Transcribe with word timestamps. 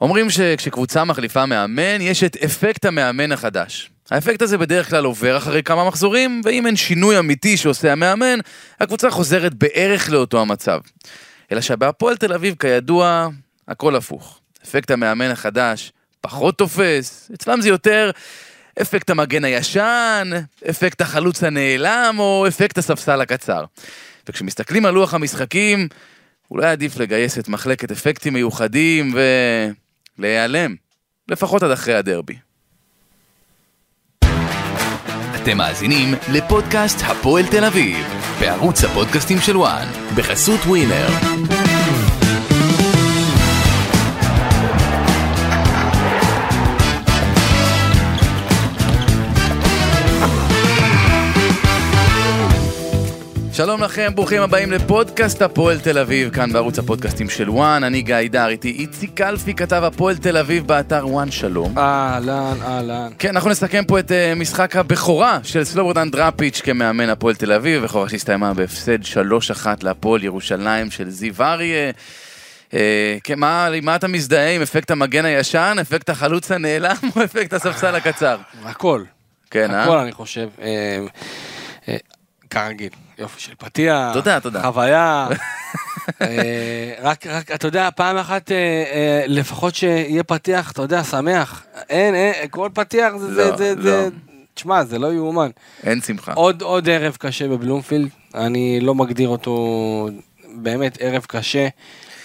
אומרים 0.00 0.30
שכשקבוצה 0.30 1.04
מחליפה 1.04 1.46
מאמן, 1.46 2.00
יש 2.00 2.24
את 2.24 2.36
אפקט 2.36 2.84
המאמן 2.84 3.32
החדש. 3.32 3.90
האפקט 4.10 4.42
הזה 4.42 4.58
בדרך 4.58 4.90
כלל 4.90 5.04
עובר 5.04 5.36
אחרי 5.36 5.62
כמה 5.62 5.84
מחזורים, 5.84 6.40
ואם 6.44 6.66
אין 6.66 6.76
שינוי 6.76 7.18
אמיתי 7.18 7.56
שעושה 7.56 7.92
המאמן, 7.92 8.38
הקבוצה 8.80 9.10
חוזרת 9.10 9.54
בערך 9.54 10.10
לאותו 10.10 10.40
המצב. 10.40 10.80
אלא 11.52 11.60
שבהפועל 11.60 12.16
תל 12.16 12.32
אביב, 12.32 12.54
כידוע, 12.58 13.28
הכל 13.68 13.96
הפוך. 13.96 14.40
אפקט 14.64 14.90
המאמן 14.90 15.30
החדש 15.30 15.92
פחות 16.20 16.58
תופס, 16.58 17.30
אצלם 17.34 17.60
זה 17.60 17.68
יותר 17.68 18.10
אפקט 18.82 19.10
המגן 19.10 19.44
הישן, 19.44 20.30
אפקט 20.70 21.00
החלוץ 21.00 21.44
הנעלם, 21.44 22.16
או 22.18 22.44
אפקט 22.48 22.78
הספסל 22.78 23.20
הקצר. 23.20 23.64
וכשמסתכלים 24.28 24.86
על 24.86 24.94
לוח 24.94 25.14
המשחקים, 25.14 25.88
אולי 26.50 26.66
עדיף 26.66 26.96
לגייס 26.96 27.38
את 27.38 27.48
מחלקת 27.48 27.90
אפקטים 27.90 28.32
מיוחדים 28.32 29.12
ולהיעלם, 30.18 30.74
לפחות 31.28 31.62
עד 31.62 31.70
אחרי 31.70 31.94
הדרבי. 31.94 32.36
אתם 35.42 35.56
מאזינים 35.56 36.14
לפודקאסט 36.32 36.98
הפועל 37.02 37.46
תל 37.46 37.64
אביב, 37.64 38.06
בערוץ 38.40 38.84
הפודקאסטים 38.84 39.38
של 39.40 39.56
וואן, 39.56 39.86
בחסות 40.16 40.60
ווינר. 40.60 41.06
שלום 53.56 53.82
לכם, 53.82 54.12
ברוכים 54.14 54.42
הבאים 54.42 54.72
לפודקאסט 54.72 55.42
הפועל 55.42 55.80
תל 55.80 55.98
אביב, 55.98 56.30
כאן 56.34 56.52
בערוץ 56.52 56.78
הפודקאסטים 56.78 57.30
של 57.30 57.50
וואן, 57.50 57.84
אני 57.84 58.02
גיא 58.02 58.16
דר, 58.30 58.48
איתי 58.48 58.70
איציק 58.70 59.10
קלפי, 59.14 59.54
כתב 59.54 59.82
הפועל 59.84 60.16
תל 60.16 60.36
אביב 60.36 60.66
באתר 60.66 61.06
וואן, 61.08 61.30
שלום. 61.30 61.78
אהלן, 61.78 62.56
אהלן. 62.62 63.08
כן, 63.18 63.28
אנחנו 63.28 63.50
נסכם 63.50 63.84
פה 63.84 63.98
את 63.98 64.10
אה, 64.10 64.38
משחק 64.38 64.76
הבכורה 64.76 65.38
של 65.42 65.64
סלובודן 65.64 66.10
דראפיץ' 66.10 66.60
כמאמן 66.60 67.08
הפועל 67.08 67.34
תל 67.34 67.52
אביב, 67.52 67.84
בכורה 67.84 68.08
שהסתיימה 68.08 68.54
בהפסד 68.54 69.02
3-1 69.02 69.66
להפועל 69.82 70.24
ירושלים 70.24 70.90
של 70.90 71.10
זיו 71.10 71.34
אריה. 71.40 71.90
אה, 72.70 72.74
כן, 73.24 73.38
מה, 73.38 73.68
מה 73.82 73.96
אתה 73.96 74.08
מזדהה 74.08 74.54
עם 74.54 74.62
אפקט 74.62 74.90
המגן 74.90 75.24
הישן, 75.24 75.76
אפקט 75.80 76.10
החלוץ 76.10 76.50
הנעלם 76.50 76.96
או 77.16 77.24
אפקט 77.24 77.52
הספסל 77.52 77.94
הקצר? 77.94 78.36
הכל. 78.64 79.02
כן, 79.50 79.74
אה? 79.74 79.82
הכל 79.82 79.98
אני 79.98 80.12
חושב. 80.12 80.48
אה, 80.62 80.98
אה, 81.88 81.96
כרגיל, 82.50 82.90
יופי 83.18 83.40
של 83.40 83.52
פתיח. 83.58 84.12
תודה, 84.12 84.40
תודה. 84.40 84.62
חוויה. 84.62 85.28
אה, 86.22 86.94
רק, 87.00 87.26
רק, 87.26 87.50
אתה 87.50 87.66
יודע, 87.66 87.88
פעם 87.96 88.16
אחת 88.16 88.52
אה, 88.52 88.56
אה, 88.56 89.24
לפחות 89.26 89.74
שיהיה 89.74 90.22
פתיח, 90.22 90.72
אתה 90.72 90.82
יודע, 90.82 91.04
שמח. 91.04 91.64
אין, 91.88 92.14
אין, 92.14 92.48
כל 92.50 92.68
פתיח 92.74 93.16
זה, 93.16 93.30
לא, 93.30 93.56
זה, 93.56 93.74
לא. 93.76 93.82
זה, 93.82 94.08
תשמע, 94.54 94.84
זה 94.84 94.98
לא 94.98 95.12
יאומן. 95.12 95.50
אין 95.82 96.00
שמחה. 96.00 96.32
עוד, 96.32 96.62
עוד 96.62 96.88
ערב 96.88 97.16
קשה 97.18 97.48
בבלומפילד, 97.48 98.08
אני 98.34 98.80
לא 98.80 98.94
מגדיר 98.94 99.28
אותו 99.28 100.08
באמת 100.54 100.98
ערב 101.00 101.24
קשה. 101.28 101.68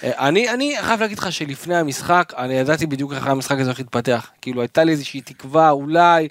אני, 0.03 0.49
אני 0.49 0.75
חייב 0.81 1.01
להגיד 1.01 1.17
לך 1.17 1.31
שלפני 1.31 1.75
המשחק, 1.75 2.33
אני 2.37 2.53
ידעתי 2.53 2.85
בדיוק 2.85 3.13
איך 3.13 3.27
המשחק 3.27 3.55
הזה 3.59 3.69
הולך 3.69 3.79
להתפתח. 3.79 4.29
כאילו 4.41 4.61
הייתה 4.61 4.83
לי 4.83 4.91
איזושהי 4.91 5.21
תקווה, 5.21 5.69
אולי, 5.69 6.27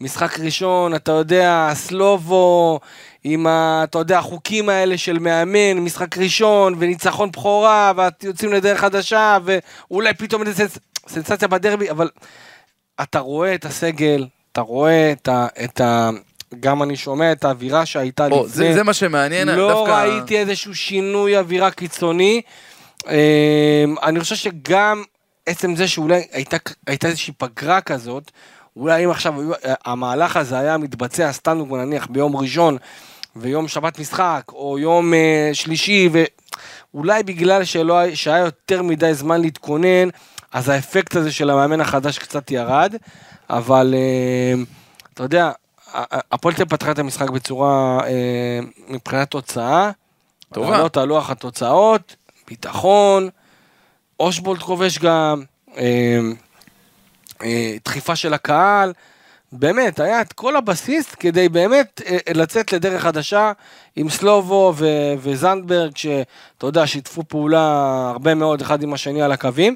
משחק 0.00 0.38
ראשון, 0.40 0.94
אתה 0.94 1.12
יודע, 1.12 1.70
סלובו, 1.74 2.80
עם 3.24 3.46
ה... 3.46 3.80
אתה 3.84 3.98
יודע, 3.98 4.18
החוקים 4.18 4.68
האלה 4.68 4.98
של 4.98 5.18
מאמן, 5.18 5.78
משחק 5.78 6.18
ראשון, 6.18 6.74
וניצחון 6.78 7.30
בכורה, 7.30 7.92
ויוצאים 8.22 8.52
לדרך 8.52 8.80
חדשה, 8.80 9.38
ואולי 9.44 10.14
פתאום 10.14 10.42
איזה 10.42 10.64
סנס- 10.64 10.78
סנסציה 11.08 11.48
בדרבי, 11.48 11.90
אבל 11.90 12.10
אתה 13.02 13.18
רואה 13.18 13.54
את 13.54 13.64
הסגל, 13.64 14.26
אתה 14.52 14.60
רואה 14.60 15.12
את 15.12 15.28
ה... 15.28 15.46
את 15.64 15.80
ה... 15.80 16.10
גם 16.60 16.82
אני 16.82 16.96
שומע 16.96 17.32
את 17.32 17.44
האווירה 17.44 17.86
שהייתה 17.86 18.26
או, 18.30 18.44
לפני. 18.46 18.48
זה, 18.48 18.74
זה 18.74 18.82
מה 18.82 18.92
שמעניין, 18.92 19.48
לא 19.48 19.68
דווקא... 19.68 19.90
ראיתי 19.90 20.38
איזשהו 20.38 20.74
שינוי 20.74 21.38
אווירה 21.38 21.70
קיצוני. 21.70 22.42
אמ, 23.08 23.14
אני 24.02 24.20
חושב 24.20 24.36
שגם 24.36 25.02
עצם 25.46 25.76
זה 25.76 25.88
שאולי 25.88 26.22
הייתה, 26.32 26.56
הייתה 26.86 27.06
איזושהי 27.08 27.32
פגרה 27.38 27.80
כזאת, 27.80 28.30
אולי 28.76 29.04
אם 29.04 29.10
עכשיו 29.10 29.40
היו- 29.40 29.52
המהלך 29.84 30.36
הזה 30.36 30.58
היה 30.58 30.76
מתבצע 30.78 31.32
סתם 31.32 31.76
נניח 31.76 32.06
ביום 32.10 32.36
ראשון 32.36 32.76
ויום 33.36 33.68
שבת 33.68 33.98
משחק, 33.98 34.42
או 34.52 34.78
יום 34.78 35.14
אה, 35.14 35.50
שלישי, 35.52 36.08
ואולי 36.94 37.22
בגלל 37.22 37.64
שלא, 37.64 37.98
היה- 37.98 38.16
שהיה 38.16 38.38
יותר 38.38 38.82
מדי 38.82 39.14
זמן 39.14 39.40
להתכונן, 39.40 40.08
אז 40.52 40.68
האפקט 40.68 41.16
הזה 41.16 41.32
של 41.32 41.50
המאמן 41.50 41.80
החדש 41.80 42.18
קצת 42.18 42.50
ירד, 42.50 42.94
אבל 43.50 43.94
אה, 43.96 44.62
אתה 45.14 45.22
יודע, 45.22 45.50
הפועל 46.32 46.54
תל 46.54 46.64
פתחה 46.64 46.90
את 46.90 46.98
המשחק 46.98 47.30
בצורה, 47.30 47.98
אה, 48.06 48.58
מבחינת 48.88 49.30
תוצאה, 49.30 49.90
טובה. 50.52 50.70
לעלות 50.70 50.96
על 50.96 51.08
לוח 51.08 51.30
התוצאות, 51.30 52.16
ביטחון, 52.48 53.28
אושבולט 54.20 54.60
כובש 54.62 54.98
גם, 54.98 55.42
אה, 55.76 55.82
אה, 55.82 56.18
דחיפה 57.84 58.16
של 58.16 58.34
הקהל, 58.34 58.92
באמת, 59.52 60.00
היה 60.00 60.20
את 60.20 60.32
כל 60.32 60.56
הבסיס 60.56 61.14
כדי 61.14 61.48
באמת 61.48 62.00
אה, 62.06 62.16
לצאת 62.34 62.72
לדרך 62.72 63.02
חדשה 63.02 63.52
עם 63.96 64.10
סלובו 64.10 64.72
ו- 64.76 65.14
וזנדברג, 65.18 65.96
שאתה 65.96 66.66
יודע, 66.66 66.86
שיתפו 66.86 67.22
פעולה 67.28 68.08
הרבה 68.10 68.34
מאוד 68.34 68.60
אחד 68.60 68.82
עם 68.82 68.94
השני 68.94 69.22
על 69.22 69.32
הקווים. 69.32 69.74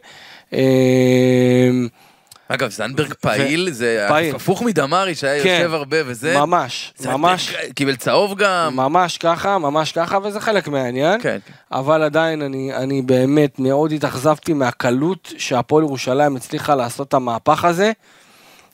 אגב, 2.49 2.71
זנדברג 2.71 3.15
פעיל, 3.15 3.71
זה 3.71 4.05
פעיל. 4.09 4.37
הפוך 4.37 4.63
מדמרי 4.63 5.15
שהיה 5.15 5.43
כן. 5.43 5.59
יושב 5.61 5.75
הרבה 5.75 5.97
וזה. 6.07 6.39
ממש, 6.39 6.93
ממש, 7.07 7.57
קיבל 7.75 7.97
צהוב 7.97 8.39
גם. 8.39 8.77
ממש 8.77 9.19
ככה, 9.19 9.59
ממש 9.59 9.93
ככה, 9.93 10.19
וזה 10.25 10.41
חלק 10.41 10.69
מהעניין. 10.69 11.21
כן. 11.21 11.39
אבל 11.73 12.03
עדיין 12.03 12.43
אני, 12.43 12.75
אני 12.75 13.03
באמת 13.03 13.59
מאוד 13.59 13.93
התאכזבתי 13.93 14.53
מהקלות 14.53 15.33
שהפועל 15.39 15.85
ירושלים 15.85 16.37
הצליחה 16.37 16.75
לעשות 16.75 17.09
את 17.09 17.15
המהפך 17.15 17.65
הזה. 17.65 17.93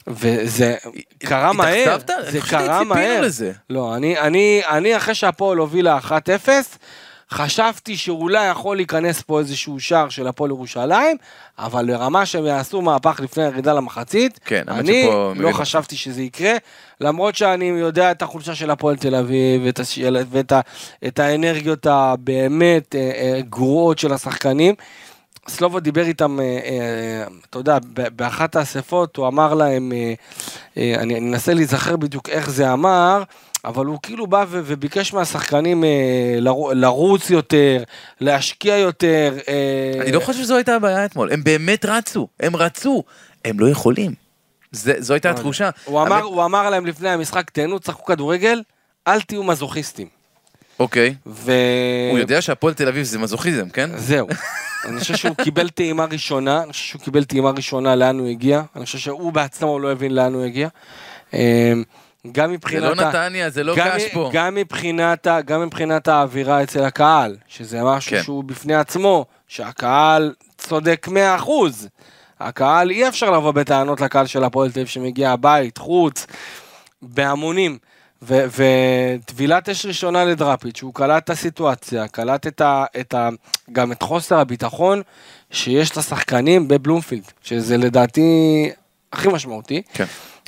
וזה 0.06 0.74
קרה 1.18 1.52
מהר, 1.52 1.94
התאכזבת? 1.94 2.10
זה 2.32 2.40
קרה 2.40 2.84
מהר. 2.84 3.20
לזה. 3.20 3.52
לא, 3.70 3.96
אני, 3.96 4.18
אני, 4.18 4.62
אני 4.68 4.96
אחרי 4.96 5.14
שהפועל 5.14 5.58
הובילה 5.58 5.98
1-0, 5.98 6.10
חשבתי 7.30 7.96
שאולי 7.96 8.46
יכול 8.46 8.76
להיכנס 8.76 9.22
פה 9.22 9.38
איזשהו 9.38 9.80
שער 9.80 10.08
של 10.08 10.26
הפועל 10.26 10.50
ירושלים, 10.50 11.16
אבל 11.58 11.86
ברמה 11.86 12.26
שהם 12.26 12.46
יעשו 12.46 12.82
מהפך 12.82 13.20
לפני 13.22 13.44
הירידה 13.44 13.72
למחצית, 13.72 14.40
כן, 14.44 14.62
אני 14.68 14.82
מבין 14.82 15.42
לא 15.42 15.48
אותך. 15.48 15.60
חשבתי 15.60 15.96
שזה 15.96 16.22
יקרה, 16.22 16.52
למרות 17.00 17.34
שאני 17.36 17.64
יודע 17.64 18.10
את 18.10 18.22
החולשה 18.22 18.54
של 18.54 18.70
הפועל 18.70 18.96
תל 18.96 19.14
אביב 19.14 19.62
ואת, 19.64 19.80
הש... 19.80 19.98
ואת 20.30 20.52
ה... 20.52 20.60
את 21.06 21.18
האנרגיות 21.18 21.86
הבאמת 21.86 22.94
אה, 22.94 23.00
אה, 23.00 23.40
גרועות 23.40 23.98
של 23.98 24.12
השחקנים. 24.12 24.74
סלובו 25.48 25.80
דיבר 25.80 26.04
איתם, 26.04 26.40
אה, 26.40 27.24
אתה 27.50 27.58
יודע, 27.58 27.78
באחת 27.92 28.56
האספות 28.56 29.16
הוא 29.16 29.28
אמר 29.28 29.54
להם, 29.54 29.92
אני 30.76 31.18
אנסה 31.18 31.54
להיזכר 31.54 31.96
בדיוק 31.96 32.28
איך 32.28 32.50
זה 32.50 32.72
אמר, 32.72 33.22
אבל 33.64 33.86
הוא 33.86 33.98
כאילו 34.02 34.26
בא 34.26 34.44
ו- 34.48 34.60
וביקש 34.64 35.12
מהשחקנים 35.12 35.84
אה, 35.84 35.88
לרו- 36.40 36.72
לרוץ 36.74 37.30
יותר, 37.30 37.82
להשקיע 38.20 38.76
יותר. 38.78 39.34
אה, 39.48 40.00
אני 40.02 40.12
לא 40.12 40.20
חושב 40.20 40.42
שזו 40.42 40.54
הייתה 40.56 40.74
הבעיה 40.76 41.04
אתמול, 41.04 41.32
הם 41.32 41.44
באמת 41.44 41.84
רצו, 41.84 42.28
הם 42.40 42.56
רצו, 42.56 43.02
הם 43.44 43.60
לא 43.60 43.68
יכולים. 43.68 44.14
זה- 44.72 44.94
זו 44.98 45.14
הייתה 45.14 45.30
התחושה. 45.30 45.70
הוא 45.84 46.02
אמר, 46.02 46.06
אבל- 46.18 46.22
הוא 46.22 46.44
אמר 46.44 46.70
להם 46.70 46.86
לפני 46.86 47.08
המשחק, 47.08 47.50
תהנו, 47.50 47.78
תשחקו 47.78 48.04
כדורגל, 48.04 48.62
אל 49.08 49.20
תהיו 49.20 49.42
מזוכיסטים. 49.44 50.08
אוקיי. 50.78 51.14
ו... 51.26 51.52
הוא 52.10 52.18
יודע 52.18 52.42
שהפועל 52.42 52.74
תל 52.74 52.88
אביב 52.88 53.02
זה 53.02 53.18
מזוכיזם, 53.18 53.68
כן? 53.68 53.90
זהו. 53.96 54.26
אני 54.84 55.00
חושב 55.00 55.16
שהוא 55.16 55.34
קיבל 55.36 55.68
טעימה 55.68 56.04
ראשונה, 56.04 56.62
אני 56.62 56.72
חושב 56.72 56.84
שהוא 56.84 57.02
קיבל 57.02 57.24
טעימה 57.24 57.50
ראשונה 57.50 57.96
לאן 57.96 58.18
הוא 58.18 58.28
הגיע, 58.28 58.62
אני 58.76 58.84
חושב 58.84 58.98
שהוא 58.98 59.32
בעצמו 59.32 59.78
לא 59.78 59.92
הבין 59.92 60.14
לאן 60.14 60.34
הוא 60.34 60.44
הגיע. 60.44 60.68
גם 62.32 62.48
זה 62.50 62.52
מבחינת... 62.52 62.82
לא 62.98 63.02
ה- 63.04 63.08
נתניה, 63.08 63.50
זה 63.50 63.64
לא 63.64 63.74
קש 63.76 64.02
פה. 64.12 64.30
גם 64.32 64.54
מבחינת, 64.54 65.26
גם 65.44 65.62
מבחינת 65.62 66.08
האווירה 66.08 66.62
אצל 66.62 66.84
הקהל, 66.84 67.36
שזה 67.48 67.82
משהו 67.82 68.10
כן. 68.10 68.22
שהוא 68.22 68.44
בפני 68.44 68.74
עצמו, 68.74 69.24
שהקהל 69.48 70.34
צודק 70.58 71.06
100%. 71.40 71.50
הקהל, 72.40 72.90
אי 72.90 73.08
אפשר 73.08 73.30
לבוא 73.30 73.52
בטענות 73.52 74.00
לקהל 74.00 74.26
של 74.26 74.44
הפועל 74.44 74.70
תל 74.72 74.78
אביב 74.78 74.88
שמגיע 74.88 75.30
הבית, 75.30 75.78
חוץ, 75.78 76.26
בהמונים. 77.02 77.78
וטבילת 78.28 79.68
אש 79.68 79.86
ראשונה 79.86 80.24
לדראפיץ', 80.24 80.82
הוא 80.82 80.94
קלט 80.94 81.24
את 81.24 81.30
הסיטואציה, 81.30 82.08
קלט 82.08 82.46
את 82.46 82.60
ה, 82.60 82.84
את 83.00 83.14
ה, 83.14 83.28
גם 83.72 83.92
את 83.92 84.02
חוסר 84.02 84.38
הביטחון 84.38 85.02
שיש 85.50 85.96
לשחקנים 85.98 86.68
בבלומפילד, 86.68 87.22
שזה 87.42 87.76
לדעתי 87.76 88.70
הכי 89.12 89.28
משמעותי. 89.28 89.82
כן. 89.92 90.04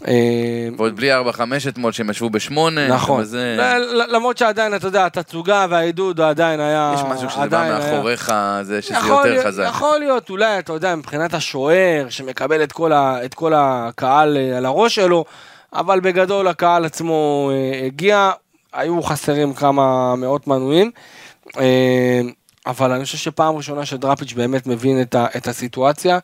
אה, 0.09 0.13
ועוד 0.77 0.97
בלי 0.97 1.15
4-5 1.15 1.19
אתמול 1.69 1.93
שהם 1.93 2.11
ישבו 2.11 2.31
בשמונה. 2.31 2.89
נכון. 2.89 3.21
וזה- 3.23 3.57
למרות 4.09 4.39
שעדיין, 4.39 4.75
אתה 4.75 4.87
יודע, 4.87 5.07
התצוגה 5.07 5.67
והעידוד 5.71 6.21
עדיין 6.21 6.61
היה... 6.61 6.93
יש 6.95 7.01
משהו 7.03 7.31
שזה 7.31 7.41
בא 7.49 7.69
מאחוריך, 7.79 8.33
זה 8.63 8.83
שזה 8.83 8.95
יותר 9.09 9.45
חזק. 9.47 9.65
יכול 9.69 9.99
להיות, 9.99 10.31
אולי, 10.31 10.59
אתה 10.59 10.73
יודע, 10.73 10.95
מבחינת 10.95 11.35
השוער, 11.35 12.07
שמקבל 12.09 12.63
את 12.63 12.73
כל, 12.73 12.93
ה, 12.93 13.25
את 13.25 13.35
כל 13.35 13.53
הקהל 13.57 14.37
אה, 14.37 14.57
על 14.57 14.67
הראש 14.67 14.95
שלו, 14.95 15.25
אבל 15.73 16.01
בגדול 16.01 16.49
הקהל 16.49 16.85
עצמו 16.85 17.51
אה, 17.53 17.87
הגיע, 17.87 18.31
היו 18.73 19.03
חסרים 19.03 19.55
כמה 19.55 20.17
מאות 20.17 20.47
מנויים. 20.47 20.91
אבל 22.67 22.93
אני 22.93 23.05
חושב 23.05 23.19
שפעם 23.19 23.57
ראשונה 23.57 23.87
שדראפיץ' 23.87 24.33
באמת 24.33 24.67
מבין 24.67 25.01
את, 25.03 25.15
ה, 25.15 25.27
את 25.37 25.49
הסיטואציה, 25.49 26.19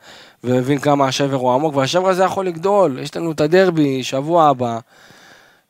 ומבין 0.44 0.78
כמה 0.78 1.06
השבר 1.06 1.36
הוא 1.36 1.52
עמוק, 1.54 1.76
והשבר 1.76 2.08
הזה 2.08 2.24
יכול 2.24 2.46
לגדול, 2.46 2.98
יש 2.98 3.16
לנו 3.16 3.32
את 3.32 3.40
הדרבי 3.40 4.02
שבוע 4.04 4.48
הבא. 4.48 4.78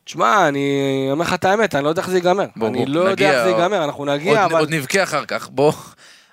תשמע, 0.05 0.47
אני 0.47 1.07
אומר 1.11 1.25
לך 1.25 1.33
את 1.33 1.45
האמת, 1.45 1.75
אני 1.75 1.83
לא 1.83 1.89
יודע 1.89 2.01
איך 2.01 2.09
זה 2.09 2.17
ייגמר. 2.17 2.45
בוא, 2.55 2.67
אני 2.67 2.77
בוא, 2.85 2.93
לא 2.93 2.99
יודע 2.99 3.11
נגיע, 3.11 3.31
איך 3.31 3.43
זה 3.43 3.49
ייגמר, 3.49 3.83
אנחנו 3.83 4.05
נגיע, 4.05 4.43
עוד- 4.43 4.51
אבל... 4.51 4.59
עוד 4.59 4.73
נבכה 4.73 5.03
אחר 5.03 5.25
כך, 5.25 5.49
בוא. 5.49 5.71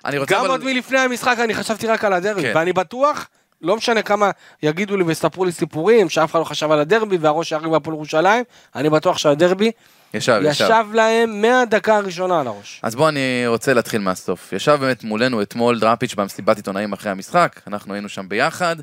אני 0.05 0.17
רוצה 0.17 0.33
גם 0.35 0.39
אבל... 0.41 0.49
עוד 0.49 0.63
מלפני 0.63 0.99
המשחק 0.99 1.35
אני 1.43 1.53
חשבתי 1.53 1.87
רק 1.87 2.05
על 2.05 2.13
הדרבי, 2.13 2.41
כן. 2.41 2.51
ואני 2.55 2.73
בטוח, 2.73 3.27
לא 3.61 3.75
משנה 3.75 4.01
כמה 4.01 4.31
יגידו 4.63 4.97
לי 4.97 5.03
ויספרו 5.03 5.45
לי 5.45 5.51
סיפורים, 5.51 6.09
שאף 6.09 6.31
אחד 6.31 6.39
לא 6.39 6.43
חשב 6.43 6.71
על 6.71 6.79
הדרבי 6.79 7.17
והראש 7.17 7.53
הערים 7.53 7.71
בהפועל 7.71 7.95
ירושלים, 7.95 8.43
אני 8.75 8.89
בטוח 8.89 9.17
שהדרבי 9.17 9.71
ישב, 10.13 10.41
ישב. 10.45 10.65
ישב 10.65 10.85
להם 10.93 11.41
מהדקה 11.41 11.97
הראשונה 11.97 12.39
על 12.39 12.47
הראש. 12.47 12.79
אז 12.83 12.95
בוא, 12.95 13.09
אני 13.09 13.43
רוצה 13.47 13.73
להתחיל 13.73 14.01
מהסוף. 14.01 14.53
ישב 14.53 14.77
באמת 14.81 15.03
מולנו 15.03 15.41
אתמול 15.41 15.79
דראפיץ' 15.79 16.15
במסיבת 16.15 16.57
עיתונאים 16.57 16.93
אחרי 16.93 17.11
המשחק, 17.11 17.61
אנחנו 17.67 17.93
היינו 17.93 18.09
שם 18.09 18.29
ביחד, 18.29 18.75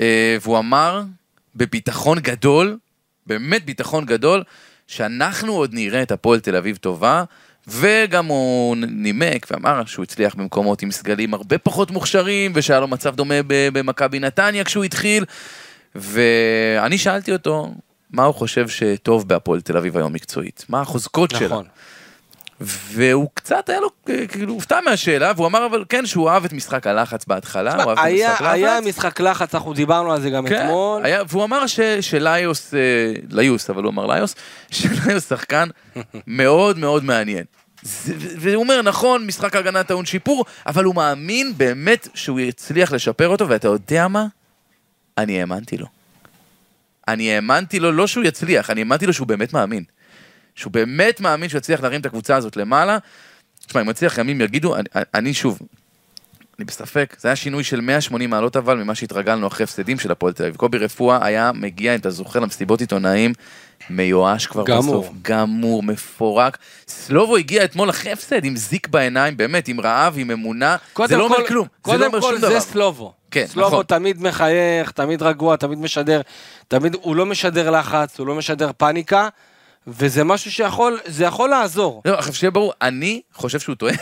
אה, 0.00 0.36
והוא 0.42 0.58
אמר 0.58 1.02
בביטחון 1.56 2.18
גדול, 2.18 2.78
באמת 3.26 3.64
ביטחון 3.64 4.04
גדול, 4.04 4.42
שאנחנו 4.86 5.52
עוד 5.52 5.74
נראה 5.74 6.02
את 6.02 6.12
הפועל 6.12 6.40
תל 6.40 6.56
אביב 6.56 6.76
טובה, 6.76 7.24
וגם 7.66 8.26
הוא 8.26 8.76
נימק 8.76 9.46
ואמר 9.50 9.84
שהוא 9.84 10.02
הצליח 10.02 10.34
במקומות 10.34 10.82
עם 10.82 10.90
סגלים 10.90 11.34
הרבה 11.34 11.58
פחות 11.58 11.90
מוכשרים, 11.90 12.52
ושהיה 12.54 12.80
לו 12.80 12.88
מצב 12.88 13.14
דומה 13.14 13.34
במכבי 13.46 14.18
נתניה 14.18 14.64
כשהוא 14.64 14.84
התחיל, 14.84 15.24
ואני 15.94 16.98
שאלתי 16.98 17.32
אותו, 17.32 17.74
מה 18.10 18.24
הוא 18.24 18.34
חושב 18.34 18.68
שטוב 18.68 19.28
בהפועל 19.28 19.60
תל 19.60 19.76
אביב 19.76 19.96
היום 19.96 20.12
מקצועית? 20.12 20.64
מה 20.68 20.80
החוזקות 20.80 21.30
שלה? 21.30 21.46
נכון. 21.46 21.64
והוא 22.60 23.28
קצת 23.34 23.68
היה 23.68 23.80
לו, 23.80 23.88
כאילו, 24.28 24.54
הופתע 24.54 24.80
מהשאלה, 24.84 25.32
והוא 25.36 25.46
אמר 25.46 25.66
אבל 25.66 25.84
כן 25.88 26.06
שהוא 26.06 26.30
אהב 26.30 26.44
את 26.44 26.52
משחק 26.52 26.86
הלחץ 26.86 27.24
בהתחלה, 27.24 27.82
הוא 27.82 27.90
אהב 27.90 27.98
את 27.98 28.04
היה, 28.04 28.28
המשחק 28.28 28.42
לחץ. 28.44 28.54
היה 28.54 28.80
משחק 28.80 29.20
לחץ, 29.20 29.54
אנחנו 29.54 29.72
דיברנו 29.72 30.12
על 30.12 30.20
זה 30.20 30.30
גם 30.30 30.46
כן, 30.46 30.64
אתמול. 30.64 31.04
היה, 31.04 31.22
והוא 31.28 31.44
אמר 31.44 31.66
ש, 31.66 31.80
שליוס, 32.00 32.74
אה, 32.74 32.80
ליוס, 33.30 33.70
אבל 33.70 33.82
הוא 33.82 33.90
אמר 33.90 34.06
ליוס, 34.06 34.34
שליוס 34.70 35.28
שחקן 35.28 35.68
מאוד 36.26 36.78
מאוד 36.78 37.04
מעניין. 37.04 37.44
זה, 37.82 38.14
והוא 38.38 38.62
אומר, 38.62 38.82
נכון, 38.82 39.26
משחק 39.26 39.56
ההגנה 39.56 39.84
טעון 39.84 40.06
שיפור, 40.06 40.44
אבל 40.66 40.84
הוא 40.84 40.94
מאמין 40.94 41.52
באמת 41.56 42.08
שהוא 42.14 42.40
יצליח 42.40 42.92
לשפר 42.92 43.28
אותו, 43.28 43.48
ואתה 43.48 43.68
יודע 43.68 44.08
מה? 44.08 44.26
אני 45.18 45.40
האמנתי 45.40 45.76
לו. 45.76 45.86
אני 47.08 47.34
האמנתי 47.34 47.80
לו, 47.80 47.92
לא 47.92 48.06
שהוא 48.06 48.24
יצליח, 48.24 48.70
אני 48.70 48.80
האמנתי 48.80 49.06
לו 49.06 49.12
שהוא 49.12 49.26
באמת 49.26 49.52
מאמין. 49.52 49.84
שהוא 50.54 50.72
באמת 50.72 51.20
מאמין 51.20 51.48
שהוא 51.48 51.58
יצליח 51.58 51.80
להרים 51.80 52.00
את 52.00 52.06
הקבוצה 52.06 52.36
הזאת 52.36 52.56
למעלה. 52.56 52.98
תשמע, 53.66 53.80
אם 53.80 53.90
יצליח 53.90 54.18
ימים 54.18 54.40
יגידו, 54.40 54.76
אני, 54.76 54.88
אני 55.14 55.34
שוב, 55.34 55.58
אני 56.58 56.64
בספק, 56.64 57.16
זה 57.18 57.28
היה 57.28 57.36
שינוי 57.36 57.64
של 57.64 57.80
180 57.80 58.30
מעלות 58.30 58.56
אבל 58.56 58.76
ממה 58.76 58.94
שהתרגלנו 58.94 59.46
אחרי 59.46 59.64
הפסדים 59.64 59.98
של 59.98 60.10
הפועל 60.10 60.32
תל 60.32 60.42
אביב. 60.42 60.56
קובי 60.56 60.78
רפואה 60.78 61.26
היה 61.26 61.50
מגיע, 61.54 61.94
אם 61.94 62.00
אתה 62.00 62.10
זוכר, 62.10 62.40
למסיבות 62.40 62.80
עיתונאים, 62.80 63.32
מיואש 63.90 64.46
כבר 64.46 64.64
גמור. 64.66 65.02
בסוף, 65.02 65.14
גמור, 65.22 65.82
מפורק. 65.82 66.58
סלובו 66.88 67.36
הגיע 67.36 67.64
אתמול 67.64 67.90
אחרי 67.90 68.12
הפסד 68.12 68.44
עם 68.44 68.56
זיק 68.56 68.88
בעיניים, 68.88 69.36
באמת, 69.36 69.68
עם 69.68 69.80
רעב, 69.80 70.14
עם 70.18 70.30
אמונה, 70.30 70.76
זה 71.06 71.16
לא 71.16 71.24
אומר 71.24 71.36
כל- 71.36 71.46
כלום, 71.48 71.66
זה 71.72 71.78
קודם 71.82 72.00
לא 72.00 72.06
אומר 72.06 72.20
כל 72.20 72.30
שום 72.32 72.40
זה 72.40 72.48
דבר. 72.48 72.60
סלובו. 72.60 73.12
כן, 73.30 73.46
סלובו 73.46 73.68
נכון. 73.68 73.84
תמיד 73.84 74.22
מחייך, 74.22 74.90
תמיד 74.90 75.22
רגוע, 75.22 75.56
תמיד 75.56 75.78
משדר, 75.78 76.20
תמיד, 76.68 76.96
הוא 77.00 77.16
לא 77.16 77.26
משדר 77.26 77.70
לחץ, 77.70 78.18
הוא 78.18 78.26
לא 78.26 78.34
משדר 78.34 78.70
פאניקה, 78.76 79.28
וזה 79.86 80.24
משהו 80.24 80.52
שיכול, 80.52 80.98
זה 81.06 81.24
יכול 81.24 81.48
לעזור. 81.50 82.02
לא, 82.04 82.14
עכשיו 82.14 82.34
שיהיה 82.34 82.50
ברור, 82.50 82.72
אני 82.82 83.20
חושב 83.34 83.58
שהוא 83.60 83.74
טועה, 83.76 83.94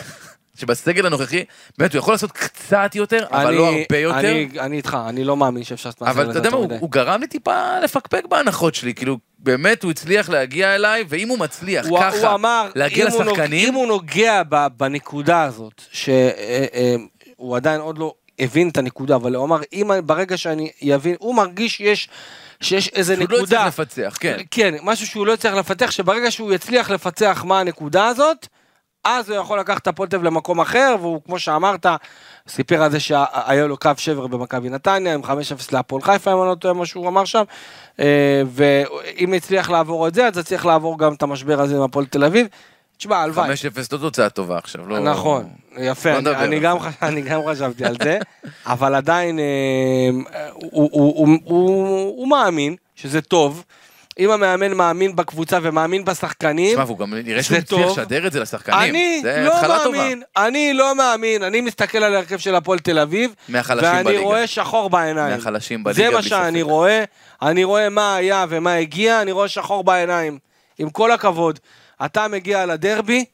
שבסגל 0.55 1.07
הנוכחי, 1.07 1.45
באמת, 1.79 1.93
הוא 1.93 1.99
יכול 1.99 2.15
לעשות 2.15 2.33
קצת 2.33 2.91
יותר, 2.95 3.25
אבל 3.31 3.47
אני- 3.47 3.57
לא 3.57 3.67
הרבה 3.67 3.99
יותר. 3.99 4.19
אני, 4.19 4.49
אני 4.61 4.77
איתך, 4.77 4.99
אני 5.09 5.25
לא 5.25 5.37
מאמין 5.37 5.65
שאפשר 5.65 5.89
לעשות 5.89 6.03
אבל 6.03 6.31
אתה 6.31 6.39
יודע 6.39 6.41
מה, 6.41 6.47
יותר 6.47 6.57
הוא, 6.57 6.65
מדי. 6.67 6.77
הוא 6.81 6.91
גרם 6.91 7.21
לי 7.21 7.27
טיפה 7.27 7.81
לפקפק 7.85 8.25
בהנחות 8.29 8.75
שלי, 8.75 8.95
כאילו, 8.95 9.19
באמת 9.39 9.83
הוא 9.83 9.91
הצליח 9.91 10.29
להגיע 10.29 10.75
אליי, 10.75 11.05
ואם 11.09 11.29
הוא 11.29 11.39
מצליח 11.39 11.87
הוא, 11.87 12.01
ככה, 12.01 12.27
הוא 12.29 12.35
אמר, 12.35 12.69
להגיע 12.75 13.07
אם 13.07 13.13
הוא, 13.13 13.23
נוג, 13.25 13.33
לשחקנים, 13.39 13.69
אם 13.69 13.75
הוא 13.75 13.87
נוגע 13.87 14.43
ב, 14.49 14.67
בנקודה 14.77 15.43
הזאת, 15.43 15.83
שהוא 15.93 17.57
עדיין 17.57 17.81
עוד 17.81 17.99
לא 17.99 18.15
הבין 18.39 18.69
את 18.69 18.77
הנקודה, 18.77 19.17
אבל 19.17 19.35
הוא 19.35 19.45
אמר, 19.45 19.61
אם 19.73 19.91
ברגע 20.05 20.37
שאני 20.37 20.71
אבין, 20.95 21.17
הוא 21.19 21.35
מרגיש 21.35 21.77
שיש, 21.77 22.09
שיש 22.61 22.89
איזה 22.89 23.15
שהוא 23.17 23.27
לא 23.31 23.37
נקודה. 23.39 23.67
הצליח 23.67 23.81
לפצח, 23.81 24.17
כן. 24.21 24.37
כן, 24.51 24.75
משהו 24.83 25.07
שהוא 25.07 25.27
לא 25.27 25.33
הצליח 25.35 25.55
לפתח, 25.55 25.91
שברגע 25.91 26.31
שהוא 26.31 26.53
יצליח 26.53 26.91
לפצח 26.91 27.45
מה 27.47 27.61
הנקודה 27.61 28.07
הזאת, 28.07 28.47
אז 29.05 29.31
הוא 29.31 29.39
יכול 29.39 29.59
לקחת 29.61 29.89
את 29.89 30.01
אביב 30.01 30.23
למקום 30.23 30.61
אחר, 30.61 30.97
והוא, 31.01 31.21
כמו 31.27 31.39
שאמרת, 31.39 31.87
סיפר 32.49 32.83
על 32.83 32.91
זה 32.91 33.01
שהיה 33.01 33.67
לו 33.67 33.77
קו 33.77 33.91
שבר 33.97 34.27
במכבי 34.27 34.69
נתניה, 34.69 35.15
עם 35.15 35.25
5-0 35.25 35.29
להפועל 35.73 36.03
חיפה, 36.03 36.33
אם 36.33 36.41
אני 36.41 36.49
לא 36.49 36.55
טועה 36.55 36.75
מה 36.75 36.87
שהוא 36.87 37.09
אמר 37.09 37.25
שם, 37.25 37.43
אה, 38.01 38.43
ואם 38.49 39.35
יצליח 39.35 39.71
לעבור 39.71 40.09
את 40.09 40.15
זה, 40.15 40.27
אז 40.27 40.39
יצליח 40.39 40.65
לעבור 40.65 40.99
גם 40.99 41.13
את 41.13 41.23
המשבר 41.23 41.61
הזה 41.61 41.77
עם 41.77 41.83
הפועל 41.83 42.07
תל 42.07 42.25
אביב. 42.25 42.47
תשמע, 42.97 43.17
הלוואי. 43.17 43.51
5-0 43.55 43.55
לא 43.93 43.99
תוצאה 43.99 44.31
טובה 44.31 44.59
עכשיו, 44.59 44.89
לא... 44.89 44.99
נכון, 44.99 45.49
יפה, 45.79 46.19
לא 46.21 46.31
אני, 46.31 46.45
אני, 46.45 46.61
גם, 46.61 46.77
אני 47.03 47.23
גם 47.31 47.41
חשבתי 47.51 47.85
על 47.85 47.97
זה, 48.03 48.19
אבל 48.67 48.95
עדיין 48.95 49.39
אה, 49.39 49.45
הוא, 50.53 50.89
הוא, 50.93 51.15
הוא, 51.17 51.39
הוא, 51.45 51.99
הוא 52.17 52.29
מאמין 52.29 52.77
שזה 52.95 53.21
טוב. 53.21 53.65
אם 54.19 54.31
המאמן 54.31 54.73
מאמין 54.73 55.17
בקבוצה 55.17 55.59
ומאמין 55.63 56.05
בשחקנים, 56.05 56.71
תשמע, 56.71 56.85
והוא 56.85 56.99
גם 56.99 57.15
נראה 57.15 57.43
שהוא 57.43 57.59
הצליח. 57.59 57.91
לשדר 57.91 58.27
את 58.27 58.33
זה 58.33 58.41
לשחקנים. 58.41 58.79
אני 58.79 59.21
זה 59.23 59.43
לא 59.47 59.57
התחלה 59.57 59.79
טובה. 59.85 59.99
מאמין, 59.99 60.23
אני 60.37 60.75
לא 60.75 60.95
מאמין, 60.95 61.43
אני 61.43 61.61
מסתכל 61.61 61.99
על 61.99 62.15
ההרכב 62.15 62.39
של 62.39 62.55
הפועל 62.55 62.79
תל 62.79 62.99
אביב, 62.99 63.35
מהחלשים 63.49 63.89
ואני 63.89 64.05
בליגה. 64.05 64.23
רואה 64.23 64.47
שחור 64.47 64.91
בעיניים. 64.91 65.37
מהחלשים 65.37 65.85
בליגה, 65.85 66.11
זה 66.11 66.17
מה 66.17 66.23
שאני 66.23 66.61
ספק. 66.61 66.71
רואה, 66.71 67.05
אני 67.43 67.65
רואה 67.65 67.89
מה 67.89 68.17
היה 68.17 68.47
ומה 68.49 68.75
הגיע, 68.75 69.23
אני 69.23 69.33
רואה 69.33 69.49
שחור 69.49 69.85
בעיניים. 69.85 70.39
עם 70.79 70.91
כל 70.91 71.13
הכבוד, 71.13 71.59
אתה 72.05 72.29
מגיע 72.29 72.67
לדרבי, 72.67 73.25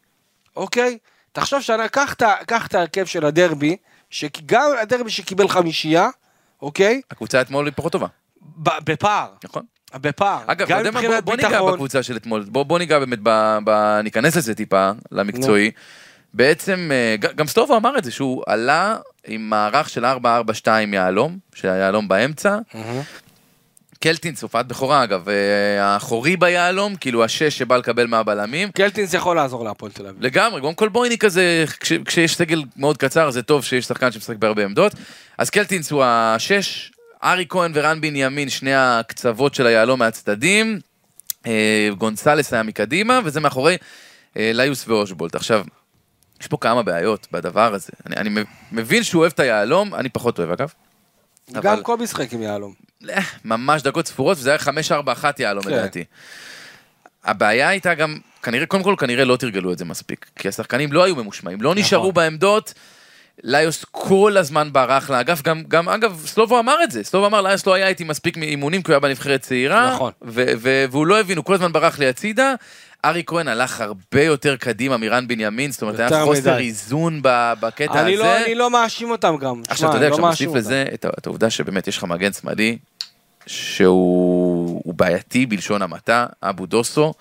אוקיי? 0.56 0.98
תחשוב 1.32 1.60
שאני, 1.60 1.88
קח 2.46 2.66
את 2.66 2.74
ההרכב 2.74 3.06
של 3.06 3.26
הדרבי, 3.26 3.76
שגם 4.10 4.70
הדרבי 4.82 5.10
שקיבל 5.10 5.48
חמישייה, 5.48 6.08
אוקיי? 6.62 7.00
הקבוצה 7.10 7.40
אתמול 7.40 7.66
היא 7.66 7.72
פחות 7.76 7.92
טובה, 7.92 8.06
בפער, 8.56 9.28
נכון? 9.44 9.62
בפער. 9.94 10.40
אגב, 10.46 10.66
אתה 10.66 10.72
גם 10.72 10.78
יודע 10.78 10.90
מה, 10.90 11.00
בוא- 11.00 11.06
מבחינת 11.08 11.24
בוא 11.24 11.36
ניגע 11.36 11.48
ביטחון. 11.48 11.72
בקבוצה 11.72 12.02
של 12.02 12.16
אתמול, 12.16 12.44
בוא 12.48 12.62
בוא 12.62 12.78
ניגע 12.78 12.98
באמת, 12.98 13.18
ב- 13.22 13.58
ב- 13.64 14.00
ניכנס 14.04 14.36
לזה 14.36 14.54
טיפה, 14.54 14.90
למקצועי. 15.12 15.70
בעצם, 16.34 16.90
אה, 16.92 17.16
גם 17.34 17.46
סטובו 17.46 17.76
אמר 17.76 17.98
את 17.98 18.04
זה, 18.04 18.10
שהוא 18.10 18.42
עלה 18.46 18.96
עם 19.26 19.50
מערך 19.50 19.88
של 19.88 20.04
4-4-2 20.04 20.14
יהלום, 20.94 21.38
שהיהלום 21.54 22.08
באמצע. 22.08 22.58
קלטינס, 24.00 24.42
הופעת 24.42 24.66
בכורה 24.68 25.04
אגב, 25.04 25.28
אה, 25.28 25.34
האחורי 25.84 26.36
ביהלום, 26.36 26.94
כאילו 26.96 27.24
השש 27.24 27.58
שבא 27.58 27.76
לקבל 27.76 28.06
מהבלמים. 28.06 28.70
קלטינס 28.72 29.14
יכול 29.14 29.36
לעזור 29.36 29.64
להפועל 29.64 29.92
תל 29.92 30.06
אביב. 30.06 30.22
לגמרי, 30.24 30.60
גם 30.60 30.74
קולבויני 30.74 31.18
כזה, 31.18 31.64
כש, 31.80 31.92
כשיש 31.92 32.36
סגל 32.36 32.62
מאוד 32.76 32.96
קצר, 32.96 33.30
זה 33.30 33.42
טוב 33.42 33.64
שיש 33.64 33.84
שחקן 33.84 34.12
שמשחק 34.12 34.36
בהרבה 34.36 34.64
עמדות. 34.64 34.92
אז 35.38 35.50
קלטינס 35.50 35.90
הוא 35.90 36.02
השש, 36.04 36.92
ארי 37.24 37.46
כהן 37.48 37.72
ורן 37.74 38.00
בנימין, 38.00 38.48
שני 38.48 38.74
הקצוות 38.74 39.54
של 39.54 39.66
היהלום 39.66 39.98
מהצדדים. 39.98 40.80
אה, 41.46 41.88
גונסלס 41.98 42.52
היה 42.52 42.62
מקדימה, 42.62 43.20
וזה 43.24 43.40
מאחורי 43.40 43.76
אה, 44.36 44.50
ליוס 44.54 44.88
ואושבולט. 44.88 45.34
עכשיו, 45.34 45.64
יש 46.40 46.46
פה 46.46 46.56
כמה 46.60 46.82
בעיות 46.82 47.26
בדבר 47.32 47.74
הזה. 47.74 47.92
אני, 48.06 48.16
אני 48.16 48.44
מבין 48.72 49.02
שהוא 49.02 49.20
אוהב 49.20 49.32
את 49.32 49.40
היהלום, 49.40 49.94
אני 49.94 50.08
פחות 50.08 50.38
אוהב 50.38 50.50
אגב. 50.50 50.72
גם 51.52 51.66
אבל- 51.66 51.82
קובי 51.82 52.06
שחק 52.06 52.32
עם 52.32 52.42
יהלום. 52.42 52.74
אה, 53.10 53.20
ממש 53.44 53.82
דקות 53.82 54.06
ספורות, 54.06 54.38
וזה 54.38 54.50
היה 54.50 54.58
5-4-1 54.58 55.24
יהלום 55.38 55.64
כן. 55.64 55.70
לדעתי. 55.70 56.04
הבעיה 57.24 57.68
הייתה 57.68 57.94
גם, 57.94 58.18
כנראה, 58.42 58.66
קודם 58.66 58.82
כל 58.82 58.94
כנראה 58.98 59.24
לא 59.24 59.36
תרגלו 59.36 59.72
את 59.72 59.78
זה 59.78 59.84
מספיק, 59.84 60.26
כי 60.36 60.48
השחקנים 60.48 60.92
לא 60.92 61.04
היו 61.04 61.16
ממושמעים, 61.16 61.62
לא 61.62 61.74
נשארו 61.74 62.02
נכון. 62.02 62.14
בעמדות, 62.14 62.74
ליוס 63.42 63.84
כל 63.90 64.36
הזמן 64.36 64.68
ברח 64.72 65.10
לאגף, 65.10 65.42
גם, 65.42 65.62
גם 65.68 65.88
אגב, 65.88 66.22
סלובו 66.26 66.58
אמר 66.58 66.82
את 66.82 66.90
זה, 66.90 67.04
סלובו 67.04 67.26
אמר, 67.26 67.40
ליוס 67.40 67.66
לא 67.66 67.74
היה 67.74 67.88
איתי 67.88 68.04
מספיק 68.04 68.36
אימונים, 68.36 68.82
כי 68.82 68.90
הוא 68.90 68.94
היה 68.94 69.00
בנבחרת 69.00 69.40
צעירה, 69.40 69.94
נכון. 69.94 70.12
ו- 70.22 70.52
ו- 70.58 70.84
והוא 70.90 71.06
לא 71.06 71.20
הבין, 71.20 71.36
הוא 71.36 71.44
כל 71.44 71.54
הזמן 71.54 71.72
ברח 71.72 71.98
לי 71.98 72.08
הצידה. 72.08 72.54
ארי 73.04 73.22
כהן 73.26 73.48
הלך 73.48 73.80
הרבה 73.80 74.22
יותר 74.22 74.56
קדימה 74.56 74.96
מרן 74.96 75.28
בנימין, 75.28 75.70
זאת 75.70 75.82
אומרת, 75.82 76.00
היה 76.00 76.24
חוסר 76.24 76.54
מדי. 76.54 76.62
איזון 76.62 77.20
בקטע 77.22 78.02
אני 78.02 78.14
הזה. 78.14 78.22
לא, 78.22 78.44
אני 78.44 78.54
לא 78.54 78.70
מאשים 78.70 79.10
אותם 79.10 79.36
גם. 79.36 79.62
עכשיו, 79.68 79.88
אתה 79.88 79.96
יודע, 79.96 80.08
לא 80.08 80.12
כשאתה 80.12 80.26
מוסיף. 80.26 80.50
לזה 80.54 80.84
את 80.94 81.26
העובדה 81.26 81.50
שבאמת 81.50 81.88
יש 81.88 81.98
לך 81.98 82.04
מגן 82.04 82.32
שמאלי, 82.32 82.78
שהוא 83.46 84.80
הוא 84.84 84.94
בעייתי 84.94 85.46
בלשון 85.46 85.82
המעטה, 85.82 86.26
אבו 86.42 86.66
דוסו, 86.66 87.14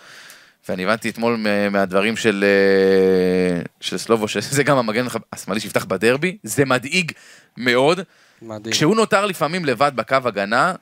ואני 0.69 0.83
הבנתי 0.83 1.09
אתמול 1.09 1.45
מהדברים 1.71 2.17
של, 2.17 2.45
אה, 2.47 3.61
של 3.81 3.97
סלובו, 3.97 4.27
שזה 4.27 4.63
גם 4.63 4.77
המגן 4.77 5.05
השמאלי 5.33 5.59
שיפתח 5.59 5.85
בדרבי, 5.85 6.38
זה 6.43 6.65
מדאיג 6.65 7.11
מאוד. 7.57 7.99
מדהים. 8.41 8.73
כשהוא 8.73 8.95
נותר 8.95 9.25
לפעמים 9.25 9.65
לבד 9.65 9.91
בקו 9.95 10.17
הגנה, 10.25 10.73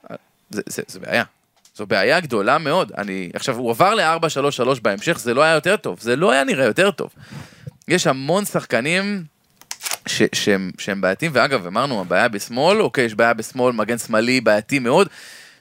זה, 0.50 0.62
זה, 0.65 0.82
זה 0.88 1.00
בעיה. 1.00 1.24
זו 1.75 1.86
בעיה 1.86 2.20
גדולה 2.20 2.58
מאוד. 2.58 2.91
אני, 2.98 3.29
עכשיו, 3.34 3.58
הוא 3.58 3.72
עבר 3.72 3.94
ל-4-3-3 3.94 4.79
בהמשך, 4.82 5.20
זה 5.20 5.34
לא 5.34 5.41
היה 5.41 5.53
יותר 5.53 5.75
טוב, 5.75 6.00
זה 6.01 6.15
לא 6.15 6.32
היה 6.32 6.44
נראה 6.44 6.65
יותר 6.65 6.91
טוב. 6.91 7.10
יש 7.88 8.08
המון 8.08 8.46
שחקנים 8.46 9.24
ש, 10.06 10.22
שהם, 10.34 10.72
שהם 10.77 11.01
בעייתיים, 11.01 11.32
ואגב, 11.36 11.65
אמרנו, 11.65 12.01
הבעיה 12.01 12.27
בשמאל, 12.27 12.82
אוקיי, 12.82 13.06
יש 13.06 13.15
בעיה 13.15 13.34
בשמאל, 13.34 13.74
מגן 13.74 13.98
שמאלי, 13.98 14.41
בעייתי 14.41 14.79
מאוד. 14.79 15.10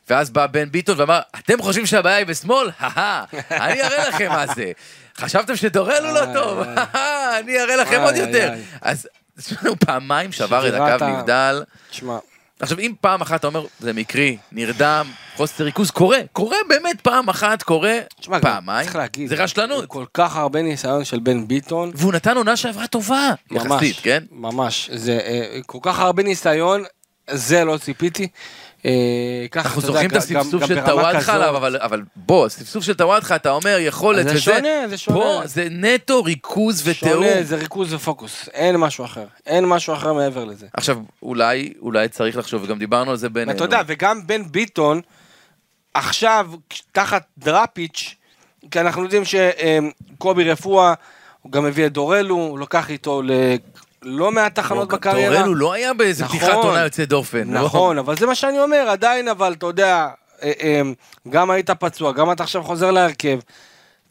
ואז 0.08 0.30
בא 0.30 0.46
בן 0.46 0.70
ביטון 0.70 1.00
ואמר, 1.00 1.20
אתם 1.38 1.62
חושבים 1.62 1.86
שהבעיה 1.86 2.16
היא 2.16 2.26
בשמאל? 2.26 2.70
הא 2.80 3.24
אני 3.50 3.82
אראה 3.82 4.08
לכם 4.08 4.28
מה 4.28 4.46
זה. 4.46 4.72
חשבתם 5.16 5.56
שדורל 5.56 6.06
הוא 6.06 6.12
לא 6.12 6.26
טוב? 6.34 6.58
הא 6.76 7.38
אני 7.38 7.60
אראה 7.60 7.76
לכם 7.76 8.00
עוד 8.00 8.16
יותר. 8.16 8.52
אז 8.80 9.08
הוא 9.66 9.76
פעמיים 9.80 10.32
שבר 10.32 10.68
את 10.68 10.74
הקו 10.74 11.06
נבדל. 11.06 11.62
תשמע, 11.90 12.18
עכשיו, 12.60 12.78
אם 12.78 12.92
פעם 13.00 13.20
אחת 13.20 13.40
אתה 13.40 13.46
אומר, 13.46 13.66
זה 13.80 13.92
מקרי, 13.92 14.36
נרדם, 14.52 15.06
חוסר 15.36 15.64
ריכוז, 15.64 15.90
קורה, 15.90 16.18
קורה 16.32 16.56
באמת 16.68 17.00
פעם 17.00 17.28
אחת, 17.28 17.62
קורה 17.62 17.98
תשמע, 18.20 18.40
פעמיים, 18.40 18.84
צריך 18.84 18.96
להגיד, 18.96 19.28
זה 19.28 19.34
רשלנות. 19.34 19.86
כל 19.86 20.04
כך 20.14 20.36
הרבה 20.36 20.62
ניסיון 20.62 21.04
של 21.04 21.18
בן 21.18 21.48
ביטון, 21.48 21.90
והוא 21.94 22.12
נתן 22.12 22.36
עונה 22.36 22.56
שעברה 22.56 22.86
טובה, 22.86 23.30
ממש, 23.50 23.64
יחסית, 23.66 23.96
כן? 24.02 24.24
ממש, 24.30 24.90
זה 24.92 25.12
אה, 25.12 25.58
כל 25.66 25.78
כך 25.82 25.98
הרבה 25.98 26.22
ניסיון, 26.22 26.84
זה 27.30 27.64
לא 27.64 27.78
ציפיתי. 27.78 28.28
אה, 28.86 29.46
ככה, 29.50 29.68
אנחנו 29.68 29.82
זוכרים 29.82 30.10
את 30.10 30.16
הספסוף 30.16 30.66
של 30.66 30.80
טוואטחה. 30.86 31.34
עליו, 31.34 31.56
אבל, 31.56 32.02
בוא, 32.16 32.48
ספסוף 32.48 32.84
של 32.84 32.94
טוואטחה, 32.94 33.36
אתה 33.36 33.50
אומר 33.50 33.76
יכולת 33.80 34.28
זה 34.28 34.30
וזה, 34.30 34.40
שונה, 34.40 34.88
זה 34.88 34.98
שונה. 34.98 35.18
פה 35.18 35.40
זה 35.44 35.68
נטו 35.70 36.24
ריכוז 36.24 36.88
ותיאום. 36.88 37.24
שונה, 37.24 37.42
זה 37.42 37.56
ריכוז 37.56 37.94
ופוקוס, 37.94 38.48
אין 38.54 38.76
משהו 38.76 39.04
אחר, 39.04 39.24
אין 39.46 39.64
משהו 39.64 39.94
אחר 39.94 40.12
מעבר 40.12 40.44
לזה. 40.44 40.66
עכשיו, 40.72 40.98
אולי, 41.22 41.72
אולי 41.80 42.08
צריך 42.08 42.36
לחשוב, 42.36 42.62
וגם 42.62 42.78
דיברנו 42.78 43.10
על 43.10 43.16
זה 43.16 43.28
בינינו. 43.28 43.52
אתה 43.52 43.64
יודע, 43.64 43.82
וגם 43.86 44.26
בן 44.26 44.42
ביטון, 44.50 45.00
עכשיו, 45.94 46.50
תחת 46.92 47.22
דראפיץ', 47.38 48.14
כי 48.70 48.80
אנחנו 48.80 49.02
יודעים 49.02 49.22
שקובי 49.24 50.50
רפואה, 50.50 50.94
הוא 51.42 51.52
גם 51.52 51.66
הביא 51.66 51.86
את 51.86 51.92
דורלו, 51.92 52.34
הוא 52.34 52.58
לקח 52.58 52.90
איתו 52.90 53.22
ללא 54.02 54.32
מעט 54.32 54.54
תחנות 54.54 54.88
בקריירה. 54.88 55.36
דורלו 55.36 55.54
לא 55.54 55.72
היה 55.72 55.94
באיזה 55.94 56.24
נכון. 56.24 56.38
פתיחת 56.38 56.54
עונה 56.54 56.82
יוצאת 56.82 57.08
דופן. 57.08 57.50
לא? 57.50 57.60
נכון, 57.60 57.98
אבל 57.98 58.16
זה 58.16 58.26
מה 58.26 58.34
שאני 58.34 58.60
אומר, 58.60 58.86
עדיין, 58.88 59.28
אבל 59.28 59.52
אתה 59.52 59.66
יודע, 59.66 60.08
אה, 60.42 60.52
אה, 60.62 60.80
גם 61.28 61.50
היית 61.50 61.70
פצוע, 61.70 62.12
גם 62.12 62.32
אתה 62.32 62.42
עכשיו 62.42 62.62
חוזר 62.62 62.90
להרכב. 62.90 63.38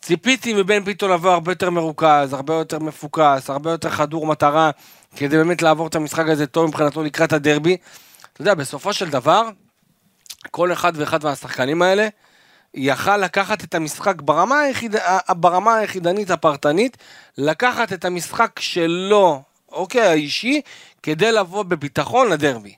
ציפיתי 0.02 0.54
מבן 0.54 0.84
ביטון 0.84 1.12
לבוא 1.12 1.32
הרבה 1.32 1.52
יותר 1.52 1.70
מרוכז, 1.70 2.34
הרבה 2.34 2.54
יותר 2.54 2.80
מפוקס, 2.80 3.50
הרבה 3.50 3.72
יותר 3.72 3.90
חדור 3.90 4.28
מטרה, 4.28 4.72
כדי 5.16 5.38
באמת 5.38 5.62
לעבור 5.62 5.88
את 5.88 5.96
המשחק 5.96 6.28
הזה 6.28 6.48
טוב 6.48 6.68
מבחינתו 6.68 7.04
לקראת 7.04 7.34
הדרבי. 7.34 7.78
אתה 8.34 8.42
יודע, 8.42 8.54
בסופו 8.54 8.94
של 8.94 9.10
דבר, 9.10 9.50
כל 10.52 10.74
אחד 10.74 10.94
ואחד 10.96 11.24
מהשחקנים 11.24 11.82
האלה 11.82 12.08
יכל 12.74 13.18
לקחת 13.18 13.64
את 13.64 13.76
המשחק 13.76 14.22
ברמה, 14.22 14.60
היחיד, 14.60 14.96
ברמה 15.30 15.76
היחידנית 15.76 16.32
הפרטנית, 16.32 16.98
לקחת 17.38 17.94
את 17.94 18.06
המשחק 18.06 18.60
שלו, 18.60 19.42
אוקיי, 19.76 20.02
האישי, 20.02 20.62
כדי 21.04 21.32
לבוא 21.32 21.64
בביטחון 21.64 22.30
לדרבי. 22.30 22.74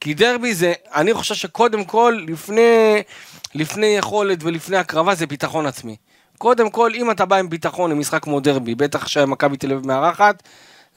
כי 0.00 0.14
דרבי 0.14 0.54
זה, 0.54 0.72
אני 0.94 1.14
חושב 1.14 1.34
שקודם 1.34 1.84
כל, 1.84 2.24
לפני, 2.28 3.02
לפני 3.54 3.86
יכולת 3.86 4.38
ולפני 4.42 4.76
הקרבה, 4.76 5.14
זה 5.14 5.26
ביטחון 5.26 5.66
עצמי. 5.66 5.96
קודם 6.38 6.70
כל, 6.70 6.90
אם 6.94 7.10
אתה 7.10 7.24
בא 7.24 7.36
עם 7.36 7.48
ביטחון 7.48 7.90
למשחק 7.90 8.22
כמו 8.22 8.40
דרבי, 8.40 8.74
בטח 8.74 9.08
שמכבי 9.08 9.56
תל 9.56 9.72
אביב 9.72 9.86
מארחת, 9.86 10.42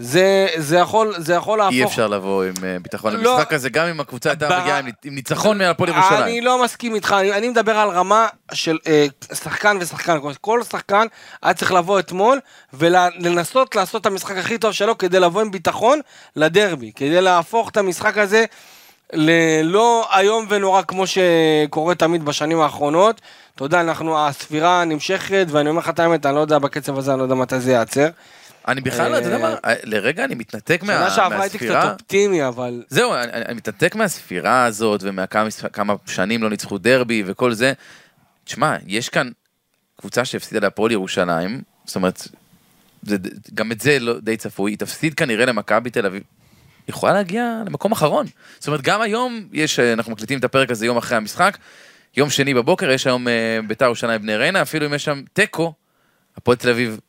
זה, 0.01 0.47
זה, 0.57 0.77
יכול, 0.77 1.13
זה 1.17 1.33
יכול 1.33 1.57
להפוך... 1.57 1.73
אי 1.73 1.83
אפשר 1.83 2.07
לבוא 2.07 2.43
עם 2.43 2.53
אה, 2.63 2.77
ביטחון 2.81 3.13
לא. 3.15 3.31
למשחק 3.33 3.53
הזה, 3.53 3.69
גם 3.69 3.87
אם 3.87 3.99
הקבוצה 3.99 4.29
הייתה 4.29 4.49
בר- 4.49 4.61
מגיעה 4.61 4.79
עם 4.79 4.89
עם 5.03 5.15
ניצחון 5.15 5.57
מהפועל 5.57 5.89
ירושלים. 5.89 6.23
אני 6.23 6.41
לא 6.41 6.63
מסכים 6.63 6.95
איתך, 6.95 7.15
אני, 7.19 7.33
אני 7.33 7.49
מדבר 7.49 7.77
על 7.77 7.89
רמה 7.89 8.27
של 8.53 8.77
אה, 8.87 9.05
שחקן 9.33 9.77
ושחקן. 9.81 10.17
כל 10.41 10.63
שחקן 10.63 11.07
היה 11.43 11.53
צריך 11.53 11.71
לבוא 11.71 11.99
אתמול 11.99 12.39
ולנסות 12.73 13.75
לעשות 13.75 14.01
את 14.01 14.05
המשחק 14.05 14.37
הכי 14.37 14.57
טוב 14.57 14.71
שלו 14.71 14.97
כדי 14.97 15.19
לבוא 15.19 15.41
עם 15.41 15.51
ביטחון 15.51 15.99
לדרבי, 16.35 16.91
כדי 16.95 17.21
להפוך 17.21 17.69
את 17.69 17.77
המשחק 17.77 18.17
הזה 18.17 18.45
ללא 19.13 20.07
איום 20.17 20.45
ונורא 20.49 20.81
כמו 20.81 21.03
שקורה 21.07 21.95
תמיד 21.95 22.25
בשנים 22.25 22.59
האחרונות. 22.59 23.21
אתה 23.55 23.63
יודע, 23.65 23.81
אנחנו, 23.81 24.27
הספירה 24.27 24.83
נמשכת, 24.85 25.45
ואני 25.49 25.69
אומר 25.69 25.79
לך 25.79 25.89
את 25.89 25.99
האמת, 25.99 26.25
אני 26.25 26.35
לא 26.35 26.39
יודע 26.39 26.59
בקצב 26.59 26.97
הזה, 26.97 27.11
אני 27.11 27.19
לא 27.19 27.23
יודע 27.23 27.35
מתי 27.35 27.59
זה 27.59 27.71
ייעצר. 27.71 28.07
אני 28.67 28.81
בכלל, 28.81 29.17
אתה 29.17 29.25
יודע 29.27 29.37
מה, 29.37 29.55
אה, 29.65 29.73
לרגע 29.83 30.23
אני 30.25 30.35
מתנתק 30.35 30.83
מה- 30.83 30.93
שנה 30.93 31.09
שעברה 31.09 31.41
הייתי 31.41 31.57
קצת 31.57 31.67
מהספירה. 31.67 31.91
אופטימי, 31.93 32.47
אבל... 32.47 32.83
זהו, 32.89 33.13
אני, 33.13 33.53
מתנתק 33.53 33.95
מהספירה 33.95 34.65
הזאת 34.65 34.99
ומהכמה 35.03 35.43
משחק- 35.45 35.73
כמה 35.73 35.93
שנים 36.05 36.43
לא 36.43 36.49
ניצחו 36.49 36.77
דרבי 36.77 37.23
וכל 37.25 37.53
זה. 37.53 37.73
תשמע, 38.43 38.75
יש 38.87 39.09
כאן 39.09 39.29
קבוצה 39.99 40.25
שהפסידה 40.25 40.59
להפועל 40.61 40.91
ירושלים, 40.91 41.61
זאת 41.85 41.95
אומרת, 41.95 42.27
זה, 43.03 43.17
גם 43.53 43.71
את 43.71 43.81
זה 43.81 43.99
לא 43.99 44.19
די 44.19 44.37
צפוי, 44.37 44.71
היא 44.71 44.77
תפסיד 44.77 45.13
כנראה 45.13 45.45
למכבי 45.45 45.89
תל 45.89 46.05
אביב. 46.05 46.23
יכולה 46.87 47.13
להגיע 47.13 47.61
למקום 47.65 47.91
אחרון. 47.91 48.25
זאת 48.59 48.67
אומרת, 48.67 48.81
גם 48.81 49.01
היום 49.01 49.47
יש, 49.53 49.79
אה, 49.79 49.93
אנחנו 49.93 50.11
מקליטים 50.11 50.39
את 50.39 50.43
הפרק 50.43 50.71
הזה 50.71 50.85
יום 50.85 50.97
אחרי 50.97 51.17
המשחק, 51.17 51.57
יום 52.17 52.29
שני 52.29 52.53
בבוקר, 52.53 52.91
יש 52.91 53.07
היום 53.07 53.27
אה, 53.27 53.59
ביתר 53.67 53.85
ירושלים 53.85 54.21
בני 54.21 54.35
ריינה, 54.35 54.61
אפילו 54.61 54.85
אם 54.85 54.93
יש 54.93 55.05
שם 55.05 55.21
תיקו, 55.33 55.73
הפועל 56.37 56.57
תל 56.57 56.69
אביב 56.69 56.99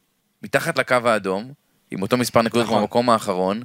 מתחת 0.42 0.78
לקו 0.78 0.96
האדום, 1.04 1.52
עם 1.90 2.02
אותו 2.02 2.16
מספר 2.16 2.42
נקודות 2.42 2.64
נכון. 2.64 2.76
כמו 2.76 2.80
המקום 2.82 3.10
האחרון, 3.10 3.62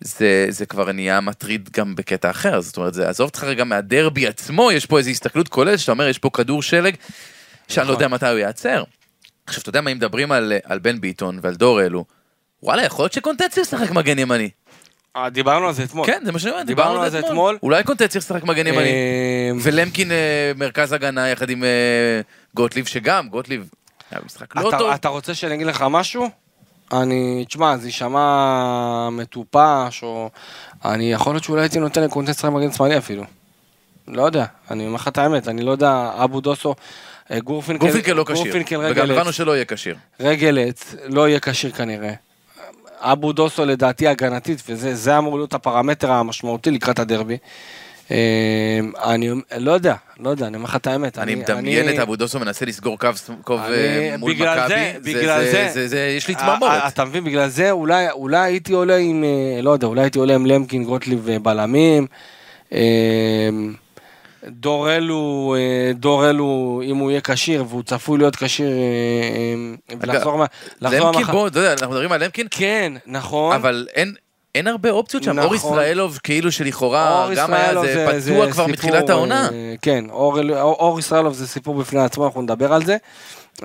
זה, 0.00 0.46
זה 0.48 0.66
כבר 0.66 0.92
נהיה 0.92 1.20
מטריד 1.20 1.68
גם 1.76 1.94
בקטע 1.94 2.30
אחר, 2.30 2.60
זאת 2.60 2.76
אומרת, 2.76 2.94
זה 2.94 3.08
עזוב 3.08 3.26
אותך 3.26 3.44
רגע 3.44 3.64
מהדרבי 3.64 4.26
עצמו, 4.26 4.72
יש 4.72 4.86
פה 4.86 4.98
איזו 4.98 5.10
הסתכלות 5.10 5.48
כוללת, 5.48 5.78
שאתה 5.78 5.92
אומר, 5.92 6.08
יש 6.08 6.18
פה 6.18 6.30
כדור 6.32 6.62
שלג, 6.62 6.94
שאני 7.68 7.86
לא 7.86 7.92
נכון. 7.92 8.04
יודע 8.04 8.14
מתי 8.14 8.28
הוא 8.28 8.38
ייעצר. 8.38 8.84
עכשיו, 9.46 9.62
אתה 9.62 9.68
יודע 9.68 9.80
מה, 9.80 9.90
אם 9.90 9.96
מדברים 9.96 10.32
על, 10.32 10.52
על 10.64 10.78
בן 10.78 11.00
ביטון 11.00 11.38
ועל 11.42 11.54
דור 11.54 11.82
אלו, 11.82 12.04
וואלה, 12.62 12.84
יכול 12.84 13.02
להיות 13.02 13.12
שקונטציה 13.12 13.60
ישחק 13.60 13.90
מגן 13.90 14.18
ימני. 14.18 14.50
אה, 15.16 15.30
דיברנו 15.30 15.66
על 15.66 15.72
זה 15.72 15.84
אתמול. 15.84 16.06
כן, 16.06 16.22
זה 16.24 16.32
מה 16.32 16.38
שאני 16.38 16.52
אומר, 16.52 16.62
דיברנו 16.62 17.02
על 17.02 17.10
זה 17.10 17.18
אתמול. 17.18 17.58
אולי 17.62 17.84
קונטציה 17.84 18.18
ישחק 18.18 18.42
מגן 18.42 18.66
ימני. 18.66 18.88
אה, 18.88 19.50
ולמקין 19.62 20.12
אה, 20.12 20.52
מרכז 20.56 20.92
הגנה 20.92 21.28
יחד 21.28 21.50
עם 21.50 21.64
אה, 21.64 22.20
גוטליב, 22.54 22.86
שגם, 22.86 23.28
גוטליב 23.28 23.70
היה 24.12 24.20
במשחק 24.20 24.56
לא 24.56 24.70
טוב. 24.78 24.90
אתה 24.90 25.08
רוצה 25.08 25.34
שאני 25.34 25.54
אגיד 25.54 25.66
לך 25.66 25.84
משהו? 25.90 26.28
אני, 26.92 27.44
תשמע, 27.48 27.76
זה 27.76 27.88
יישמע 27.88 29.08
מטופש, 29.12 30.02
או... 30.02 30.30
אני, 30.84 31.12
יכול 31.12 31.34
להיות 31.34 31.44
שאולי 31.44 31.62
הייתי 31.62 31.78
נותן 31.78 32.02
לקונטסט 32.02 32.44
מגן 32.44 32.72
שמאלי 32.72 32.98
אפילו. 32.98 33.24
לא 34.08 34.22
יודע, 34.22 34.44
אני 34.70 34.86
אומר 34.86 34.94
לך 34.94 35.08
את 35.08 35.18
האמת, 35.18 35.48
אני 35.48 35.62
לא 35.62 35.70
יודע, 35.70 36.10
אבו 36.24 36.40
דוסו, 36.40 36.74
אה, 37.30 37.40
גורפינקל, 37.40 37.86
גורפינקל 37.86 38.12
לא 38.12 38.24
כשיר, 38.24 38.36
גורפינקל 38.36 38.80
וגם 38.90 39.10
הבנו 39.10 39.32
שלא 39.32 39.54
יהיה 39.54 39.64
כשיר. 39.64 39.96
רגל 40.20 40.58
עץ, 40.58 40.94
לא 41.04 41.28
יהיה 41.28 41.40
כשיר 41.40 41.70
כנראה. 41.70 42.12
אבו 43.00 43.32
דוסו 43.32 43.64
לדעתי 43.64 44.08
הגנתית, 44.08 44.62
וזה 44.68 44.94
זה 44.94 45.18
אמור 45.18 45.36
להיות 45.36 45.54
הפרמטר 45.54 46.12
המשמעותי 46.12 46.70
לקראת 46.70 46.98
הדרבי. 46.98 47.36
אה, 48.12 49.12
אני 49.12 49.30
לא 49.58 49.72
יודע, 49.72 49.94
לא 50.20 50.30
יודע, 50.30 50.46
אני 50.46 50.56
אומר 50.56 50.68
לך 50.68 50.76
את 50.76 50.86
האמת. 50.86 51.18
אני 51.18 51.34
מדמיין 51.34 51.88
את 51.88 51.98
אבו 51.98 52.16
דוסו 52.16 52.40
מנסה 52.40 52.66
לסגור 52.66 52.98
קו 52.98 53.08
אה, 53.58 54.14
מול 54.18 54.32
מכבי, 54.32 54.44
יש 56.16 56.28
לי 56.28 56.34
אה, 56.34 56.40
צמרמורת. 56.40 56.82
אתה 56.92 57.04
מבין, 57.04 57.24
בגלל 57.24 57.48
זה 57.48 57.70
אולי, 57.70 58.06
הייתי 58.32 58.72
עולה 58.72 58.96
עם, 58.96 59.24
אה, 59.24 59.62
לא 59.62 59.70
יודע, 59.70 59.86
אולי 59.86 60.00
הייתי 60.00 60.18
עולה 60.18 60.34
עם 60.34 60.46
למקין, 60.46 60.84
גוטליב 60.84 61.20
ובלמים. 61.24 62.06
אה, 62.72 63.48
דור 64.46 64.90
אלו, 64.90 65.54
אה, 65.58 65.92
דור 65.94 66.30
אלו, 66.30 66.82
אם 66.84 66.96
הוא 66.96 67.10
יהיה 67.10 67.20
כשיר, 67.20 67.64
והוא 67.68 67.82
צפוי 67.82 68.18
להיות 68.18 68.36
כשיר, 68.36 68.68
אה, 68.68 68.74
אה, 69.90 69.96
ולחזור 70.00 70.38
מה... 70.38 70.46
למקין, 70.80 71.26
בוא, 71.26 71.48
אתה 71.48 71.58
יודע, 71.58 71.72
אנחנו 71.72 71.90
מדברים 71.90 72.12
על 72.12 72.24
למקין, 72.24 72.46
כן, 72.50 72.92
נכון. 73.06 73.54
אבל 73.54 73.86
אין... 73.94 74.14
אין 74.54 74.66
הרבה 74.66 74.90
אופציות 74.90 75.22
שם, 75.22 75.38
אור 75.38 75.54
נכון. 75.54 75.72
ישראלוב 75.72 76.18
כאילו 76.22 76.52
שלכאורה 76.52 77.24
אור 77.24 77.34
גם 77.34 77.54
היה 77.54 77.80
זה 77.80 78.06
פצוע 78.08 78.20
זה 78.20 78.32
כבר 78.32 78.50
סיפור, 78.50 78.68
מתחילת 78.68 79.10
העונה. 79.10 79.48
אה, 79.52 79.74
כן, 79.82 80.10
אור, 80.10 80.38
אור, 80.40 80.74
אור 80.74 80.98
ישראלוב 80.98 81.34
זה 81.34 81.48
סיפור 81.48 81.74
בפני 81.74 82.00
עצמו, 82.00 82.26
אנחנו 82.26 82.42
נדבר 82.42 82.72
על 82.72 82.84
זה. 82.84 82.96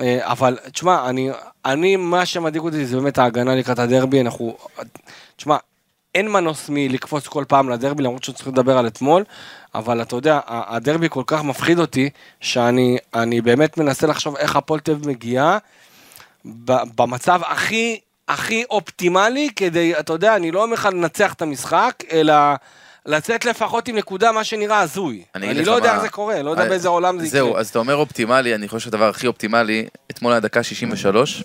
אה, 0.00 0.18
אבל 0.22 0.58
תשמע, 0.72 1.08
אני, 1.08 1.30
אני, 1.64 1.96
מה 1.96 2.26
שמדאיג 2.26 2.62
אותי 2.62 2.86
זה 2.86 2.96
באמת 2.96 3.18
ההגנה 3.18 3.54
לקראת 3.54 3.78
הדרבי, 3.78 4.20
אנחנו, 4.20 4.56
תשמע, 5.36 5.56
אין 6.14 6.32
מנוס 6.32 6.66
מלקפוץ 6.68 7.26
כל 7.26 7.44
פעם 7.48 7.68
לדרבי, 7.68 8.02
למרות 8.02 8.24
שצריך 8.24 8.48
לדבר 8.48 8.78
על 8.78 8.86
אתמול, 8.86 9.24
אבל 9.74 10.02
אתה 10.02 10.16
יודע, 10.16 10.40
הדרבי 10.46 11.08
כל 11.08 11.22
כך 11.26 11.44
מפחיד 11.44 11.78
אותי, 11.78 12.10
שאני 12.40 12.98
אני 13.14 13.40
באמת 13.40 13.78
מנסה 13.78 14.06
לחשוב 14.06 14.36
איך 14.36 14.56
הפועל 14.56 14.80
תל 14.80 14.92
אביב 14.92 15.08
מגיעה 15.08 15.58
במצב 16.96 17.40
הכי, 17.44 18.00
הכי 18.28 18.64
אופטימלי, 18.70 19.48
כדי, 19.56 19.98
אתה 19.98 20.12
יודע, 20.12 20.36
אני 20.36 20.50
לא 20.50 20.62
אומר 20.62 20.74
לך 20.74 20.88
לנצח 20.92 21.32
את 21.32 21.42
המשחק, 21.42 21.94
אלא 22.12 22.34
לצאת 23.06 23.44
לפחות 23.44 23.88
עם 23.88 23.96
נקודה, 23.96 24.32
מה 24.32 24.44
שנראה 24.44 24.80
הזוי. 24.80 25.22
אני 25.34 25.50
אני 25.50 25.64
לא 25.64 25.72
יודע 25.72 25.88
מה- 25.88 25.94
איך 25.94 26.02
זה 26.02 26.08
קורה, 26.08 26.42
לא 26.42 26.50
יודע 26.50 26.62
אה, 26.62 26.68
באיזה 26.68 26.88
עולם 26.88 27.18
זה 27.18 27.26
יקרה. 27.26 27.40
זהו, 27.40 27.56
אז 27.56 27.68
אתה 27.68 27.78
אומר 27.78 27.94
אופטימלי, 27.96 28.54
אני 28.54 28.68
חושב 28.68 28.84
שהדבר 28.84 29.08
הכי 29.08 29.26
אופטימלי, 29.26 29.86
אתמול 30.10 30.32
היה 30.32 30.40
דקה 30.40 30.62
63, 30.62 31.44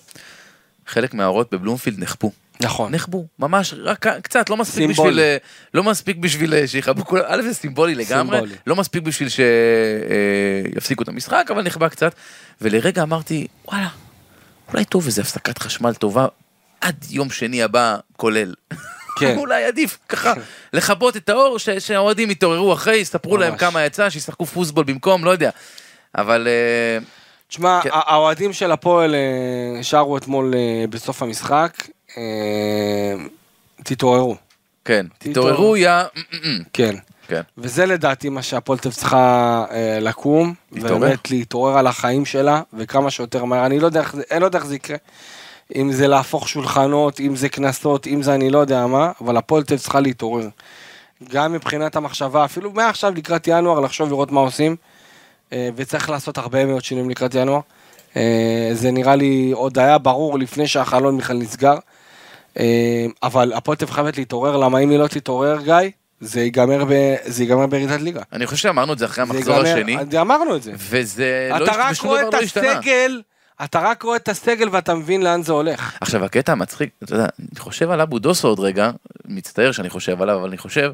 חלק 0.88 1.14
מהאורות 1.14 1.54
בבלומפילד 1.54 2.00
נחפו. 2.00 2.32
נכון. 2.62 2.96
נחבו, 2.96 3.26
ממש, 3.40 3.74
רק 3.78 4.08
קצת, 4.08 4.50
לא 4.50 4.58
מספיק 4.58 4.76
סימבולי. 4.76 5.10
בשביל, 5.12 5.20
אה, 5.20 5.38
לא 5.74 5.84
מספיק 5.84 6.18
בשביל 6.18 6.54
אה, 6.54 6.68
שיכבו 6.68 7.06
כולם, 7.06 7.24
א' 7.28 7.42
זה 7.42 7.54
סימבולי 7.54 7.96
לגמרי, 7.96 8.38
סימבולי. 8.38 8.56
לא 8.68 8.76
מספיק 8.76 9.04
בשביל 9.04 9.30
שיפסיקו 10.74 11.04
את 11.04 11.08
המשחק, 11.08 11.48
אבל 11.52 11.62
נכבה 11.64 11.90
קצת, 11.90 12.14
ולרגע 12.62 13.04
אמרתי, 13.04 13.48
וואלה, 13.68 13.88
אולי 14.74 14.86
טוב 14.86 15.06
איזה 15.06 15.22
הפסקת 15.22 15.58
חשמל 15.58 15.94
טובה, 15.94 16.28
עד 16.84 17.06
יום 17.10 17.30
שני 17.30 17.64
הבא 17.64 17.98
כולל. 18.18 18.54
כן. 19.20 19.36
אולי 19.42 19.64
עדיף 19.64 19.98
ככה 20.10 20.34
לכבות 20.74 21.18
את 21.18 21.30
האור, 21.30 21.60
ש- 21.60 21.70
שהאוהדים 21.70 22.32
יתעוררו 22.32 22.74
אחרי, 22.74 22.96
יספרו 22.98 23.38
להם. 23.38 23.58
כמה 23.58 23.86
יצא, 23.86 24.10
שישחקו 24.10 24.46
פוסבול 24.46 24.84
במקום, 24.84 25.26
לא 25.26 25.32
יודע. 25.32 25.50
אבל 26.16 26.48
אה, 26.48 27.04
תשמע, 27.48 27.80
כן. 27.84 27.90
האוהדים 27.94 28.54
של 28.54 28.72
הפועל 28.72 29.16
אה, 29.16 29.84
שרו 29.84 30.18
אתמול 30.18 30.54
אה, 30.56 30.86
בסוף 30.90 31.22
המשחק, 31.22 31.88
תתעוררו. 33.84 34.36
כן, 34.86 35.06
תתעוררו. 35.18 35.78
יא... 35.78 35.92
כן. 36.74 36.96
כן. 37.28 37.42
וזה 37.58 37.86
לדעתי 37.86 38.30
מה 38.30 38.42
שהפועל 38.42 38.80
תל 38.80 38.92
צריכה 38.92 39.66
אה, 39.72 39.98
לקום, 40.02 40.54
להתעורר? 40.72 41.00
באמת 41.00 41.32
להתעורר 41.32 41.78
על 41.78 41.88
החיים 41.88 42.26
שלה, 42.26 42.62
וכמה 42.74 43.12
שיותר 43.12 43.46
מהר, 43.46 43.66
אני 43.66 43.80
לא 43.80 43.86
יודע 43.86 44.04
אני 44.32 44.40
לא 44.40 44.46
יודע 44.46 44.58
איך 44.60 44.66
זה 44.68 44.76
יקרה. 44.76 44.98
אם 45.76 45.92
זה 45.92 46.08
להפוך 46.08 46.50
שולחנות, 46.50 47.20
אם 47.20 47.36
זה 47.36 47.50
קנסות, 47.50 48.08
אם 48.08 48.22
זה 48.22 48.34
אני 48.36 48.50
לא 48.50 48.60
יודע 48.60 48.88
מה, 48.88 49.12
אבל 49.22 49.38
הפועל 49.38 49.64
תל 49.64 49.78
צריכה 49.78 50.00
להתעורר. 50.00 50.48
גם 51.30 51.54
מבחינת 51.54 51.96
המחשבה, 51.96 52.46
אפילו 52.46 52.72
מעכשיו 52.72 53.14
לקראת 53.16 53.48
ינואר, 53.48 53.80
לחשוב 53.80 54.10
לראות 54.10 54.32
מה 54.32 54.40
עושים, 54.40 54.76
אה, 55.54 55.70
וצריך 55.76 56.10
לעשות 56.10 56.38
הרבה 56.38 56.66
מאוד 56.66 56.84
שינויים 56.84 57.10
לקראת 57.10 57.36
ינואר. 57.36 57.60
אה, 58.18 58.70
זה 58.74 58.92
נראה 58.92 59.16
לי 59.16 59.52
עוד 59.56 59.80
היה 59.80 59.98
ברור 59.98 60.40
לפני 60.40 60.68
שהחלון 60.68 61.18
בכלל 61.18 61.38
נסגר. 61.38 61.76
אה, 62.60 63.06
אבל 63.24 63.54
הפועל 63.54 63.78
תל 63.78 63.86
חייבת 63.86 64.18
להתעורר, 64.18 64.58
למה 64.58 64.80
אם 64.80 64.90
היא 64.90 65.00
לא 65.00 65.08
תתעורר, 65.08 65.62
גיא, 65.62 65.74
זה 66.22 66.42
ייגמר, 66.42 66.86
ב, 66.90 67.16
זה 67.26 67.44
ייגמר 67.44 67.68
בירידת 67.68 68.02
ליגה. 68.02 68.22
אני 68.34 68.46
חושב 68.46 68.58
שאמרנו 68.58 68.94
את 68.94 68.98
זה 69.00 69.06
אחרי 69.06 69.22
המחזור 69.22 69.56
ייגמר- 69.56 70.00
השני, 70.02 70.20
אמרנו 70.22 70.56
את 70.56 70.64
זה. 70.64 70.72
וזה 70.78 71.50
לא 71.60 71.64
אתה 71.64 71.72
השת- 71.72 71.80
רק 71.80 72.10
רואה 72.10 72.28
את 72.28 72.34
לא 72.34 72.40
השתנה. 72.40 72.72
הסגל, 72.72 73.22
אתה 73.64 73.80
רק 73.80 74.04
רואה 74.04 74.16
את 74.16 74.30
הסגל 74.30 74.70
ואתה 74.72 74.96
מבין 74.96 75.24
לאן 75.24 75.44
זה 75.44 75.52
הולך. 75.54 75.98
עכשיו 76.02 76.26
הקטע 76.26 76.52
המצחיק, 76.52 76.90
אתה 77.04 77.14
יודע, 77.14 77.26
אני 77.40 77.60
חושב 77.60 77.92
על 77.92 78.02
אבו 78.02 78.20
דוסו 78.20 78.48
עוד 78.48 78.60
רגע, 78.60 78.92
מצטער 79.26 79.72
שאני 79.72 79.90
חושב 79.90 80.22
עליו, 80.22 80.36
אבל 80.40 80.48
אני 80.48 80.58
חושב, 80.58 80.92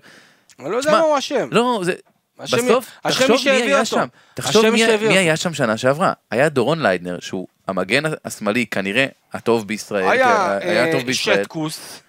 אני 0.60 0.72
לא 0.72 0.78
יודע 0.78 0.92
מה 0.92 1.00
הוא 1.00 1.18
אשם. 1.18 1.48
לא, 1.52 1.82
זה, 1.84 1.94
אשם 2.38 2.58
בסוף, 2.58 2.90
אשם 3.04 3.20
תחשוב 3.28 3.42
מי 3.46 3.52
היה 3.52 3.76
אותו. 3.80 3.86
שם, 3.86 4.08
תחשוב 4.34 4.70
מי 4.70 4.72
מי- 4.72 5.08
מי. 5.08 5.18
היה 5.18 5.38
שם 5.38 5.54
שנה 5.54 5.78
שעברה, 5.78 6.14
היה 6.32 6.50
דורון 6.50 6.82
ליידנר, 6.82 7.18
שהוא 7.20 7.48
המגן 7.68 8.04
השמאלי 8.26 8.66
כנראה 8.66 9.06
הטוב 9.34 9.68
בישראל, 9.68 10.10
היה 10.10 10.58
כן, 10.62 10.68
היה 10.68 10.86
אה, 10.86 10.92
טוב 10.92 11.02
בישראל, 11.06 11.44
שטקוס, 11.44 12.02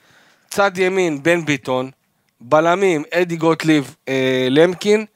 צד 0.51 0.79
ימין 0.79 1.23
בן 1.23 1.45
ביטון, 1.45 1.91
בלמים 2.41 3.03
אדי 3.15 3.37
גוטליב, 3.37 3.95
אה, 4.09 4.49
למקין, 4.51 5.07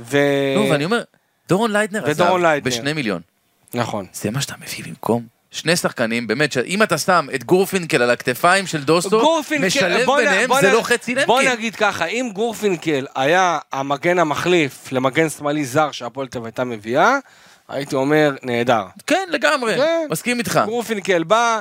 ו... 0.00 0.18
נו, 0.56 0.70
ואני 0.70 0.84
אומר, 0.84 1.02
דורון 1.48 1.72
ליידנר 1.72 2.06
עזב. 2.06 2.36
בשני 2.62 2.92
מיליון, 2.92 3.20
נכון. 3.74 4.06
זה 4.12 4.30
מה 4.30 4.40
שאתה 4.40 4.54
מביא 4.62 4.84
במקום? 4.84 5.22
שני 5.50 5.76
שחקנים, 5.76 6.26
באמת, 6.26 6.52
שאם 6.52 6.82
אתה 6.82 6.98
שם 6.98 7.26
את 7.34 7.44
גורפינקל 7.44 8.02
על 8.02 8.10
הכתפיים 8.10 8.66
של 8.66 8.84
דוסו, 8.84 9.10
גורפינקל, 9.20 9.66
משלב 9.66 10.06
בוא 10.06 10.16
ביניהם, 10.16 10.48
בוא 10.48 10.60
זה 10.60 10.70
נ- 10.70 10.72
לא 10.72 10.82
חצי 10.82 11.14
בוא 11.26 11.40
למקין. 11.42 11.52
נגיד 11.58 11.76
ככה, 11.76 12.04
אם 12.06 12.30
גורפינקל 12.34 13.06
היה 13.14 13.58
המגן 13.72 14.18
המחליף 14.18 14.92
למגן 14.92 15.28
שמאלי 15.28 15.64
זר 15.64 15.90
שהפועל 15.90 16.26
תל 16.26 16.38
אביב 16.38 16.46
הייתה 16.46 16.64
מביאה, 16.64 17.16
הייתי 17.68 17.94
אומר, 17.94 18.34
נהדר. 18.42 18.84
כן, 19.06 19.28
לגמרי, 19.30 19.76
כן. 19.76 20.06
מסכים 20.10 20.38
איתך. 20.38 20.60
גורפינקל 20.66 21.22
בא, 21.22 21.60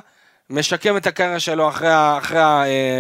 משקם 0.50 0.98
את 0.98 1.08
הקריירה 1.08 1.40
שלו 1.40 1.70
אחרי, 1.70 1.90
אחרי 2.18 2.40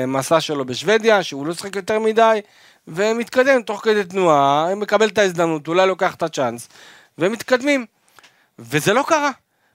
המסע 0.03 0.41
שלו 0.41 0.65
בשוודיה, 0.65 1.23
שהוא 1.23 1.47
לא 1.47 1.53
שיחק 1.53 1.75
יותר 1.75 1.99
מדי, 1.99 2.39
ומתקדם 2.87 3.61
תוך 3.61 3.81
כדי 3.83 4.03
תנועה, 4.03 4.75
מקבל 4.75 5.07
את 5.07 5.17
ההזדמנות, 5.17 5.67
אולי 5.67 5.87
לוקח 5.87 6.15
את 6.15 6.23
הצ'אנס, 6.23 6.69
ומתקדמים. 7.17 7.85
וזה 8.59 8.93
לא 8.93 9.03
קרה. 9.07 9.31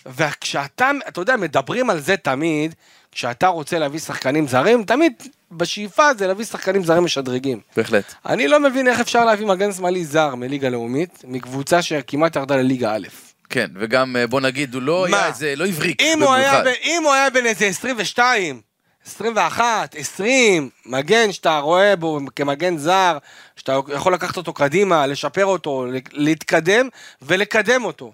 וכשאתה, 0.06 0.90
אתה 1.08 1.20
יודע, 1.20 1.36
מדברים 1.36 1.90
על 1.90 2.00
זה 2.00 2.16
תמיד, 2.16 2.74
כשאתה 3.12 3.46
רוצה 3.46 3.78
להביא 3.78 4.00
שחקנים 4.00 4.48
זרים, 4.48 4.84
תמיד 4.84 5.12
בשאיפה 5.52 6.14
זה 6.14 6.26
להביא 6.26 6.44
שחקנים 6.44 6.84
זרים 6.84 7.04
משדרגים. 7.04 7.60
בהחלט. 7.76 8.14
אני 8.26 8.48
לא 8.48 8.60
מבין 8.60 8.88
איך 8.88 9.00
אפשר 9.00 9.24
להביא 9.24 9.46
מגן 9.46 9.72
שמאלי 9.72 10.04
זר 10.04 10.34
מליגה 10.34 10.68
לאומית, 10.68 11.24
מקבוצה 11.24 11.82
שכמעט 11.82 12.36
ירדה 12.36 12.56
לליגה 12.56 12.94
א'. 12.94 13.06
כן, 13.50 13.70
וגם 13.74 14.16
אה, 14.16 14.26
בוא 14.26 14.40
נגיד, 14.40 14.74
הוא 14.74 14.82
לא 14.82 15.06
מה? 15.10 15.16
היה 15.16 15.26
איזה, 15.26 15.56
לא 15.56 15.66
הבריק 15.66 16.00
אם 16.00 16.22
הוא, 16.22 16.34
היה, 16.34 16.62
אם 16.82 17.02
הוא 17.04 17.12
היה 17.12 17.30
בן 17.30 17.46
איזה 17.46 17.66
22, 17.66 18.60
21, 19.06 19.94
20, 19.98 20.70
מגן 20.86 21.32
שאתה 21.32 21.58
רואה 21.58 21.96
בו 21.96 22.20
כמגן 22.36 22.76
זר, 22.78 23.18
שאתה 23.56 23.78
יכול 23.88 24.14
לקחת 24.14 24.36
אותו 24.36 24.52
קדימה, 24.52 25.06
לשפר 25.06 25.44
אותו, 25.44 25.86
להתקדם 26.12 26.88
ולקדם 27.22 27.84
אותו. 27.84 28.12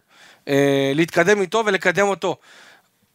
אה, 0.49 0.93
להתקדם 0.95 1.41
איתו 1.41 1.63
ולקדם 1.67 2.09
אותו. 2.09 2.37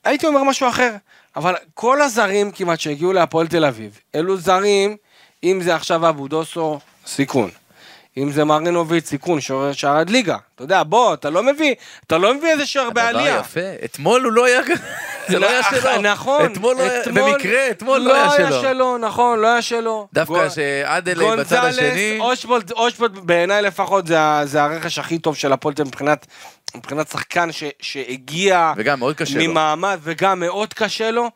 הייתי 0.03 0.27
אומר 0.27 0.43
משהו 0.43 0.69
אחר, 0.69 0.95
אבל 1.35 1.55
כל 1.73 2.01
הזרים 2.01 2.51
כמעט 2.51 2.79
שהגיעו 2.79 3.13
להפועל 3.13 3.47
תל 3.47 3.65
אביב, 3.65 3.99
אלו 4.15 4.37
זרים, 4.37 4.97
אם 5.43 5.59
זה 5.63 5.75
עכשיו 5.75 6.09
אבו 6.09 6.27
דוסו, 6.27 6.79
סיכון. 7.05 7.49
אם 8.17 8.31
זה 8.31 8.43
מרינוביץ', 8.43 9.05
סיכון, 9.05 9.41
שוער 9.41 9.73
שערד 9.73 10.09
ליגה. 10.09 10.37
אתה 10.55 10.63
יודע, 10.63 10.83
בוא, 10.83 11.13
אתה 11.13 11.29
לא 11.29 11.43
מביא, 11.43 11.75
אתה 12.07 12.17
לא 12.17 12.33
מביא 12.33 12.51
איזה 12.51 12.65
שוער 12.65 12.89
בעלייה. 12.89 13.33
הדבר 13.33 13.39
יפה, 13.39 13.85
אתמול 13.85 14.23
הוא 14.23 14.31
לא 14.31 14.45
היה, 14.45 14.61
זה 15.29 15.39
לא 15.39 15.49
היה 15.49 15.63
שלו. 15.63 16.01
נכון. 16.11 16.45
אתמול 16.45 16.75
לא 16.75 16.81
היה, 16.81 17.01
במקרה, 17.13 17.69
אתמול 17.71 17.99
לא 18.01 18.13
היה 18.13 18.25
לא 18.25 18.33
היה 18.33 18.47
שלו. 18.51 18.61
שלו, 18.61 18.97
נכון, 18.97 19.39
לא 19.39 19.47
היה 19.47 19.61
שלו. 19.61 20.07
דווקא 20.13 20.49
שעדלי 20.49 21.25
בצד 21.37 21.65
השני, 21.65 22.17
גונזלס, 22.17 22.71
אושבולט, 22.71 23.11
בעיניי 23.11 23.61
לפחות 23.61 24.07
זה, 24.07 24.63
הרכש 24.63 24.99
הכי 24.99 25.19
טוב 25.19 25.35
של 25.35 25.53
הפועל 25.53 25.75
מבחינת, 25.85 26.27
מבחינת 26.75 27.07
שחקן 27.07 27.51
ש, 27.51 27.63
שהגיע 27.79 28.73
וגם 28.77 28.99
מאוד 28.99 29.15
קשה 29.15 29.39
לו. 29.39 29.51
ממעמד 29.51 29.99
וגם 30.03 30.39
מאוד 30.39 30.73
קשה 30.73 31.11
לו. 31.11 31.29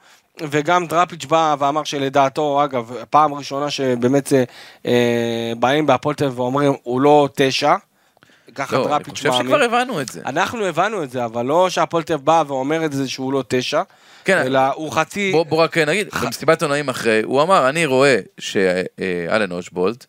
וגם 0.49 0.87
דראפיץ' 0.87 1.25
בא 1.25 1.55
ואמר 1.59 1.83
שלדעתו, 1.83 2.63
אגב, 2.63 2.91
פעם 3.09 3.33
ראשונה 3.33 3.69
שבאמת 3.69 4.27
זה, 4.27 4.43
אה, 4.85 5.53
באים 5.59 5.85
בהפועל 5.85 6.15
תל 6.15 6.25
אביב 6.25 6.39
ואומרים, 6.39 6.73
הוא 6.83 7.01
לא 7.01 7.29
תשע. 7.35 7.75
ככה 8.55 8.75
לא, 8.75 8.81
אני 8.81 8.89
דראפיץ' 8.89 9.13
חושב 9.13 9.29
מאמין. 9.29 9.45
שכבר 9.45 9.63
הבנו 9.63 10.01
את 10.01 10.09
זה. 10.09 10.21
אנחנו 10.25 10.65
הבנו 10.65 11.03
את 11.03 11.11
זה, 11.11 11.25
אבל 11.25 11.45
לא 11.45 11.69
שהפועל 11.69 12.03
תל 12.03 12.13
אביב 12.13 12.25
בא 12.25 12.43
ואומר 12.47 12.85
את 12.85 12.93
זה 12.93 13.09
שהוא 13.09 13.33
לא 13.33 13.43
תשע, 13.47 13.81
כן, 14.25 14.37
אלא 14.37 14.59
הוא 14.59 14.91
חצי... 14.91 15.31
בוא, 15.31 15.43
בוא 15.43 15.63
רק 15.63 15.77
נגיד, 15.77 16.07
במסיבת 16.23 16.63
עונאים 16.63 16.89
אחרי, 16.89 17.21
הוא 17.23 17.41
אמר, 17.41 17.69
אני 17.69 17.85
רואה 17.85 18.19
שאלן 18.39 19.51
אושבולט, 19.51 20.05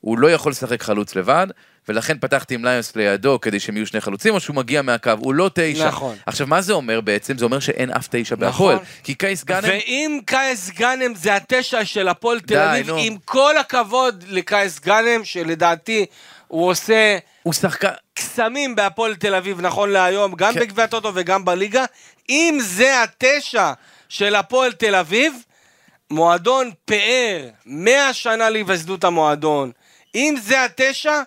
הוא 0.00 0.18
לא 0.18 0.30
יכול 0.30 0.52
לשחק 0.52 0.82
חלוץ 0.82 1.16
לבד, 1.16 1.46
ולכן 1.88 2.18
פתחתי 2.18 2.54
עם 2.54 2.64
ליונס 2.64 2.96
לידו 2.96 3.40
כדי 3.40 3.60
שהם 3.60 3.76
יהיו 3.76 3.86
שני 3.86 4.00
חלוצים, 4.00 4.34
או 4.34 4.40
שהוא 4.40 4.56
מגיע 4.56 4.82
מהקו, 4.82 5.10
הוא 5.18 5.34
לא 5.34 5.50
תשע. 5.54 5.88
נכון. 5.88 6.16
עכשיו, 6.26 6.46
מה 6.46 6.60
זה 6.60 6.72
אומר 6.72 7.00
בעצם? 7.00 7.38
זה 7.38 7.44
אומר 7.44 7.58
שאין 7.58 7.90
אף 7.90 8.08
תשע 8.10 8.34
בהפועל. 8.34 8.74
נכון. 8.74 8.86
כי 9.04 9.14
קייס 9.14 9.44
גאנם, 9.44 9.68
ואם 9.68 10.20
קייס 10.26 10.70
גאנם 10.70 11.14
זה 11.14 11.36
התשע 11.36 11.84
של 11.84 12.08
הפועל 12.08 12.40
תל 12.40 12.58
אביב, 12.58 12.90
נו. 12.90 12.96
עם 12.98 13.16
כל 13.24 13.56
הכבוד 13.56 14.24
לקייס 14.28 14.80
גאנם, 14.80 15.24
שלדעתי 15.24 16.06
הוא 16.48 16.68
עושה 16.68 17.18
הוא 17.42 17.52
שחקן... 17.52 17.88
קסמים 18.14 18.76
בהפועל 18.76 19.14
תל 19.14 19.34
אביב 19.34 19.60
נכון 19.60 19.90
להיום, 19.90 20.34
גם 20.34 20.54
כן. 20.54 20.60
בגביע 20.60 20.84
הטוטו 20.84 21.12
וגם 21.14 21.44
בליגה, 21.44 21.84
אם 22.28 22.58
זה 22.62 23.02
התשע 23.02 23.72
של 24.08 24.34
הפועל 24.34 24.72
תל 24.72 24.94
אביב, 24.94 25.34
מועדון 26.10 26.70
פאר, 26.84 27.48
מאה 27.66 28.12
שנה 28.12 28.50
להיווסדות 28.50 29.04
המועדון, 29.04 29.70
אם 30.14 30.34
זה 30.42 30.64
התשע, 30.64 31.22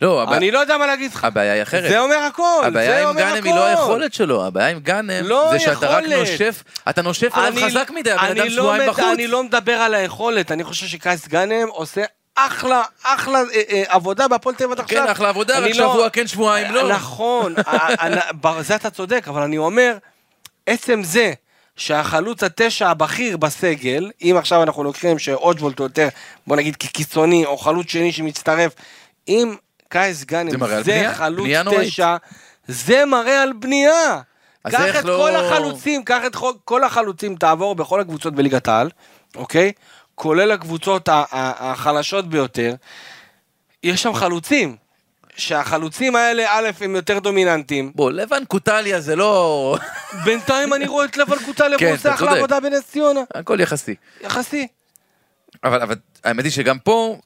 לא, 0.00 0.22
הבע- 0.22 0.36
אני 0.36 0.50
לא 0.50 0.58
יודע 0.58 0.78
מה 0.78 0.86
להגיד 0.86 1.12
לך. 1.14 1.24
הבעיה 1.24 1.52
היא 1.52 1.62
אחרת. 1.62 1.90
זה 1.90 1.98
אומר 2.00 2.16
הכל, 2.16 2.62
הבעיה 2.66 2.90
זה 2.90 3.02
עם 3.02 3.08
אומר 3.08 3.20
גאנם 3.20 3.44
היא 3.44 3.54
לא. 3.54 3.64
היכולת 3.66 4.14
שלו, 4.14 4.46
הבעיה 4.46 4.68
עם 4.68 4.78
גאנם 4.78 5.24
לא 5.26 5.48
זה 5.52 5.58
שאתה 5.58 5.86
רק 5.88 6.04
יכולת. 6.04 6.18
נושף, 6.18 6.62
אתה 6.88 7.02
נושף 7.02 7.28
עליו 7.34 7.52
אני- 7.52 7.70
חזק 7.70 7.90
מדי, 7.90 8.10
הבן 8.12 8.24
אדם 8.24 8.36
לא 8.36 8.50
שבועיים 8.50 8.82
מת- 8.82 8.88
בחוץ. 8.88 9.04
אני 9.14 9.26
לא 9.26 9.42
מדבר 9.44 9.72
על 9.72 9.94
היכולת, 9.94 10.52
אני 10.52 10.64
חושב 10.64 10.86
שקייס 10.86 11.28
גאנם 11.28 11.68
עושה 11.68 12.02
אחלה, 12.34 12.82
אחלה 13.02 13.38
אה, 13.38 13.44
אה, 13.70 13.82
עבודה 13.88 14.28
בהפועל 14.28 14.54
תל 14.54 14.64
אביב 14.64 14.78
עד 14.78 14.84
עכשיו. 14.84 15.04
כן, 15.04 15.10
אחלה 15.12 15.28
עבודה, 15.28 15.58
רק 15.58 15.64
לא- 15.64 15.72
שבוע 15.74 16.10
כן, 16.10 16.26
שבועיים 16.26 16.74
לא. 16.74 16.88
נכון, 16.88 17.54
אה, 17.68 17.88
אה, 18.00 18.32
בזה 18.40 18.74
אתה 18.74 18.90
צודק, 18.90 19.24
אבל 19.28 19.42
אני 19.42 19.58
אומר, 19.58 19.96
עצם 20.66 21.02
זה 21.04 21.32
שהחלוץ 21.76 22.42
התשע 22.42 22.88
הבכיר 22.88 23.36
בסגל, 23.36 24.10
אם 24.22 24.36
עכשיו 24.38 24.62
אנחנו 24.62 24.84
לוקחים 24.84 25.18
שאוג'וולט 25.18 25.80
יותר, 25.80 26.08
בוא 26.46 26.56
נגיד 26.56 26.76
כקיצוני, 26.76 27.44
או 27.46 27.56
חלוץ 27.58 27.86
שני 27.90 28.12
שמצטרף, 28.12 28.72
אם 29.28 29.54
קייס 29.96 30.24
גאנם 30.24 30.50
זה 30.50 30.58
מראה 30.58 30.76
על 30.76 30.84
זה 30.84 31.10
חלוץ 31.14 31.40
בנייה. 31.46 31.62
תשע, 31.80 32.16
זה 32.68 33.04
מראה 33.06 33.42
על 33.42 33.52
בנייה. 33.52 34.20
קח 34.70 34.98
את 34.98 35.04
לא- 35.04 35.16
כל 35.16 35.36
החלוצים, 35.36 36.04
קח 36.04 36.20
את 36.26 36.36
כל- 36.64 36.84
החלוצים, 36.84 37.36
תעבור 37.36 37.74
בכל 37.74 38.00
הקבוצות 38.00 38.34
בליגת 38.34 38.68
העל, 38.68 38.90
אוקיי? 39.36 39.72
כולל 40.14 40.52
הקבוצות 40.52 41.08
החלשות 41.32 42.28
ביותר, 42.28 42.74
יש 43.82 44.02
שם 44.02 44.14
חלוצים. 44.14 44.76
שהחלוצים 45.36 46.16
האלה, 46.16 46.44
א', 46.50 46.70
הם 46.80 46.96
יותר 46.96 47.18
דומיננטיים. 47.18 47.92
בוא, 47.94 48.10
לבן 48.12 48.44
קוטליה 48.44 49.00
זה 49.00 49.16
לא... 49.16 49.76
בינתיים 50.24 50.74
אני 50.74 50.86
רואה 50.86 51.04
את 51.04 51.16
לבן 51.16 51.36
קוטליה, 51.44 51.78
כן, 51.80 51.90
עושה 51.92 52.14
אחלה. 52.14 52.30
עבודה 52.32 52.60
בנס 52.60 52.82
ציונה. 52.90 53.20
הכל 53.34 53.60
יחסי. 53.60 53.94
יחסי. 54.20 54.66
אבל, 55.64 55.82
אבל 55.82 55.94
האמת 56.24 56.44
היא 56.44 56.52
שגם 56.52 56.78
פה, 56.78 57.18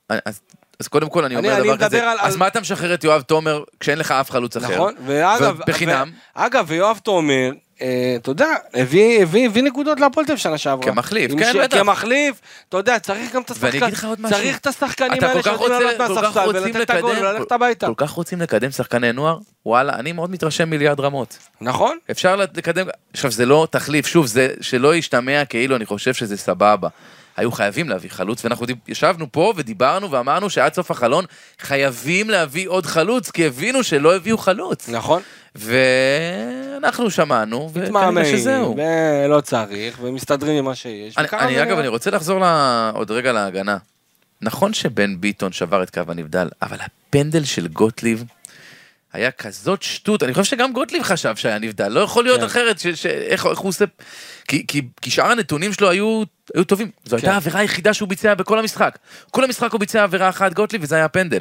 אז, 0.81 0.88
קודם 0.88 1.09
כל 1.09 1.25
אני 1.25 1.37
אני- 1.37 1.47
אומר 1.47 1.57
אני 1.59 1.64
דבר 1.64 1.73
מדבר 1.75 1.87
כזה, 1.87 2.11
על- 2.11 2.19
אז 2.21 2.33
על- 2.33 2.38
מה 2.38 2.47
אתה 2.47 2.61
משחרר 2.61 2.95
את 2.95 3.05
יואב 3.05 3.23
תומר 3.23 3.62
כשאין 3.81 3.99
לך 3.99 4.11
אף 4.12 4.31
חלוץ 4.31 4.57
אחר? 4.57 4.75
נכון, 4.75 4.95
ואגב, 5.07 5.59
בחינם, 5.66 6.11
ו- 6.37 6.40
אגב, 6.47 6.64
ויואב 6.69 6.99
תומר, 7.03 7.51
אה, 7.83 8.14
אתה 8.21 8.31
יודע, 8.31 8.47
הביא, 8.75 9.23
הביא, 9.23 9.47
הביא 9.47 9.62
נקודות 9.62 10.01
להפועל 10.01 10.27
תל 10.27 10.37
שנה 10.37 10.59
שעברה. 10.59 10.85
כמחליף, 10.93 11.33
כן, 11.38 11.53
ש- 11.53 11.57
בטח. 11.57 11.77
כמחליף, 11.79 12.40
אתה 12.69 12.77
יודע, 12.77 12.99
צריך 12.99 13.35
גם 13.35 13.43
את 13.43 13.51
ואני 13.51 13.69
השחקן, 13.69 13.85
אגיד 13.85 13.95
לך 13.99 14.05
עוד 14.05 14.21
משהו. 14.21 14.37
צריך 14.37 14.59
את 14.59 14.66
השחקנים 14.66 15.12
האלה 15.25 15.43
שיודעים 15.43 15.71
לעלות 15.73 15.99
מהספסל 16.19 16.49
ולתת 16.49 16.81
את 16.83 16.90
הגול 16.90 17.11
וללכת 17.19 17.53
הביתה. 17.53 17.87
כל 17.87 17.93
כך 17.97 18.11
רוצים 18.11 18.40
לקדם 18.40 18.71
שחקני 18.71 19.12
נוער, 19.12 19.38
וואלה, 19.66 19.95
אני 19.95 20.12
מאוד 20.12 20.31
מתרשם 20.31 20.71
מליעד 20.71 21.01
רמות. 21.01 21.38
נכון? 21.61 21.99
אפשר 22.11 22.37
לקדם, 22.37 22.87
עכשיו 23.14 23.31
זה 23.31 23.47
לא 23.47 23.66
תחליף, 23.71 24.07
שוב, 24.07 24.27
זה 24.27 24.49
שלא 24.61 24.95
ישתמע 24.97 25.45
כאילו 25.45 25.77
אני 25.77 25.87
חושב 25.87 26.14
שזה 26.14 26.37
סבבה. 26.37 26.88
היו 27.37 27.53
חייבים 27.53 27.88
להביא 27.88 28.11
חלוץ, 28.11 28.45
ואנחנו 28.45 28.66
ישבנו 28.88 29.33
פה 29.33 29.53
ודיברנו 29.57 30.11
ואמרנו 30.11 30.51
שעד 30.51 30.75
סוף 30.75 30.90
החלון 30.90 31.25
חייבים 31.61 32.31
להביא 32.31 32.69
עוד 32.69 32.87
חלוץ, 32.87 33.31
כי 33.31 33.47
הבינו 33.47 33.85
שלא 33.85 34.16
הביאו 34.16 34.38
חלוץ. 34.38 34.88
נכון. 34.88 35.23
ואנחנו 35.55 37.11
שמענו, 37.11 37.71
וכנראה 37.73 38.25
שזהו. 38.25 38.77
ולא 38.77 39.40
צריך, 39.40 39.99
ומסתדרים 40.03 40.57
עם 40.57 40.64
מה 40.64 40.75
שיש. 40.75 41.19
אני, 41.19 41.29
אני 41.33 41.62
אגב. 41.62 41.79
אני 41.79 41.88
רוצה 41.88 42.11
לחזור 42.11 42.40
ל... 42.40 42.45
עוד 42.95 43.11
רגע 43.11 43.33
להגנה. 43.33 43.77
נכון 44.43 44.73
שבן 44.73 45.21
ביטון 45.21 45.53
שבר 45.53 45.83
את 45.83 45.90
קו 45.90 46.01
הנבדל, 46.09 46.49
אבל 46.62 46.77
הפנדל 46.81 47.45
של 47.45 47.69
גוטליב 47.69 48.25
היה 49.12 49.31
כזאת 49.31 49.83
שטות, 49.83 50.23
אני 50.23 50.35
חושב 50.35 50.44
שגם 50.44 50.73
גוטליב 50.73 51.03
חשב 51.03 51.37
שהיה 51.37 51.59
נבדל, 51.59 51.88
לא 51.88 52.01
יכול 52.01 52.25
להיות 52.25 52.40
כן. 52.40 52.46
אחרת, 52.46 52.79
ש, 52.79 52.87
ש, 52.87 53.07
איך, 53.07 53.46
איך 53.46 53.59
הוא 53.59 53.68
עושה... 53.68 53.85
כי, 54.49 54.66
כי, 54.66 54.83
כי 55.03 55.11
שאר 55.11 55.31
הנתונים 55.31 55.73
שלו 55.73 55.90
היו, 55.90 56.23
היו 56.55 56.64
טובים, 56.64 56.90
זו 57.05 57.16
הייתה 57.16 57.27
כן. 57.27 57.33
העבירה 57.33 57.61
היחידה 57.61 57.94
שהוא 57.94 58.09
ביצע 58.09 58.35
בכל 58.35 58.59
המשחק. 58.59 58.99
כל 59.31 59.44
המשחק 59.44 59.73
הוא 59.73 59.81
ביצע 59.81 60.03
עבירה 60.03 60.29
אחת 60.29 60.55
גוטליב 60.55 60.83
וזה 60.83 60.96
היה 60.96 61.09
פנדל. 61.09 61.40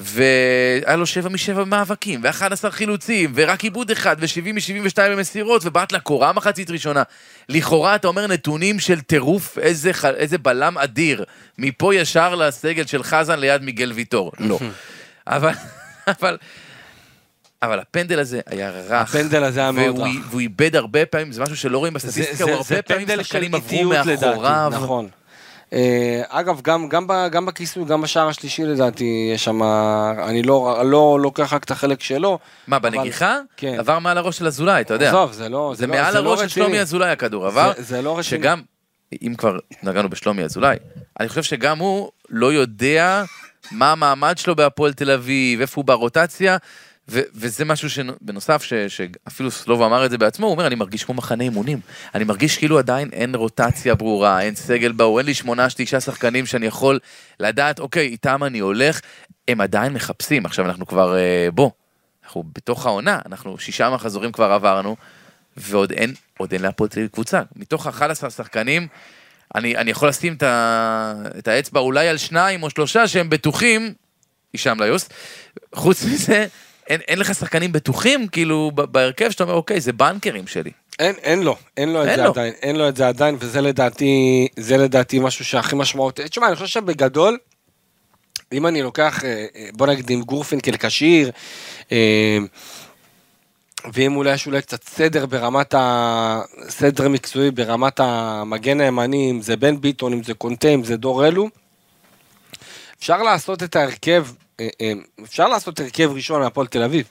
והיה 0.00 0.96
לו 0.96 1.06
שבע 1.06 1.28
משבע 1.28 1.64
מאבקים, 1.64 2.20
ו-11 2.22 2.70
חילוצים, 2.70 3.32
ורק 3.34 3.64
עיבוד 3.64 3.90
אחד, 3.90 4.16
ו-70 4.20 4.52
מ-72 4.52 5.00
במסירות, 5.10 5.62
ובעט 5.64 5.92
לקורה 5.92 6.32
מחצית 6.32 6.70
ראשונה. 6.70 7.02
לכאורה 7.48 7.94
אתה 7.94 8.08
אומר 8.08 8.26
נתונים 8.26 8.80
של 8.80 9.00
טירוף, 9.00 9.58
איזה. 9.58 9.90
איזה 10.16 10.38
בלם 10.38 10.78
אדיר. 10.78 11.24
מפה 11.58 11.94
ישר 11.94 12.34
לסגל 12.34 12.86
של 12.86 13.02
חזן 13.02 13.38
ליד 13.38 13.62
מיגל 13.62 13.92
ויטור. 13.92 14.32
לא. 14.38 14.58
אבל, 15.26 15.52
אבל, 16.08 16.36
אבל 17.62 17.78
הפנדל 17.78 18.18
הזה 18.18 18.40
היה 18.46 18.70
רך. 18.70 18.90
הפנדל 18.90 19.44
הזה 19.44 19.60
היה 19.60 19.72
מאוד 19.72 19.98
רך. 19.98 20.08
והוא 20.30 20.40
איבד 20.40 20.76
הרבה 20.76 21.06
פעמים, 21.06 21.32
זה 21.32 21.42
משהו 21.42 21.56
שלא 21.56 21.78
רואים 21.78 21.98
זה- 21.98 22.08
בסטטיסטיקה, 22.08 22.36
זה- 22.36 22.44
הוא 22.44 22.52
הרבה 22.52 22.64
זה 22.64 22.82
פעמים 22.82 23.08
שחקנים 23.22 23.54
עברו 23.54 23.84
מאחוריו. 23.84 24.68
נכון. 24.72 25.08
אה, 25.72 26.22
אגב, 26.28 26.60
גם, 26.60 26.88
גם, 26.88 27.06
גם 27.30 27.46
בכיסוי, 27.46 27.84
גם 27.84 28.00
בשער 28.00 28.28
השלישי 28.28 28.64
לדעתי, 28.64 29.30
יש 29.34 29.44
שם, 29.44 29.62
אני 30.28 30.42
לא, 30.42 30.82
לא 30.84 31.18
לוקח 31.22 31.52
רק 31.52 31.64
את 31.64 31.70
החלק 31.70 32.02
שלו. 32.02 32.38
מה, 32.66 32.76
אבל- 32.76 32.90
בנגיחה? 32.90 33.38
כן. 33.56 33.74
עבר 33.78 33.98
מעל 33.98 34.18
הראש 34.18 34.38
של 34.38 34.46
אזולאי, 34.46 34.80
אתה 34.80 34.94
יודע. 34.94 35.08
עזוב, 35.08 35.32
זה 35.32 35.48
לא, 35.48 35.72
זה 35.76 35.86
לא- 35.86 35.94
מעל 35.94 36.12
זה 36.12 36.20
לא 36.20 36.28
הראש 36.28 36.40
של. 36.40 36.48
שלומי 36.48 36.80
אזולאי 36.80 37.10
הכדור 37.10 37.46
עבר, 37.46 37.72
זה, 37.76 37.82
זה 37.82 38.02
לא 38.02 38.18
רציני. 38.18 38.22
שגם, 38.42 38.62
אם 39.22 39.34
כבר 39.38 39.58
נגענו 39.82 40.08
בשלומי 40.10 40.42
אזולאי, 40.42 40.76
אני 41.20 41.28
חושב 41.28 41.42
שגם 41.42 41.78
הוא 41.78 42.10
לא 42.28 42.52
יודע 42.52 43.22
מה 43.72 43.92
המעמד 43.92 44.38
שלו 44.38 44.56
בהפועל 44.56 44.92
תל 44.92 45.10
אביב, 45.10 45.60
איפה 45.60 45.80
הוא 45.80 45.84
ברוטציה, 45.84 46.56
ו- 47.10 47.20
וזה 47.34 47.64
משהו 47.64 47.90
שבנוסף, 47.90 48.62
ש- 48.62 48.74
שאפילו 48.74 49.50
סלוב 49.50 49.82
אמר 49.82 50.04
את 50.04 50.10
זה 50.10 50.18
בעצמו, 50.18 50.46
הוא 50.46 50.52
אומר, 50.52 50.66
אני 50.66 50.74
מרגיש 50.74 51.04
כמו 51.04 51.14
מחנה 51.14 51.44
אימונים. 51.44 51.80
אני 52.14 52.24
מרגיש 52.24 52.58
כאילו 52.58 52.78
עדיין 52.78 53.08
אין 53.12 53.34
רוטציה 53.34 53.94
ברורה, 53.94 54.40
אין 54.40 54.54
סגל 54.54 54.92
ברור, 54.92 55.18
אין 55.18 55.26
לי 55.26 55.34
שמונה, 55.34 55.66
תשעה 55.76 56.00
שחקנים 56.00 56.46
שאני 56.46 56.66
יכול 56.66 56.98
לדעת, 57.40 57.78
אוקיי, 57.80 58.06
איתם 58.06 58.44
אני 58.44 58.58
הולך, 58.58 59.00
הם 59.48 59.60
עדיין 59.60 59.92
מחפשים. 59.92 60.46
עכשיו 60.46 60.64
אנחנו 60.64 60.86
כבר, 60.86 61.16
אה, 61.16 61.48
בוא, 61.54 61.70
אנחנו 62.24 62.44
בתוך 62.54 62.86
העונה, 62.86 63.18
אנחנו 63.26 63.58
שישה 63.58 63.90
מחזורים 63.90 64.32
כבר 64.32 64.52
עברנו, 64.52 64.96
ועוד 65.56 65.92
אין, 65.92 66.14
עוד 66.38 66.52
אין 66.52 66.62
להפועל 66.62 66.88
תל 66.90 67.08
קבוצה. 67.08 67.42
מתוך 67.56 67.86
ה-11 67.86 68.30
שחקנים, 68.30 68.88
אני, 69.54 69.76
אני 69.76 69.90
יכול 69.90 70.08
לשים 70.08 70.34
את, 70.34 70.42
ה, 70.42 71.14
את 71.38 71.48
האצבע 71.48 71.80
אולי 71.80 72.08
על 72.08 72.16
שניים 72.16 72.62
או 72.62 72.70
שלושה 72.70 73.08
שהם 73.08 73.30
בטוחים, 73.30 73.94
הישאם 74.52 74.80
ליוס, 74.80 75.08
חוץ 75.74 76.04
מזה, 76.04 76.46
אין, 76.90 77.00
אין 77.08 77.18
לך 77.18 77.34
שחקנים 77.34 77.72
בטוחים, 77.72 78.28
כאילו, 78.28 78.70
בהרכב 78.74 79.30
שאתה 79.30 79.44
אומר, 79.44 79.54
אוקיי, 79.54 79.80
זה 79.80 79.92
בנקרים 79.92 80.46
שלי. 80.46 80.70
אין, 80.98 81.14
אין 81.22 81.42
לו, 81.42 81.56
אין 81.76 81.92
לו 81.92 82.02
את 82.02 82.08
אין 82.08 82.16
זה 82.16 82.22
לו. 82.22 82.30
עדיין, 82.30 82.52
אין 82.62 82.76
לו 82.76 82.88
את 82.88 82.96
זה 82.96 83.08
עדיין, 83.08 83.36
וזה 83.40 83.60
לדעתי, 83.60 84.48
זה 84.56 84.76
לדעתי 84.76 85.18
משהו 85.18 85.44
שהכי 85.44 85.76
משמעותי. 85.76 86.28
תשמע, 86.28 86.46
אני 86.46 86.54
חושב 86.54 86.66
שבגדול, 86.66 87.38
אם 88.52 88.66
אני 88.66 88.82
לוקח, 88.82 89.24
אה, 89.24 89.46
אה, 89.56 89.68
בוא 89.72 89.86
נגיד 89.86 90.10
עם 90.10 90.22
גורפינקל 90.22 90.76
כשיר, 90.76 91.30
אה, 91.92 92.38
ואם 93.92 94.16
אולי 94.16 94.34
יש 94.34 94.46
אולי 94.46 94.62
קצת 94.62 94.84
סדר 94.84 95.26
ברמת 95.26 95.74
ה... 95.74 96.40
סדר 96.68 97.08
מקצועי 97.08 97.50
ברמת 97.50 98.00
המגן 98.00 98.80
הימני, 98.80 99.30
אם 99.30 99.42
זה 99.42 99.56
בן 99.56 99.80
ביטון, 99.80 100.12
אם 100.12 100.22
זה 100.22 100.34
קונטה, 100.34 100.68
אם 100.68 100.84
זה 100.84 100.96
דור 100.96 101.26
אלו, 101.26 101.48
אפשר 102.98 103.22
לעשות 103.22 103.62
את 103.62 103.76
ההרכב, 103.76 104.26
אפשר 105.24 105.48
לעשות 105.48 105.80
הרכב 105.80 106.10
ראשון 106.14 106.40
מהפועל 106.40 106.66
תל 106.66 106.82
אביב. 106.82 107.04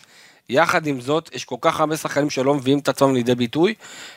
יחד 0.49 0.87
עם 0.87 1.01
זאת, 1.01 1.29
יש 1.33 1.45
כל 1.45 1.55
כך 1.61 1.79
הרבה 1.79 1.97
שחקנים 1.97 2.29
שלא 2.29 2.55
מביאים 2.55 2.79
את 2.79 2.87
עצמם 2.87 3.15
לידי 3.15 3.35
ביטוי, 3.35 3.73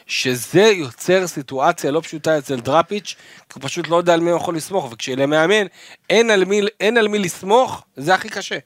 שזה 0.07 0.63
יוצר 0.63 1.27
סיטואציה 1.27 1.91
לא 1.91 2.01
פשוטה 2.01 2.39
אצל 2.39 2.61
דראפיץ', 2.61 3.15
כי 3.49 3.55
הוא 3.55 3.69
פשוט 3.69 3.89
לא 3.89 3.97
יודע 3.97 4.15
על 4.15 4.21
מי 4.21 4.31
הוא 4.31 4.37
יכול 4.37 4.57
לסמוך, 4.57 4.93
וכשלמאמן 4.93 5.67
אין 6.11 6.31
על 6.31 6.45
מי, 6.45 6.61
אין 6.81 6.97
על 6.97 7.09
מי 7.09 7.19
לסמוך, 7.19 7.85
זה 7.97 8.15
הכי 8.15 8.29
קשה. 8.29 8.59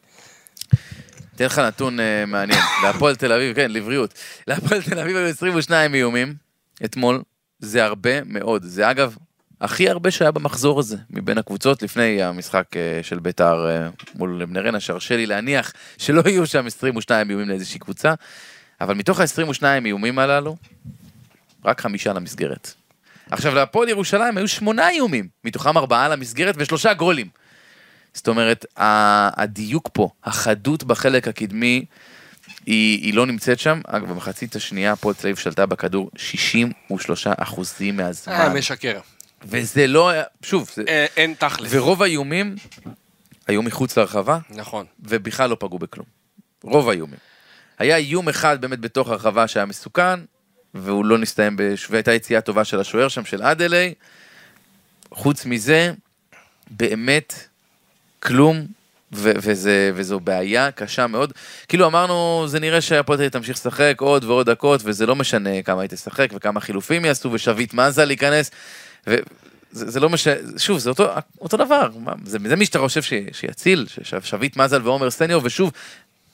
אתן 1.34 1.44
לך 1.44 1.58
נתון 1.58 1.98
uh, 1.98 2.02
מעניין, 2.26 2.60
להפועל 2.82 3.16
תל 3.16 3.32
אביב, 3.32 3.56
כן, 3.56 3.70
לבריאות. 3.70 4.14
להפועל 4.46 4.82
תל 4.82 4.98
אביב 4.98 5.16
היו 5.16 5.26
22 5.26 5.94
איומים 5.94 6.34
אתמול, 6.84 7.22
זה 7.58 7.84
הרבה 7.84 8.24
מאוד. 8.24 8.62
זה 8.64 8.90
אגב, 8.90 9.16
הכי 9.60 9.88
הרבה 9.88 10.10
שהיה 10.10 10.30
במחזור 10.30 10.80
הזה, 10.80 10.96
מבין 11.10 11.38
הקבוצות 11.38 11.82
לפני 11.82 12.22
המשחק 12.22 12.64
uh, 12.72 13.06
של 13.06 13.18
ביתר 13.18 13.66
uh, 13.66 14.04
מול 14.14 14.44
בני 14.44 14.60
ריינה, 14.60 14.80
שהרשה 14.80 15.16
לי 15.16 15.26
להניח 15.26 15.72
שלא 15.98 16.22
יהיו 16.26 16.46
שם 16.46 16.66
22 16.66 17.30
איומים 17.30 17.48
לאיזושהי 17.48 17.78
קבוצה, 17.78 18.14
אבל 18.80 18.94
מתוך 18.94 19.20
ה-22 19.20 19.64
איומים 19.84 20.18
הללו, 20.18 20.56
רק 21.64 21.80
חמישה 21.80 22.12
למסגרת. 22.12 22.72
עכשיו, 23.30 23.54
להפועל 23.54 23.88
ירושלים 23.88 24.36
היו 24.36 24.48
שמונה 24.48 24.88
איומים, 24.90 25.28
מתוכם 25.44 25.78
ארבעה 25.78 26.08
למסגרת 26.08 26.54
ושלושה 26.58 26.94
גולים. 26.94 27.28
זאת 28.14 28.28
אומרת, 28.28 28.66
הדיוק 28.76 29.90
פה, 29.92 30.08
החדות 30.24 30.84
בחלק 30.84 31.28
הקדמי, 31.28 31.84
היא, 32.66 33.02
היא 33.02 33.14
לא 33.14 33.26
נמצאת 33.26 33.58
שם. 33.58 33.80
אגב, 33.86 34.08
במחצית 34.10 34.56
השנייה 34.56 34.92
הפועל 34.92 35.14
תל 35.14 35.26
אביב 35.26 35.36
שלטה 35.36 35.66
בכדור 35.66 36.10
63 36.16 37.26
אחוזים 37.26 38.00
אה, 38.00 38.06
מהזמן. 38.06 38.52
משקר. 38.58 39.00
וזה 39.44 39.86
לא 39.86 40.08
היה, 40.08 40.22
שוב, 40.42 40.70
זה, 40.74 40.82
אה, 40.88 41.06
אין 41.16 41.34
תכלס. 41.38 41.68
ורוב 41.74 42.02
האיומים 42.02 42.56
היו 43.46 43.62
מחוץ 43.62 43.98
לרחבה, 43.98 44.38
נכון. 44.50 44.86
ובכלל 45.00 45.50
לא 45.50 45.56
פגעו 45.60 45.78
בכלום. 45.78 46.06
רוב 46.62 46.88
האיומים. 46.88 47.18
היה 47.78 47.96
איום 47.96 48.28
אחד 48.28 48.60
באמת 48.60 48.80
בתוך 48.80 49.08
הרחבה 49.08 49.48
שהיה 49.48 49.66
מסוכן, 49.66 50.20
והוא 50.74 51.04
לא 51.04 51.18
נסתיים 51.18 51.56
בש... 51.58 51.86
והייתה 51.90 52.12
יציאה 52.12 52.40
טובה 52.40 52.64
של 52.64 52.80
השוער 52.80 53.08
שם, 53.08 53.24
של 53.24 53.42
אדלי. 53.42 53.94
חוץ 55.10 55.46
מזה, 55.46 55.92
באמת, 56.70 57.48
כלום, 58.20 58.66
ו- 59.12 59.32
וזה, 59.36 59.90
וזו 59.94 60.20
בעיה 60.20 60.70
קשה 60.70 61.06
מאוד. 61.06 61.32
כאילו 61.68 61.86
אמרנו, 61.86 62.44
זה 62.48 62.60
נראה 62.60 62.80
שהפועל 62.80 63.28
תמשיך 63.28 63.56
לשחק 63.56 63.94
עוד 63.98 64.24
ועוד 64.24 64.50
דקות, 64.50 64.80
וזה 64.84 65.06
לא 65.06 65.16
משנה 65.16 65.62
כמה 65.62 65.82
היא 65.82 65.90
תשחק 65.90 66.30
וכמה 66.34 66.60
חילופים 66.60 67.04
יעשו, 67.04 67.32
ושביט 67.32 67.74
מזל 67.74 68.10
ייכנס. 68.10 68.50
וזה 69.06 69.90
זה 69.90 70.00
לא 70.00 70.08
משנה, 70.08 70.34
שוב, 70.58 70.78
זה 70.78 70.90
אותו, 70.90 71.08
אותו 71.40 71.56
דבר, 71.56 71.88
מה, 71.98 72.12
זה, 72.24 72.38
זה 72.48 72.56
מי 72.56 72.66
שאתה 72.66 72.78
חושב 72.78 73.02
ש, 73.02 73.12
שיציל, 73.32 73.86
ששביט 74.02 74.56
מזל 74.56 74.82
ועומר 74.82 75.10
סניור, 75.10 75.42
ושוב, 75.44 75.72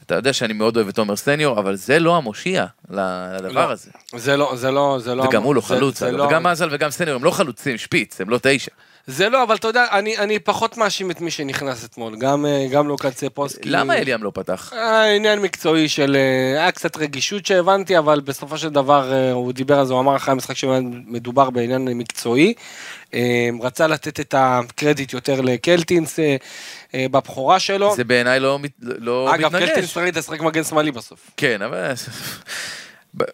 אתה 0.06 0.14
יודע 0.14 0.32
שאני 0.32 0.52
מאוד 0.52 0.76
אוהב 0.76 0.88
את 0.88 0.98
עומר 0.98 1.16
סניור, 1.16 1.58
אבל 1.58 1.76
זה 1.76 1.98
לא 1.98 2.16
המושיע 2.16 2.66
לדבר 2.90 3.48
לא. 3.66 3.72
הזה. 3.72 3.90
זה 4.16 4.36
לא, 4.36 4.52
זה 4.56 4.70
לא, 4.70 4.96
זה 5.00 5.14
לא... 5.14 5.22
וגם 5.22 5.42
הוא 5.42 5.54
לא 5.54 5.60
זה- 5.60 5.66
חלוץ, 5.66 5.98
זה 5.98 6.08
אגב, 6.08 6.16
לא- 6.16 6.24
וגם 6.24 6.42
מזל 6.46 6.68
וגם 6.72 6.90
סניור 6.90 7.16
הם 7.16 7.24
לא 7.24 7.30
חלוצים, 7.30 7.78
שפיץ, 7.78 8.20
הם 8.20 8.28
לא 8.30 8.38
תשע. 8.42 8.70
זה 9.06 9.28
לא, 9.28 9.42
אבל 9.42 9.54
אתה 9.54 9.68
יודע, 9.68 9.84
אני, 9.92 10.18
אני 10.18 10.38
פחות 10.38 10.76
מאשים 10.76 11.10
את 11.10 11.20
מי 11.20 11.30
שנכנס 11.30 11.84
אתמול, 11.84 12.16
גם, 12.16 12.46
אה, 12.46 12.66
גם 12.70 12.88
לוקה 12.88 13.10
צפוסקי. 13.10 13.68
למה 13.68 13.94
אליאם 13.94 14.22
לא 14.22 14.30
פתח? 14.34 14.72
העניין 14.76 15.38
מקצועי 15.38 15.88
של, 15.88 16.16
אה, 16.16 16.60
היה 16.62 16.72
קצת 16.72 16.96
רגישות 16.96 17.46
שהבנתי, 17.46 17.98
אבל 17.98 18.20
בסופו 18.20 18.58
של 18.58 18.68
דבר 18.68 19.12
אה, 19.12 19.32
הוא 19.32 19.52
דיבר 19.52 19.78
על 19.78 19.86
זה, 19.86 19.92
הוא 19.92 20.00
אמר 20.00 20.16
אחרי 20.16 20.32
המשחק 20.32 20.56
שמדובר 20.56 21.50
בעניין 21.50 21.84
מקצועי. 21.98 22.54
אה, 23.14 23.20
רצה 23.62 23.86
לתת 23.86 24.20
את 24.20 24.34
הקרדיט 24.38 25.12
יותר 25.12 25.40
לקלטינס 25.40 26.18
אה, 26.18 26.24
אה, 26.24 26.36
בבכורה 26.96 27.60
שלו. 27.60 27.96
זה 27.96 28.04
בעיניי 28.04 28.40
לא 28.40 28.58
לא 28.80 29.34
אגב, 29.34 29.46
מתנגש. 29.46 29.68
קלטינס 29.68 29.92
צריך 29.92 30.16
לשחק 30.16 30.40
מגן 30.40 30.64
שמאלי 30.64 30.90
בסוף. 30.90 31.30
כן, 31.36 31.62
אבל... 31.62 31.92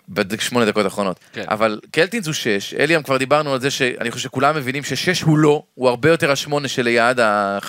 בשמונה 0.09 0.67
דקות 0.67 0.85
האחרונות. 0.85 1.21
כן. 1.33 1.45
אבל 1.49 1.81
קלטינס 1.91 2.27
הוא 2.27 2.35
שש, 2.35 2.75
אליאם 2.75 3.03
כבר 3.03 3.17
דיברנו 3.17 3.53
על 3.53 3.61
זה 3.61 3.71
שאני 3.71 4.11
חושב 4.11 4.25
שכולם 4.25 4.57
מבינים 4.57 4.85
ששש 4.85 5.23
הוא 5.23 5.39
לא, 5.39 5.63
הוא 5.75 5.89
הרבה 5.89 6.11
יותר 6.11 6.33
השמונה 6.33 6.69
שליד 6.69 7.21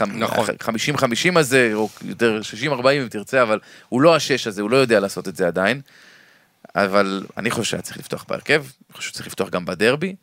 נכון. 0.08 0.46
ה-50-50 0.50 1.40
הזה, 1.40 1.72
או 1.74 1.90
יותר 2.06 2.40
60-40 2.66 2.72
אם 2.92 3.08
תרצה, 3.10 3.42
אבל 3.42 3.60
הוא 3.90 4.02
לא 4.02 4.16
השש 4.16 4.48
הזה, 4.48 4.62
הוא 4.62 4.70
לא 4.70 4.78
יודע 4.78 5.00
לעשות 5.00 5.28
את 5.28 5.36
זה 5.36 5.48
עדיין. 5.48 5.82
אבל 6.76 7.24
אני 7.38 7.52
חושב 7.52 7.64
שהיה 7.64 7.82
צריך 7.82 7.98
לפתוח 7.98 8.26
בהרכב, 8.30 8.64
אני 8.90 8.98
חושב 8.98 9.10
שצריך 9.10 9.28
לפתוח 9.28 9.50
גם 9.50 9.66
בדרבי. 9.66 10.16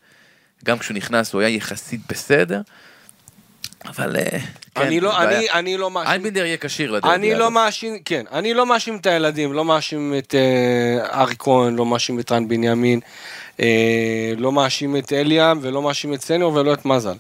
גם 0.64 0.79
כשהוא 0.79 0.96
נכנס 0.96 1.33
הוא 1.33 1.40
היה 1.40 1.48
יחסית 1.48 2.00
בסדר. 2.09 2.61
אבל... 3.85 4.17
אה, 4.17 4.39
כן, 4.77 4.83
אני 4.83 5.01
לא, 5.01 5.19
בעיה. 5.19 5.39
אני, 5.39 5.51
אני 5.51 5.77
לא 5.77 5.91
מאשים. 5.91 6.11
איינבינדר 6.11 6.45
יהיה 6.45 6.57
כשיר 6.61 6.91
לדרבי. 6.91 7.15
אני 7.15 7.35
לא. 7.35 7.51
מאשים, 7.51 7.99
כן, 8.05 8.25
אני 8.33 8.55
לא 8.55 8.67
מאשים 8.67 8.97
את 8.97 9.07
הילדים, 9.07 9.53
לא 9.53 9.65
מאשים 9.65 10.15
את 10.19 10.35
אה, 10.35 11.21
ארי 11.21 11.35
כהן, 11.39 11.77
לא 11.77 11.87
מאשים 11.87 12.21
את 12.21 12.33
רן 12.33 12.49
בנימין, 12.49 13.01
אה, 13.61 14.33
לא 14.37 14.53
מאשים 14.53 14.97
את 14.97 15.12
אליאם 15.12 15.59
ולא 15.62 15.83
מאשים 15.83 16.15
את 16.15 16.21
סניור 16.21 16.55
ולא 16.55 16.73
את 16.73 16.85
מזל. 16.85 17.17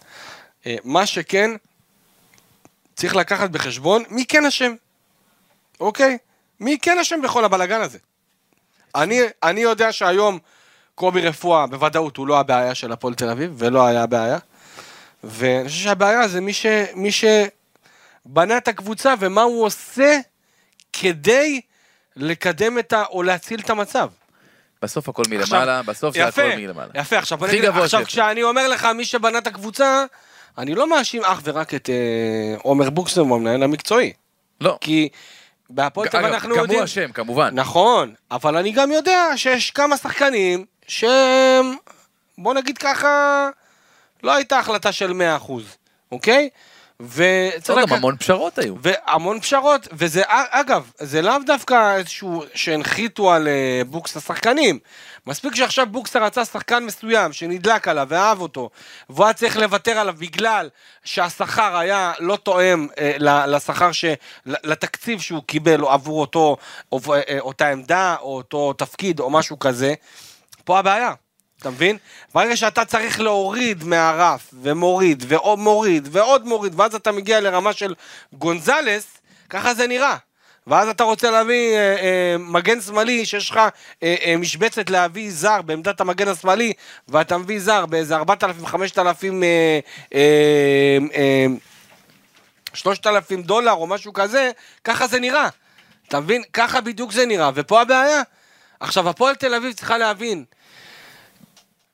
אה, 0.66 0.76
מה 0.84 1.06
שכן, 1.06 1.50
צריך 2.96 3.16
לקחת 3.16 3.50
בחשבון 3.50 4.02
מי 4.10 4.26
כן 4.26 4.46
אשם, 4.46 4.72
אוקיי? 5.80 6.18
מי 6.60 6.78
כן 6.78 6.98
אשם 6.98 7.22
בכל 7.22 7.44
הבלגן 7.44 7.80
הזה. 7.80 7.98
אני, 8.94 9.20
אני 9.42 9.60
יודע 9.60 9.92
שהיום 9.92 10.38
קובי 10.94 11.20
רפואה 11.20 11.66
בוודאות 11.66 12.16
הוא 12.16 12.26
לא 12.26 12.40
הבעיה 12.40 12.74
של 12.74 12.92
הפועל 12.92 13.14
תל 13.14 13.28
אביב 13.28 13.54
ולא 13.58 13.86
היה 13.86 14.02
הבעיה. 14.02 14.38
ואני 15.26 15.68
חושב 15.68 15.84
שהבעיה 15.84 16.28
זה 16.28 16.40
מי, 16.40 16.52
ש, 16.52 16.66
מי 16.94 17.10
שבנה 17.12 18.56
את 18.56 18.68
הקבוצה 18.68 19.14
ומה 19.18 19.42
הוא 19.42 19.64
עושה 19.64 20.18
כדי 20.92 21.60
לקדם 22.16 22.78
את 22.78 22.92
ה... 22.92 23.04
או 23.04 23.22
להציל 23.22 23.60
את 23.60 23.70
המצב. 23.70 24.08
בסוף 24.82 25.08
הכל 25.08 25.22
מלמעלה, 25.28 25.82
בסוף 25.82 26.14
זה 26.14 26.26
הכל 26.26 26.42
מלמעלה. 26.56 26.90
יפה, 26.94 27.18
עכשיו, 27.18 27.38
בוא 27.38 27.48
נגיד, 27.48 27.64
עכשיו. 27.64 28.04
כשאני 28.06 28.42
אומר 28.42 28.68
לך 28.68 28.84
מי 28.84 29.04
שבנה 29.04 29.38
את 29.38 29.46
הקבוצה, 29.46 30.04
אני 30.58 30.74
לא 30.74 30.90
מאשים 30.90 31.24
אך 31.24 31.40
ורק 31.44 31.74
את 31.74 31.90
אה, 31.90 32.56
עומר 32.62 32.90
בוקסם, 32.90 33.32
המנהל 33.32 33.62
המקצועי. 33.62 34.12
לא. 34.60 34.78
כי 34.80 35.08
בהפועל 35.70 36.08
תל 36.08 36.16
אביב 36.16 36.26
אגב, 36.26 36.34
אנחנו 36.34 36.54
גם 36.54 36.60
יודעים... 36.60 36.78
הוא 36.78 36.84
אשם, 36.84 37.12
כמובן. 37.12 37.50
נכון, 37.54 38.14
אבל 38.30 38.56
אני 38.56 38.72
גם 38.72 38.92
יודע 38.92 39.36
שיש 39.36 39.70
כמה 39.70 39.96
שחקנים 39.96 40.64
שהם, 40.88 41.76
בוא 42.38 42.54
נגיד 42.54 42.78
ככה, 42.78 43.48
לא 44.22 44.34
הייתה 44.34 44.58
החלטה 44.58 44.92
של 44.92 45.12
100%, 45.46 45.52
אוקיי? 46.12 46.48
וצריך 47.00 47.78
לא, 47.78 47.86
גם 47.86 47.92
המון 47.92 48.16
פשרות 48.16 48.58
היו. 48.58 48.74
והמון 48.82 49.40
פשרות, 49.40 49.88
וזה, 49.92 50.22
אגב, 50.28 50.90
זה 50.98 51.22
לאו 51.22 51.34
דווקא 51.46 51.96
איזשהו 51.96 52.44
שהנחיתו 52.54 53.32
על 53.32 53.48
אה, 53.48 53.82
בוקס 53.86 54.16
השחקנים. 54.16 54.78
מספיק 55.26 55.54
שעכשיו 55.54 55.86
בוקס 55.86 56.16
רצה 56.16 56.44
שחקן 56.44 56.84
מסוים 56.84 57.32
שנדלק 57.32 57.88
עליו 57.88 58.06
ואהב 58.10 58.40
אותו, 58.40 58.70
והוא 59.10 59.24
היה 59.24 59.34
צריך 59.34 59.56
לוותר 59.56 59.98
עליו 59.98 60.14
בגלל 60.18 60.68
שהשכר 61.04 61.76
היה 61.76 62.12
לא 62.18 62.36
תואם 62.36 62.86
אה, 62.98 63.12
לשכר, 63.46 63.92
ש- 63.92 64.04
לתקציב 64.46 65.20
שהוא 65.20 65.42
קיבל 65.46 65.84
עבור 65.84 66.20
אותו, 66.20 66.56
או, 66.92 67.00
אה, 67.14 67.38
אותה 67.40 67.68
עמדה, 67.68 68.16
או 68.20 68.36
אותו 68.36 68.72
תפקיד, 68.72 69.20
או 69.20 69.30
משהו 69.30 69.58
כזה. 69.58 69.94
פה 70.64 70.78
הבעיה, 70.78 71.12
אתה 71.60 71.70
מבין? 71.70 71.96
ברגע 72.34 72.56
שאתה 72.56 72.84
צריך 72.84 73.20
להוריד 73.20 73.84
מהרף, 73.84 74.50
ומוריד, 74.62 75.24
ועוד 75.28 75.58
מוריד, 75.58 76.08
ועוד 76.12 76.46
מוריד, 76.46 76.80
ואז 76.80 76.94
אתה 76.94 77.12
מגיע 77.12 77.40
לרמה 77.40 77.72
של 77.72 77.94
גונזלס, 78.32 79.06
ככה 79.50 79.74
זה 79.74 79.86
נראה. 79.86 80.16
ואז 80.66 80.88
אתה 80.88 81.04
רוצה 81.04 81.30
להביא 81.30 81.76
אה, 81.76 81.96
אה, 81.96 82.36
מגן 82.38 82.80
שמאלי, 82.80 83.26
שיש 83.26 83.50
לך 83.50 83.56
אה, 84.02 84.14
אה, 84.24 84.36
משבצת 84.36 84.90
להביא 84.90 85.30
זר 85.30 85.62
בעמדת 85.62 86.00
המגן 86.00 86.28
השמאלי, 86.28 86.72
ואתה 87.08 87.38
מביא 87.38 87.60
זר 87.60 87.86
באיזה 87.86 88.16
4,000-5,000 88.16 88.22
אה, 89.42 89.80
אה, 90.14 90.98
אה, 91.14 91.46
3,000 92.74 93.42
דולר 93.42 93.72
או 93.72 93.86
משהו 93.86 94.12
כזה, 94.12 94.50
ככה 94.84 95.06
זה 95.06 95.20
נראה. 95.20 95.48
אתה 96.08 96.20
מבין? 96.20 96.42
ככה 96.52 96.80
בדיוק 96.80 97.12
זה 97.12 97.26
נראה, 97.26 97.50
ופה 97.54 97.80
הבעיה. 97.80 98.22
עכשיו, 98.80 99.08
הפועל 99.08 99.34
תל 99.34 99.54
אביב 99.54 99.72
צריכה 99.72 99.98
להבין, 99.98 100.44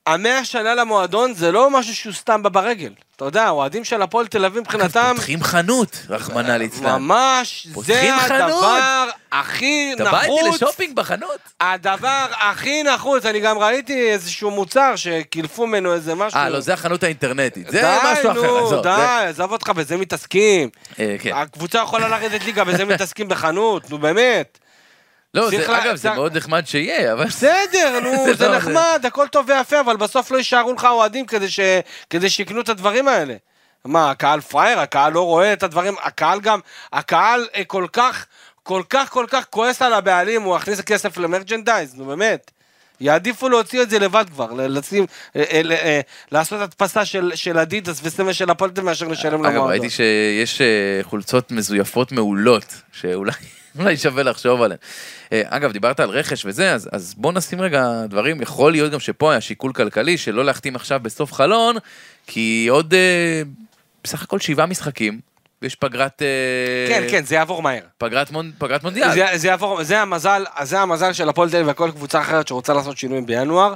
המאה 0.07 0.45
שנה 0.45 0.75
למועדון 0.75 1.33
זה 1.33 1.51
לא 1.51 1.69
משהו 1.69 1.95
שהוא 1.95 2.13
סתם 2.13 2.43
בא 2.43 2.49
ברגל. 2.49 2.93
אתה 3.15 3.25
יודע, 3.25 3.43
האוהדים 3.43 3.83
של 3.83 4.01
הפועל 4.01 4.27
תל 4.27 4.45
אביב 4.45 4.59
מבחינתם, 4.59 5.13
פותחים 5.15 5.43
חנות, 5.43 5.97
רחמנא 6.09 6.51
ליצלן. 6.51 7.01
ממש, 7.01 7.67
זה. 7.81 8.15
הדבר 8.15 9.05
הכי 9.31 9.91
אתה 9.95 10.03
בא 10.03 10.21
איתי 10.21 10.33
נחוץ. 10.47 10.61
לשופינג 10.61 10.95
בחנות? 10.95 11.39
הדבר 11.61 12.25
הכי 12.39 12.83
נחוץ, 12.83 13.25
אני 13.25 13.39
גם 13.39 13.57
ראיתי 13.57 14.11
איזשהו 14.11 14.51
מוצר 14.51 14.95
שקילפו 14.95 15.67
ממנו 15.67 15.93
איזה 15.93 16.15
משהו. 16.15 16.39
אה, 16.39 16.49
לא, 16.49 16.59
זה 16.59 16.73
החנות 16.73 17.03
האינטרנטית. 17.03 17.69
זה 17.71 17.81
די, 17.81 17.97
משהו 18.11 18.31
אחר. 18.31 18.41
נו, 18.41 18.57
עזוב, 18.67 18.83
די, 18.83 18.95
זה- 18.97 19.19
עזוב 19.29 19.51
אותך, 19.51 19.69
בזה 19.69 19.97
מתעסקים. 19.97 20.69
אה, 20.99 21.15
כן. 21.19 21.31
הקבוצה 21.35 21.79
יכולה 21.79 22.07
לרדת 22.07 22.43
ליגה, 22.45 22.63
בזה 22.63 22.85
מתעסקים 22.85 23.27
בחנות, 23.29 23.89
נו 23.89 23.97
באמת. 23.97 24.59
לא, 25.33 25.49
זה- 25.49 25.67
לה- 25.67 25.83
אגב, 25.83 25.95
זה 25.95 26.03
צריך- 26.03 26.15
מאוד 26.15 26.37
נחמד 26.37 26.67
שיהיה, 26.67 27.13
אבל... 27.13 27.25
בסדר, 27.25 27.99
נו, 28.03 28.11
זה 28.25 28.33
זה 28.33 28.47
לא- 28.47 28.57
נחמד, 28.57 29.03
הכל 29.07 29.27
טוב 29.27 29.45
ויפה, 29.49 29.79
אבל 29.79 29.97
בסוף 29.97 30.31
לא 30.31 30.37
יישארו 30.37 30.73
לך 30.73 30.85
אוהדים 30.85 31.25
כדי 31.25 31.49
ש- 31.49 31.59
כדי 32.09 32.29
שיקנו 32.29 32.61
את 32.61 32.69
הדברים 32.69 33.07
האלה. 33.07 33.35
מה, 33.85 34.11
הקהל 34.11 34.41
פראייר, 34.41 34.79
הקהל 34.79 35.13
לא 35.13 35.21
רואה 35.25 35.53
את 35.53 35.63
הדברים, 35.63 35.95
הקהל 36.03 36.39
גם, 36.41 36.59
הקהל 36.93 37.47
אה, 37.55 37.63
כל 37.63 37.85
כך, 37.93 38.25
כל 38.63 38.81
כך, 38.89 39.09
כל 39.09 39.25
כך 39.29 39.45
כועס 39.49 39.81
על 39.81 39.93
הבעלים, 39.93 40.41
הוא 40.41 40.57
יכניס 40.57 40.81
כסף 40.81 41.17
למרצ'נדייז, 41.17 41.95
נו 41.95 42.05
באמת. 42.05 42.51
יעדיפו 43.01 43.49
להוציא 43.49 43.81
את 43.81 43.89
זה 43.89 43.99
לבד 43.99 44.25
כבר, 44.33 44.47
לשים, 44.53 45.05
אה, 45.35 45.43
אה, 45.71 45.99
לעשות 46.31 46.61
הדפסה 46.61 47.05
של, 47.05 47.31
של 47.35 47.57
אדידס 47.57 47.99
וסמל 48.03 48.33
של 48.33 48.51
אביב 48.51 48.81
מאשר 48.81 49.07
לשלם 49.07 49.33
למועדון. 49.33 49.55
אגב, 49.57 49.63
ראיתי 49.69 49.89
שיש 49.89 50.61
חולצות 51.03 51.51
מזויפות 51.51 52.11
מעולות, 52.11 52.65
שאולי 52.91 53.31
אולי 53.79 53.97
שווה 53.97 54.23
לחשוב 54.23 54.61
עליהן. 54.61 54.79
אה, 55.31 55.41
אגב, 55.45 55.71
דיברת 55.71 55.99
על 55.99 56.09
רכש 56.09 56.45
וזה, 56.45 56.73
אז, 56.73 56.89
אז 56.91 57.13
בוא 57.17 57.31
נשים 57.31 57.61
רגע 57.61 58.05
דברים, 58.09 58.41
יכול 58.41 58.71
להיות 58.71 58.91
גם 58.91 58.99
שפה 58.99 59.31
היה 59.31 59.41
שיקול 59.41 59.73
כלכלי, 59.73 60.17
שלא 60.17 60.45
להחתים 60.45 60.75
עכשיו 60.75 60.99
בסוף 61.03 61.33
חלון, 61.33 61.75
כי 62.27 62.67
עוד 62.69 62.93
אה, 62.93 63.41
בסך 64.03 64.23
הכל 64.23 64.39
שבעה 64.39 64.65
משחקים, 64.65 65.19
ויש 65.61 65.75
פגרת... 65.75 66.21
אה, 66.21 66.85
כן, 66.87 67.03
כן, 67.11 67.23
זה 67.23 67.35
יעבור 67.35 67.61
מהר. 67.61 67.81
פגרת, 67.97 68.31
מונ... 68.31 68.51
פגרת 68.57 68.83
מונדיאל. 68.83 69.13
זה, 69.13 69.25
זה 69.35 69.47
יעבור, 69.47 69.83
זה 69.83 69.99
המזל, 70.01 70.43
זה 70.63 70.79
המזל 70.79 71.13
של 71.13 71.29
הפועל 71.29 71.49
תל 71.49 71.55
אביב 71.57 71.67
וכל 71.69 71.91
קבוצה 71.91 72.21
אחרת 72.21 72.47
שרוצה 72.47 72.73
לעשות 72.73 72.97
שינויים 72.97 73.25
בינואר, 73.25 73.73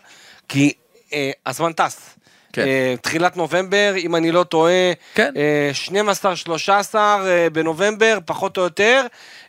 כי 0.49 0.73
אה, 1.13 1.31
הזמן 1.45 1.71
טס. 1.71 2.16
כן. 2.57 2.67
אה, 2.67 2.95
תחילת 3.01 3.37
נובמבר, 3.37 3.93
אם 3.97 4.15
אני 4.15 4.31
לא 4.31 4.43
טועה, 4.43 4.73
כן. 5.15 5.33
אה, 5.37 5.71
12-13 5.73 6.95
אה, 6.95 7.47
בנובמבר, 7.53 8.17
פחות 8.25 8.57
או 8.57 8.61
יותר. 8.61 9.05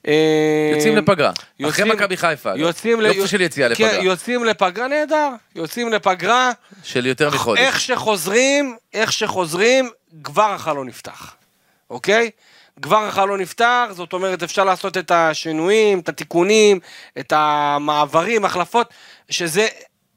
אה, 0.09 0.73
יוצאים 0.75 0.97
לפגרה. 0.97 1.31
אחרי 1.31 1.45
יוצאים- 1.59 1.89
מכבי 1.89 2.17
חיפה. 2.17 2.51
אגב. 2.51 2.59
יוצאים 2.61 3.01
ל- 3.01 3.07
יופי 3.07 3.29
של 3.29 3.41
יציאה 3.41 3.75
כן, 3.75 3.85
לפגרה. 3.85 4.03
יוצאים 4.05 4.45
לפגרה, 4.45 4.89
נהדר. 4.89 5.29
יוצאים 5.57 5.93
לפגרה, 5.93 6.51
של 6.83 7.07
יותר 7.07 7.29
מחודש. 7.31 7.61
איך 7.61 7.81
שחוזרים, 7.81 8.77
איך 8.95 9.13
שחוזרים, 9.13 9.91
כבר 10.25 10.53
החלון 10.55 10.87
נפתח, 10.89 11.35
אוקיי? 11.91 12.31
כבר 12.83 13.05
החלון 13.05 13.41
נפתח, 13.41 13.85
זאת 13.91 14.13
אומרת 14.13 14.43
אפשר 14.43 14.65
לעשות 14.65 14.97
את 14.97 15.11
השינויים, 15.11 15.99
את 15.99 16.09
התיקונים, 16.09 16.81
את 17.19 17.33
המעברים, 17.37 18.45
החלפות, 18.45 18.89
שזה 19.31 19.67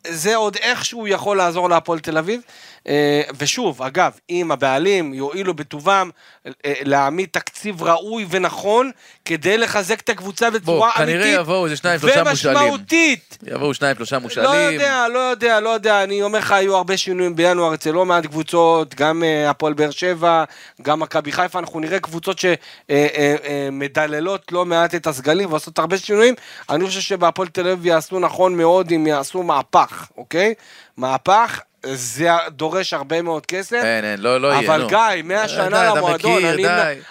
זה 0.07 0.35
עוד 0.35 0.55
איכשהו 0.55 1.07
יכול 1.07 1.37
לעזור 1.37 1.69
להפועל 1.69 1.99
תל 1.99 2.17
אביב. 2.17 2.41
אה, 2.87 3.21
ושוב, 3.37 3.81
אגב, 3.81 4.11
אם 4.29 4.51
הבעלים 4.51 5.13
יואילו 5.13 5.53
בטובם 5.53 6.09
אה, 6.45 6.51
להעמיד 6.81 7.29
תקציב 7.31 7.83
ראוי 7.83 8.25
ונכון 8.29 8.91
כדי 9.25 9.57
לחזק 9.57 9.99
את 9.99 10.09
הקבוצה 10.09 10.49
בצורה 10.49 10.91
כנראה 10.91 11.15
אמיתית 11.15 11.39
יבואו 11.39 11.65
איזה 11.65 11.75
שניים, 11.75 11.99
שלושה 11.99 12.23
מושאלים. 12.23 12.57
ומשמעותית. 12.57 13.37
יבואו 13.47 13.73
שניים, 13.73 13.95
שלושה 13.95 14.15
לא 14.15 14.21
מושאלים. 14.21 14.73
יודע, 14.73 15.07
לא 15.13 15.19
יודע, 15.19 15.59
לא 15.59 15.69
יודע, 15.69 16.03
אני 16.03 16.21
אומר 16.21 16.39
לך, 16.39 16.51
היו 16.51 16.75
הרבה 16.75 16.97
שינויים 16.97 17.35
בינואר 17.35 17.73
אצל 17.73 17.91
לא 17.91 18.05
מעט 18.05 18.25
קבוצות, 18.25 18.95
גם 18.95 19.23
אה, 19.23 19.49
הפועל 19.49 19.73
באר 19.73 19.91
שבע, 19.91 20.43
גם 20.81 20.99
מכבי 20.99 21.31
חיפה, 21.31 21.59
אנחנו 21.59 21.79
נראה 21.79 21.99
קבוצות 21.99 22.41
שמדללות 22.89 24.51
לא 24.51 24.65
מעט 24.65 24.95
את 24.95 25.07
הסגלים 25.07 25.51
ועושות 25.51 25.79
הרבה 25.79 25.97
שינויים. 25.97 26.35
אני 26.69 26.85
חושב 26.85 27.01
שבהפועל 27.01 27.47
תל 27.47 27.67
אביב 27.67 27.85
יעשו 27.85 28.19
נכון 28.19 28.57
מאוד 28.57 28.91
אם 28.91 29.07
יעשו 29.07 29.43
מהפך, 29.43 30.07
אוקיי? 30.17 30.53
מהפך, 30.97 31.61
זה 31.85 32.29
דורש 32.49 32.93
הרבה 32.93 33.21
מאוד 33.21 33.45
כסף. 33.45 33.83
אין, 33.83 34.05
אין, 34.05 34.21
לא, 34.21 34.41
לא 34.41 34.47
יהיה, 34.47 34.67
אבל 34.67 34.81
נו. 34.81 34.87
גיא, 34.87 34.97
100 35.23 35.41
די, 35.41 35.49
שנה 35.49 35.95
למועדון, 35.95 36.45
אני. 36.45 36.65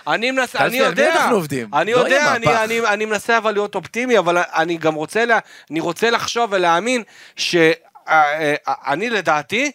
אני 0.07 0.31
מנסה, 0.31 0.59
אני 0.59 0.77
יודע, 0.77 1.15
אנחנו 1.15 1.35
עובדים? 1.35 1.69
אני 1.75 1.93
לא 1.93 1.99
יודע, 1.99 2.35
אני, 2.37 2.47
מהפך. 2.47 2.61
אני, 2.65 2.81
אני 2.81 3.05
מנסה 3.05 3.39
אבל 3.39 3.53
להיות 3.53 3.75
אופטימי, 3.75 4.19
אבל 4.19 4.39
אני 4.39 4.77
גם 4.77 4.95
רוצה, 4.95 5.25
לה, 5.25 5.39
אני 5.71 5.81
רוצה 5.81 6.11
לחשוב 6.11 6.53
ולהאמין 6.53 7.03
שאני 7.37 9.11
לדעתי, 9.11 9.73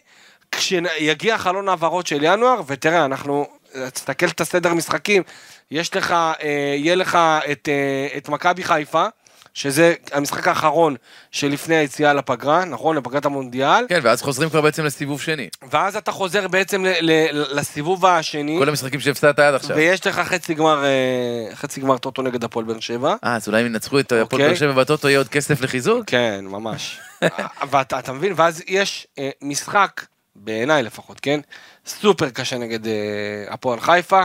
כשיגיע 0.52 1.38
חלון 1.38 1.68
העברות 1.68 2.06
של 2.06 2.18
ינואר, 2.22 2.60
ותראה, 2.66 3.04
אנחנו, 3.04 3.46
תסתכל 3.92 4.26
את 4.26 4.40
הסדר 4.40 4.74
משחקים, 4.74 5.22
יש 5.70 5.96
לך, 5.96 6.12
אה, 6.12 6.74
יהיה 6.76 6.94
לך 6.94 7.18
את, 7.52 7.68
אה, 7.68 8.16
את 8.16 8.28
מכבי 8.28 8.64
חיפה, 8.64 9.06
שזה 9.56 9.94
המשחק 10.12 10.48
האחרון 10.48 10.96
שלפני 11.30 11.76
היציאה 11.76 12.12
לפגרה, 12.12 12.64
נכון? 12.64 12.96
לפגרת 12.96 13.24
המונדיאל. 13.24 13.84
כן, 13.88 14.00
ואז 14.02 14.22
חוזרים 14.22 14.50
כבר 14.50 14.60
בעצם 14.60 14.84
לסיבוב 14.84 15.20
שני. 15.22 15.48
ואז 15.70 15.96
אתה 15.96 16.12
חוזר 16.12 16.48
בעצם 16.48 16.84
ל- 16.84 16.94
ל- 17.00 17.58
לסיבוב 17.58 18.06
השני, 18.06 18.56
כל 18.58 18.68
המשחקים 18.68 19.00
שהפסדת 19.00 19.38
עד 19.38 19.54
עכשיו. 19.54 19.76
ויש 19.76 20.06
לך 20.06 20.20
חצי 20.20 20.54
גמר, 20.54 20.84
אה, 20.84 21.54
חצי 21.54 21.80
גמר 21.80 21.98
טוטו 21.98 22.22
נגד 22.22 22.44
הפועל 22.44 22.64
באר 22.64 22.80
שבע. 22.80 23.14
אה, 23.24 23.36
אז 23.36 23.48
אולי 23.48 23.60
אם 23.62 23.66
ינצחו 23.66 24.00
את 24.00 24.04
הפועל 24.12 24.22
אוקיי. 24.22 24.46
באר 24.46 24.54
שבע 24.54 24.72
בטוטו 24.72 25.08
יהיה 25.08 25.18
עוד 25.18 25.28
כסף 25.28 25.60
לחיזוק? 25.60 26.04
כן, 26.06 26.44
ממש. 26.48 27.00
ואתה 27.70 27.98
אתה 27.98 28.12
מבין, 28.12 28.32
ואז 28.36 28.62
יש 28.66 29.06
אה, 29.18 29.30
משחק, 29.42 30.04
בעיניי 30.36 30.82
לפחות, 30.82 31.20
כן? 31.20 31.40
סופר 31.86 32.30
קשה 32.30 32.58
נגד 32.58 32.86
אה, 32.86 32.92
הפועל 33.48 33.80
חיפה, 33.80 34.22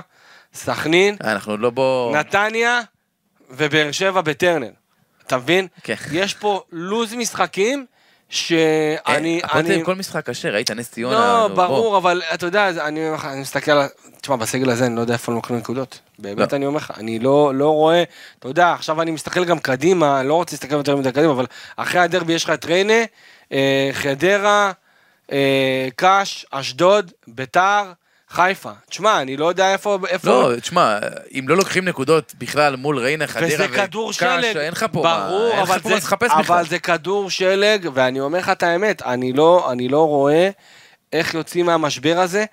סכנין, 0.53 1.15
אנחנו 1.23 1.53
עוד 1.53 1.59
לא 1.59 1.69
בו... 1.69 2.11
נתניה 2.15 2.81
ובאר 3.49 3.91
שבע 3.91 4.21
בטרנר. 4.21 4.80
אתה 5.33 5.39
מבין? 5.39 5.67
כן. 5.83 5.95
יש 6.11 6.33
פה 6.33 6.61
לוז 6.71 7.13
משחקים 7.13 7.85
שאני... 8.29 9.39
אה, 9.43 9.45
הפועל 9.47 9.63
תל 9.65 9.71
אני- 9.71 9.85
כל 9.85 9.95
משחק 9.95 10.25
קשה, 10.29 10.49
ראית 10.49 10.71
נס 10.71 10.91
ציונה? 10.91 11.15
לא, 11.15 11.47
ברור. 11.47 11.97
אבל 11.97 12.21
אתה 12.33 12.45
יודע, 12.45 12.69
אני 12.69 13.09
אני 13.23 13.41
מסתכל 13.41 13.71
על... 13.71 13.87
תשמע, 14.21 14.35
בסגל 14.35 14.69
הזה 14.69 14.85
אני 14.85 14.95
לא 14.95 15.01
יודע 15.01 15.13
איפה 15.13 15.31
הם 15.31 15.35
לוקחים 15.35 15.57
נקודות. 15.57 15.99
באמת 16.19 16.51
לא. 16.51 16.57
אני 16.57 16.65
אומר 16.65 16.77
לך, 16.77 16.91
אני 16.97 17.19
לא 17.19 17.51
לא 17.55 17.69
רואה, 17.69 18.03
אתה 18.39 18.47
יודע, 18.47 18.71
עכשיו 18.71 19.01
אני 19.01 19.11
מסתכל 19.11 19.45
גם 19.45 19.59
קדימה, 19.59 20.23
לא 20.23 20.33
רוצה 20.33 20.55
להסתכל 20.55 20.75
יותר 20.75 20.95
מדי 20.95 21.11
קדימה, 21.11 21.31
אבל 21.31 21.45
אחרי 21.77 22.01
הדרבי 22.01 22.33
יש 22.33 22.43
לך 22.43 22.49
את 22.49 22.65
ריינה, 22.65 23.03
אה, 23.51 23.89
חדרה, 23.93 24.71
אה, 25.31 25.87
קאש, 25.95 26.45
אשדוד, 26.51 27.11
ביתר, 27.27 27.83
חיפה. 28.31 28.71
תשמע, 28.89 29.21
אני 29.21 29.37
לא 29.37 29.45
יודע 29.45 29.73
איפה... 29.73 29.97
איפה... 30.07 30.27
לא, 30.27 30.59
תשמע, 30.61 30.97
אם 31.39 31.45
לא 31.47 31.57
לוקחים 31.57 31.85
נקודות 31.85 32.33
בכלל 32.37 32.75
מול 32.75 32.99
ריינה, 32.99 33.27
חדרה 33.27 33.65
וקאש, 33.69 34.23
אין 34.55 34.71
לך 34.71 34.85
פה 34.91 35.03
מה, 35.03 35.27
ברור, 35.27 35.51
אין 35.51 35.63
לך 35.63 35.69
אבל 35.69 35.79
פה 35.79 35.89
זה, 35.89 35.95
מה 35.95 35.97
לחפש 35.97 36.31
אבל 36.31 36.41
בכלל. 36.41 36.65
זה 36.67 36.79
כדור 36.79 37.29
שלג, 37.29 37.89
ואני 37.93 38.19
אומר 38.19 38.39
לך 38.39 38.49
את 38.49 38.63
האמת, 38.63 39.01
אני 39.01 39.33
לא, 39.33 39.71
אני 39.71 39.87
לא 39.87 40.07
רואה 40.07 40.49
איך 41.13 41.33
יוצאים 41.33 41.65
מהמשבר 41.65 42.19
הזה, 42.19 42.45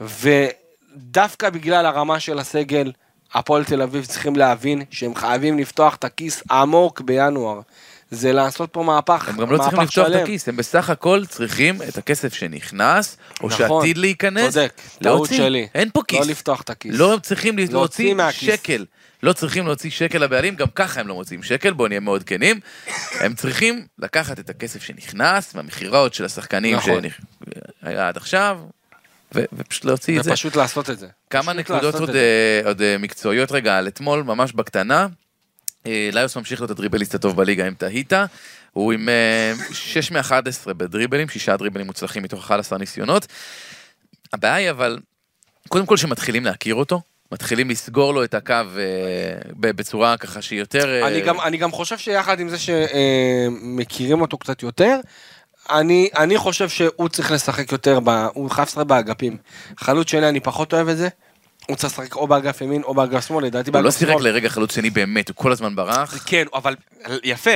ודווקא 0.00 1.50
בגלל 1.50 1.86
הרמה 1.86 2.20
של 2.20 2.38
הסגל, 2.38 2.92
הפועל 3.34 3.64
תל 3.64 3.82
אביב 3.82 4.04
צריכים 4.04 4.36
להבין 4.36 4.82
שהם 4.90 5.14
חייבים 5.14 5.58
לפתוח 5.58 5.94
את 5.94 6.04
הכיס 6.04 6.42
עמוק 6.50 7.00
בינואר. 7.00 7.60
זה 8.12 8.32
לעשות 8.32 8.70
פה 8.72 8.82
מהפך, 8.82 9.28
הם 9.28 9.36
גם 9.36 9.52
לא 9.52 9.58
צריכים 9.58 9.80
לפתוח 9.80 10.06
את 10.06 10.12
שלם. 10.12 10.22
הכיס, 10.22 10.48
הם 10.48 10.56
בסך 10.56 10.90
הכל 10.90 11.24
צריכים 11.28 11.82
את 11.88 11.98
הכסף 11.98 12.34
שנכנס, 12.34 13.16
או 13.40 13.48
נכון, 13.48 13.58
שעתיד 13.58 13.98
להיכנס, 13.98 14.54
צודק, 14.54 14.72
טעות. 15.02 15.28
שלי. 15.32 15.68
אין 15.74 15.90
פה 15.92 16.02
כיס. 16.08 16.20
לא 16.20 16.26
לפתוח 16.26 16.62
את 16.62 16.70
הכיס. 16.70 16.94
לא 16.94 17.18
צריכים 17.22 17.58
להוציא. 17.58 18.14
שקל. 18.30 18.84
לא 19.22 19.32
צריכים 19.32 19.66
להוציא 19.66 19.90
שקל 19.90 20.18
לבעלים, 20.18 20.54
גם 20.54 20.66
ככה 20.74 21.00
הם 21.00 21.08
לא 21.08 21.14
מוציאים 21.14 21.42
שקל, 21.42 21.72
בואו 21.72 21.88
נהיה 21.88 22.00
מאוד 22.00 22.22
כנים. 22.22 22.60
הם 23.20 23.34
צריכים 23.34 23.86
לקחת 23.98 24.38
את 24.38 24.50
הכסף 24.50 24.82
שנכנס, 24.82 25.54
מהמכירות 25.54 26.14
של 26.14 26.24
השחקנים 26.24 26.76
נכון. 26.76 27.02
שהיה 27.84 28.08
עד 28.08 28.16
עכשיו, 28.16 28.60
ו- 29.34 29.44
ופשוט 29.52 29.84
להוציא 29.84 30.18
את 30.18 30.24
זה. 30.24 30.30
ופשוט 30.30 30.56
לעשות 30.56 30.90
את 30.90 30.98
זה. 30.98 31.06
כמה 31.30 31.52
נקודות 31.52 31.94
עוד. 31.94 32.10
אה, 32.10 32.60
עוד 32.64 32.82
אה, 32.82 32.98
מקצועיות 32.98 33.52
רגע 33.52 33.78
על 33.78 33.88
אתמול, 33.88 34.22
ממש 34.22 34.52
בקטנה. 34.52 35.06
אה, 35.86 36.08
ליוס 36.12 36.36
ממשיך 36.36 36.60
להיות 36.60 36.70
הדריבליסט 36.70 37.14
הטוב 37.14 37.36
בליגה 37.36 37.68
אם 37.68 37.74
תהית. 37.74 38.12
הוא 38.72 38.92
עם 38.92 39.08
6 39.72 40.12
מ-11 40.12 40.72
בדריבלים, 40.72 41.28
שישה 41.28 41.56
דריבלים 41.56 41.86
מוצלחים 41.86 42.22
מתוך 42.22 42.44
11 42.44 42.78
ניסיונות. 42.78 43.26
הבעיה 44.32 44.54
היא 44.54 44.70
אבל, 44.70 44.98
קודם 45.68 45.86
כל 45.86 45.96
שמתחילים 45.96 46.44
להכיר 46.44 46.74
אותו, 46.74 47.00
מתחילים 47.32 47.70
לסגור 47.70 48.14
לו 48.14 48.24
את 48.24 48.34
הקו 48.34 48.54
אה, 48.54 48.62
בצורה 49.58 50.16
ככה 50.16 50.42
שהיא 50.42 50.58
יותר... 50.58 51.02
אה, 51.02 51.08
אני 51.08 51.20
גם, 51.20 51.40
אני 51.40 51.56
גם 51.56 51.72
חושב 51.72 51.98
שיחד 51.98 52.40
עם 52.40 52.48
זה 52.48 52.56
שמכירים 52.58 54.20
אותו 54.20 54.38
קצת 54.38 54.62
יותר, 54.62 55.00
אני, 55.70 56.08
אני 56.16 56.38
חושב 56.38 56.68
שהוא 56.68 57.08
צריך 57.08 57.30
לשחק 57.30 57.72
יותר, 57.72 58.00
ב, 58.04 58.08
הוא 58.34 58.50
חייב 58.50 58.68
לשחק 58.68 58.86
באגפים. 58.86 59.36
חלוץ 59.76 60.10
שני 60.10 60.28
אני 60.28 60.40
פחות 60.40 60.74
אוהב 60.74 60.88
את 60.88 60.96
זה, 60.96 61.08
הוא 61.66 61.76
צריך 61.76 61.92
לשחק 61.92 62.14
או 62.14 62.26
באגף 62.26 62.60
ימין 62.60 62.82
או 62.82 62.94
באגף 62.94 63.26
שמאל, 63.26 63.44
לדעתי 63.44 63.70
הוא 63.70 63.74
באגף 63.74 63.84
לא 63.84 63.90
שמאל. 63.90 64.10
שיחק 64.10 64.22
לרגע 64.22 64.48
חלוץ 64.48 64.74
שני 64.74 64.90
באמת, 64.90 65.28
הוא 65.28 65.36
כל 65.36 65.52
הזמן 65.52 65.76
ברח. 65.76 66.22
כן, 66.26 66.44
אבל 66.54 66.76
יפה. 67.24 67.50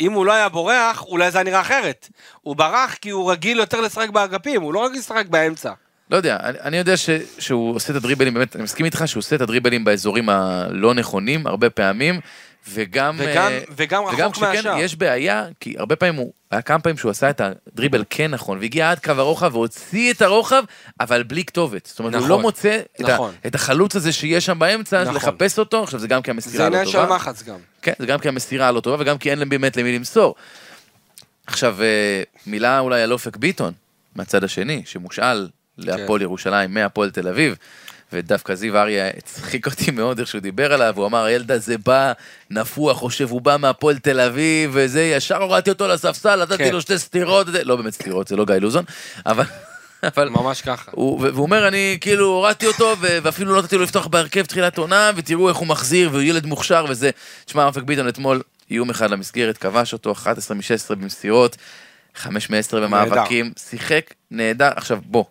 אם 0.00 0.12
הוא 0.12 0.26
לא 0.26 0.32
היה 0.32 0.48
בורח, 0.48 1.02
אולי 1.02 1.30
זה 1.30 1.38
היה 1.38 1.44
נראה 1.44 1.60
אחרת. 1.60 2.08
הוא 2.40 2.56
ברח 2.56 2.94
כי 2.94 3.10
הוא 3.10 3.32
רגיל 3.32 3.58
יותר 3.58 3.80
לשחק 3.80 4.10
באגפים, 4.10 4.62
הוא 4.62 4.74
לא 4.74 4.86
רגיל 4.86 4.98
לשחק 4.98 5.26
באמצע. 5.26 5.72
לא 6.10 6.16
יודע, 6.16 6.36
אני, 6.42 6.58
אני 6.60 6.76
יודע 6.76 6.96
ש, 6.96 7.10
שהוא 7.38 7.74
עושה 7.74 7.92
את 7.92 7.96
הדריבלים, 7.96 8.34
באמת, 8.34 8.56
אני 8.56 8.64
מסכים 8.64 8.86
איתך 8.86 9.02
שהוא 9.06 9.20
עושה 9.20 9.36
את 9.36 9.40
הדריבלים 9.40 9.84
באזורים 9.84 10.28
הלא 10.28 10.94
נכונים, 10.94 11.46
הרבה 11.46 11.70
פעמים, 11.70 12.20
וגם... 12.68 13.16
וגם, 13.18 13.52
אה, 13.52 13.60
וגם 13.76 14.04
וגם 14.04 14.24
רחוק 14.24 14.34
כשכן 14.34 14.46
מהשאר. 14.46 14.78
יש 14.78 14.96
בעיה, 14.96 15.46
כי 15.60 15.74
הרבה 15.78 15.96
פעמים 15.96 16.14
הוא, 16.14 16.32
היה 16.50 16.62
כמה 16.62 16.78
פעמים 16.78 16.96
שהוא 16.96 17.10
עשה 17.10 17.30
את 17.30 17.40
הדריבל 17.40 18.04
כן 18.10 18.30
נכון, 18.30 18.58
והגיע 18.58 18.90
עד 18.90 18.98
קו 18.98 19.12
הרוחב 19.12 19.54
והוציא 19.54 20.12
את 20.12 20.22
הרוחב, 20.22 20.62
אבל 21.00 21.22
בלי 21.22 21.44
כתובת. 21.44 21.86
זאת 21.86 21.98
אומרת, 21.98 22.14
הוא 22.14 22.18
נכון, 22.18 22.30
לא 22.30 22.38
מוצא 22.38 22.80
את, 22.94 23.00
נכון. 23.00 23.34
ה, 23.44 23.48
את 23.48 23.54
החלוץ 23.54 23.96
הזה 23.96 24.12
שיש 24.12 24.46
שם 24.46 24.58
באמצע, 24.58 25.02
נכון. 25.02 25.14
לחפש 25.14 25.58
אותו, 25.58 25.82
עכשיו 25.82 26.00
זה 26.00 26.08
גם 26.08 26.22
כי 26.22 26.30
המסירה 26.30 26.64
זה 26.64 26.70
לא 26.70 26.76
עניין 26.76 26.84
טובה. 26.84 27.06
של 27.06 27.12
מחץ 27.14 27.42
גם. 27.42 27.58
כן, 27.82 27.92
זה 27.98 28.06
גם 28.06 28.18
כי 28.18 28.28
המסירה 28.28 28.72
לא 28.72 28.80
טובה 28.80 28.96
וגם 29.00 29.18
כי 29.18 29.30
אין 29.30 29.38
להם 29.38 29.48
באמת 29.48 29.76
למי 29.76 29.92
למסור. 29.92 30.34
עכשיו, 31.46 31.82
אה, 31.82 32.22
מילה 32.46 32.78
אולי 32.78 33.02
על 33.02 33.12
אופק 33.12 33.36
ביטון, 33.36 33.72
מהצד 34.14 34.44
השני, 34.44 34.82
שמושאל 34.86 35.48
להפועל 35.78 36.22
ירושלים 36.22 36.74
מהפועל 36.74 37.10
תל 37.10 37.28
אביב, 37.28 37.56
ודווקא 38.12 38.54
זיו 38.54 38.76
אריה 38.78 39.08
הצחיק 39.16 39.66
אותי 39.66 39.90
מאוד 39.90 40.18
איך 40.18 40.28
שהוא 40.28 40.40
דיבר 40.40 40.72
עליו, 40.72 40.94
הוא 40.96 41.06
אמר, 41.06 41.24
הילד 41.24 41.52
הזה 41.52 41.78
בא 41.78 42.12
נפוח, 42.50 42.96
חושב, 42.96 43.30
הוא 43.30 43.40
בא 43.40 43.56
מהפועל 43.60 43.98
תל 43.98 44.20
אביב, 44.20 44.70
וזה, 44.74 45.02
ישר 45.02 45.42
הורדתי 45.42 45.70
אותו 45.70 45.88
לספסל, 45.88 46.42
נתתי 46.42 46.56
כן. 46.56 46.72
לו 46.72 46.80
שתי 46.80 46.98
סטירות, 46.98 47.46
זה- 47.46 47.64
לא 47.64 47.76
באמת 47.76 47.92
סטירות, 47.92 48.28
זה 48.28 48.36
לא 48.36 48.44
גיא 48.44 48.54
לוזון, 48.54 48.84
אבל... 49.26 49.44
אבל 50.02 50.28
ממש 50.28 50.62
ככה. 50.62 50.90
הוא, 50.94 51.20
והוא 51.20 51.42
אומר, 51.42 51.68
אני 51.68 51.98
כאילו 52.00 52.26
הורדתי 52.26 52.66
אותו, 52.66 52.94
ואפילו 53.00 53.54
לא 53.54 53.62
נתתי 53.62 53.76
לו 53.76 53.82
לפתוח 53.82 54.06
בהרכב 54.06 54.44
תחילת 54.44 54.78
עונה, 54.78 55.10
ותראו 55.16 55.48
איך 55.48 55.56
הוא 55.56 55.66
מחזיר, 55.66 56.08
והוא 56.12 56.22
ילד 56.22 56.46
מוכשר 56.46 56.84
וזה. 56.88 57.10
תשמע, 57.44 57.64
אופק 57.66 57.82
ביטון 57.82 58.08
אתמול, 58.08 58.40
איום 58.70 58.90
אחד 58.90 59.10
למסגרת, 59.10 59.58
כבש 59.58 59.92
אותו, 59.92 60.12
11 60.12 60.56
מ-16 60.56 60.62
במסירות, 60.94 61.56
5 62.14 62.50
מ-10 62.50 62.76
במאבקים, 62.76 63.52
שיחק 63.70 64.14
נהדר. 64.30 64.70
עכשיו, 64.76 64.98
בוא, 65.04 65.24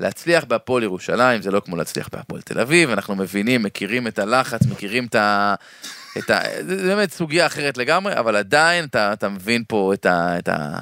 להצליח 0.00 0.44
בהפועל 0.44 0.82
ירושלים 0.82 1.42
זה 1.42 1.50
לא 1.50 1.60
כמו 1.60 1.76
להצליח 1.76 2.08
בהפועל 2.12 2.40
תל 2.42 2.60
אביב, 2.60 2.90
אנחנו 2.90 3.16
מבינים, 3.16 3.62
מכירים 3.62 4.06
את 4.06 4.18
הלחץ, 4.18 4.60
מכירים 4.70 5.06
את 5.06 5.14
ה... 5.14 5.54
את 6.18 6.30
ה... 6.30 6.40
זה 6.68 6.76
באמת 6.76 7.12
סוגיה 7.12 7.46
אחרת 7.46 7.76
לגמרי, 7.78 8.18
אבל 8.18 8.36
עדיין 8.36 8.84
אתה, 8.84 9.12
אתה 9.12 9.28
מבין 9.28 9.64
פה 9.68 9.90
את 9.94 10.06
ה... 10.06 10.38
את 10.38 10.48
ה... 10.48 10.72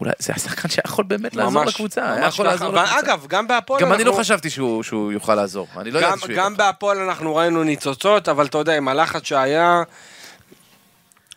אולי 0.00 0.12
זה 0.18 0.32
השחקן 0.36 0.68
שיכול 0.68 1.04
באמת 1.04 1.36
לעזור 1.36 1.52
ממש, 1.64 1.74
לקבוצה, 1.74 2.12
היה 2.12 2.20
ממש 2.24 2.34
יכול 2.34 2.46
ככה. 2.46 2.54
לעזור 2.54 2.74
לקבוצה. 2.74 2.94
ואגב, 2.96 3.26
גם 3.28 3.48
בהפועל 3.48 3.80
גם 3.82 3.92
אני 3.92 4.04
לא 4.04 4.10
אנחנו- 4.10 4.20
חשבתי 4.24 4.50
שהוא, 4.50 4.82
שהוא 4.82 5.12
יוכל 5.12 5.34
לעזור, 5.34 5.68
אני 5.76 5.90
לא 5.90 6.00
גם, 6.00 6.06
ידעתי 6.08 6.20
שהוא 6.20 6.30
גם 6.36 6.52
יוכל. 6.52 6.64
בהפועל 6.64 6.98
אנחנו 6.98 7.36
ראינו 7.36 7.64
ניצוצות, 7.64 8.28
אבל 8.28 8.46
אתה 8.46 8.58
יודע, 8.58 8.76
עם 8.76 8.88
הלחץ 8.88 9.24
שהיה, 9.24 9.82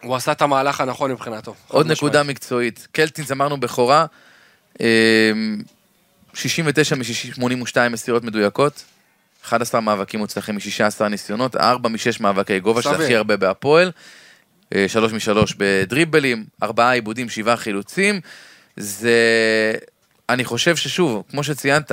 הוא 0.03 0.15
עשה 0.15 0.31
את 0.31 0.41
המהלך 0.41 0.81
הנכון 0.81 1.11
מבחינתו. 1.11 1.53
עוד 1.67 1.91
נקודה. 1.91 2.23
מקצועית, 2.23 2.87
קלטינס 2.91 3.31
אמרנו 3.31 3.59
בכורה, 3.59 4.05
אמ, 4.79 4.85
69 6.33 6.95
מ-82 6.95 7.89
מסירות 7.89 8.23
מדויקות, 8.23 8.83
11 9.45 9.81
מאבקים 9.81 10.19
מוצלחים 10.19 10.55
מ-16 10.55 11.03
ניסיונות, 11.03 11.55
4 11.55 11.89
מ-6 11.89 11.97
מאבקי 12.19 12.59
גובה, 12.59 12.81
שזה. 12.81 12.95
הכי 12.95 13.15
הרבה 13.15 13.37
בהפועל, 13.37 13.91
3 14.87 15.13
מ-3 15.13 15.53
בדריבלים, 15.57 16.45
4 16.63 16.91
עיבודים, 16.91 17.29
7 17.29 17.55
חילוצים, 17.55 18.21
זה... 18.77 19.13
אני 20.29 20.45
חושב 20.45 20.75
ששוב, 20.75 21.23
כמו 21.29 21.43
שציינת, 21.43 21.91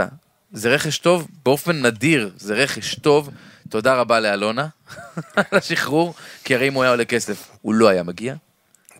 זה 0.53 0.75
רכש 0.75 0.99
טוב, 0.99 1.29
באופן 1.45 1.87
נדיר 1.87 2.31
זה 2.37 2.55
רכש 2.55 2.95
טוב. 2.95 3.31
תודה 3.69 3.95
רבה 3.95 4.21
לאלונה 4.21 4.67
על 5.37 5.45
השחרור, 5.53 6.15
כי 6.45 6.55
הרי 6.55 6.69
אם 6.69 6.75
הוא 6.75 6.83
היה 6.83 6.91
עולה 6.91 7.05
כסף, 7.05 7.49
הוא 7.63 7.75
לא 7.75 7.89
היה 7.89 8.03
מגיע. 8.03 8.35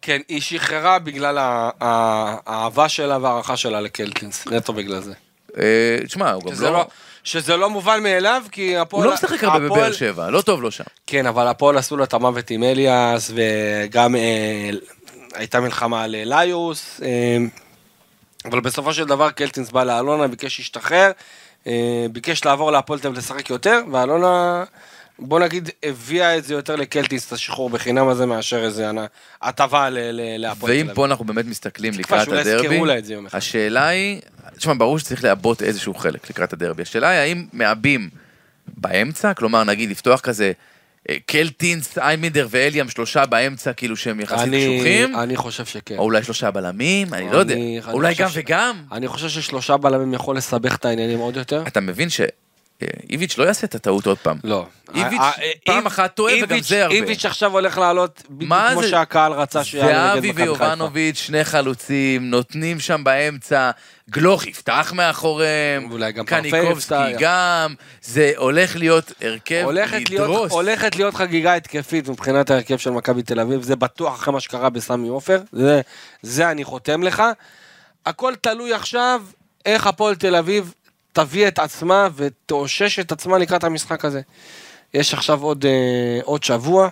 כן, 0.03 0.21
היא 0.29 0.41
שחררה 0.41 0.99
בגלל 0.99 1.39
האהבה 1.81 2.89
שלה 2.89 3.19
וההערכה 3.19 3.57
שלה 3.57 3.81
לקלטינס, 3.81 4.47
נטו 4.47 4.73
בגלל 4.73 5.01
זה. 5.01 5.13
אה, 5.59 5.99
תשמע, 6.07 6.33
הוא 6.33 6.43
גם 6.43 6.63
לא... 6.63 6.73
לא, 6.73 6.87
שזה 7.25 7.57
לא 7.57 7.71
מובן 7.71 8.03
מאליו, 8.03 8.43
כי 8.53 8.77
הפועל... 8.77 9.03
הוא 9.03 9.11
לא 9.11 9.15
משחק 9.15 9.45
הרבה 9.45 9.59
בבאר 9.59 9.93
שבע, 9.93 10.31
לא 10.31 10.41
טוב 10.41 10.63
לו 10.63 10.71
שם. 10.71 10.85
כן, 11.07 11.27
אבל 11.27 11.47
הפועל 11.47 11.79
עשו 11.79 11.97
לו 11.97 12.05
את 12.05 12.15
המוות 12.15 12.51
עם 12.51 12.63
אליאס, 12.63 13.31
וגם 13.35 14.17
אה, 14.17 14.71
הייתה 15.35 15.61
מלחמה 15.61 16.03
על 16.03 16.15
אה, 16.15 16.23
ליוס, 16.25 17.01
אה, 17.05 17.39
אבל 18.45 18.61
בסופו 18.61 18.95
של 18.95 19.05
דבר 19.05 19.31
קלטינס 19.31 19.71
בא 19.71 19.85
לאלונה, 19.85 20.29
ביקש 20.29 20.59
להשתחרר, 20.59 21.11
אה, 21.67 22.07
ביקש 22.13 22.45
לעבור 22.45 22.73
להפועל 22.73 22.99
תל 22.99 23.09
אביב 23.09 23.19
לשחק 23.19 23.51
יותר, 23.51 23.81
ואלונה, 23.93 24.65
בוא 25.19 25.41
נגיד, 25.41 25.71
הביאה 25.83 26.39
את 26.39 26.45
זה 26.45 26.55
יותר 26.55 26.77
לקלטינס, 26.77 27.27
את 27.29 27.33
השחרור 27.33 27.71
בחינם 27.71 28.09
הזה, 28.09 28.27
מאשר 28.27 28.65
איזה 28.65 28.91
הטבה 29.43 29.89
להפועל 29.91 30.73
תל 30.73 30.77
ואם 30.77 30.87
אביב. 30.87 30.95
פה 30.97 31.05
אנחנו 31.07 31.25
באמת 31.25 31.45
מסתכלים 31.47 31.93
לקראת 31.99 32.29
הדרבי. 32.29 32.81
השאלה 33.33 33.89
היא, 33.89 34.21
תשמע, 34.57 34.73
ברור 34.79 34.99
שצריך 34.99 35.25
לעבות 35.25 35.63
איזשהו 35.63 35.95
חלק 35.95 36.31
לקראת 36.31 36.53
הדרבי. 36.53 36.83
השאלה 36.83 37.09
היא 37.09 37.19
האם 37.19 37.47
מעבים 37.53 38.09
באמצע, 38.69 39.35
כלומר 39.35 39.65
נגיד 39.65 39.91
לפתוח 39.91 40.21
כזה 40.21 40.53
אה, 41.11 41.17
קלטינס, 41.27 41.99
איימינדר 41.99 42.47
ואליאם 42.51 42.89
שלושה 42.89 43.27
באמצע, 43.27 43.73
כאילו 43.73 43.97
שהם 43.97 44.21
יחסית 44.21 44.49
קשוחים, 44.55 45.17
אני 45.17 45.37
חושב 45.37 45.65
שכן. 45.65 45.99
או 45.99 46.03
אולי 46.05 46.23
שלושה 46.23 46.51
בלמים, 46.51 47.15
אני 47.15 47.31
לא 47.33 47.39
יודע, 47.39 47.55
אולי 47.93 48.15
גם 48.15 48.29
ש- 48.29 48.33
וגם. 48.37 48.77
אני 48.93 49.09
חושב 49.09 49.29
ששלושה 49.29 49.77
בלמים 49.77 50.15
יכול 50.15 50.37
לסבך 50.37 50.77
את 50.77 50.85
העניינים 50.85 51.19
עוד 51.19 51.37
יותר. 51.37 51.65
אתה 51.67 51.81
מבין 51.81 52.09
שאיביץ' 52.81 53.39
לא 53.39 53.45
יעשה 53.45 53.67
את 53.67 53.75
הטעות 53.75 54.07
עוד 54.07 54.19
פעם. 54.19 54.39
לא. 54.45 54.67
איביץ' 54.95 55.21
אה, 55.21 55.31
אה, 55.43 55.51
פעם 55.67 55.87
אחת 55.87 56.15
טועה 56.15 56.35
וגם 56.35 56.43
איביץ'- 56.43 56.69
זה 56.69 56.83
הרבה. 56.83 56.95
איביץ' 56.95 57.25
עכשיו 57.25 57.53
הולך 57.53 57.79
לעלות 57.79 58.23
בדיוק 58.31 58.53
כמו? 58.73 58.83
שהקהל 58.83 59.33
רצה 59.33 59.65
שיעלה 59.65 59.87
נגד 60.13 60.15
זהבי 60.15 60.29
מכבי 60.31 60.43
חיפה. 60.43 60.63
ויובנוביץ', 60.65 61.17
שני 61.19 61.45
חלוצים, 61.45 62.31
נותנים 62.31 62.81
שם 62.81 63.05
באמצע, 63.05 63.71
גלוך 64.11 64.47
יפתח 64.47 64.93
מאחוריהם, 64.97 65.91
ואולי 65.91 66.13
גם 66.13 66.25
קניקובסקי. 66.25 66.95
גם, 67.19 67.75
זה 68.03 68.33
הולך 68.37 68.77
להיות 68.77 69.13
הרכב 69.21 69.65
לדרוס. 70.11 70.53
הולכת 70.53 70.97
להיות 70.97 71.15
חגיגה 71.15 71.55
התקפית 71.55 72.09
מבחינת 72.09 72.51
ההרכב 72.51 72.77
של 72.77 72.91
מכבי 72.91 73.23
תל 73.23 73.41
אביב, 73.41 73.63
זה 73.63 73.77
בטוח 73.77 74.15
אחרי 74.15 74.33
מה 74.33 74.41
שקרה 74.41 74.71
בסמי 74.71 75.09
עופר, 75.09 75.41
זה 76.23 76.51
אני 76.51 76.65
חותם 76.65 77.03
לך. 77.03 77.23
הכל 78.07 78.35
תלוי 78.41 78.75
עכשיו 78.75 79.23
איך 79.67 79.87
הפועל 79.87 80.15
תל 80.15 80.37
אביב 80.37 80.75
תביא 81.17 81.49
את 81.49 81.59
עצמה 81.59 82.09
ותאושש 82.17 82.99
את 82.99 83.13
עצמה 83.13 83.39
לקראת 83.39 83.65
המשחק 83.65 84.05
הזה. 84.05 84.21
יש 84.95 85.15
עכשיו 85.15 85.43
עוד, 85.43 85.65
אה, 85.67 86.21
עוד 86.25 86.43
שבוע, 86.45 86.89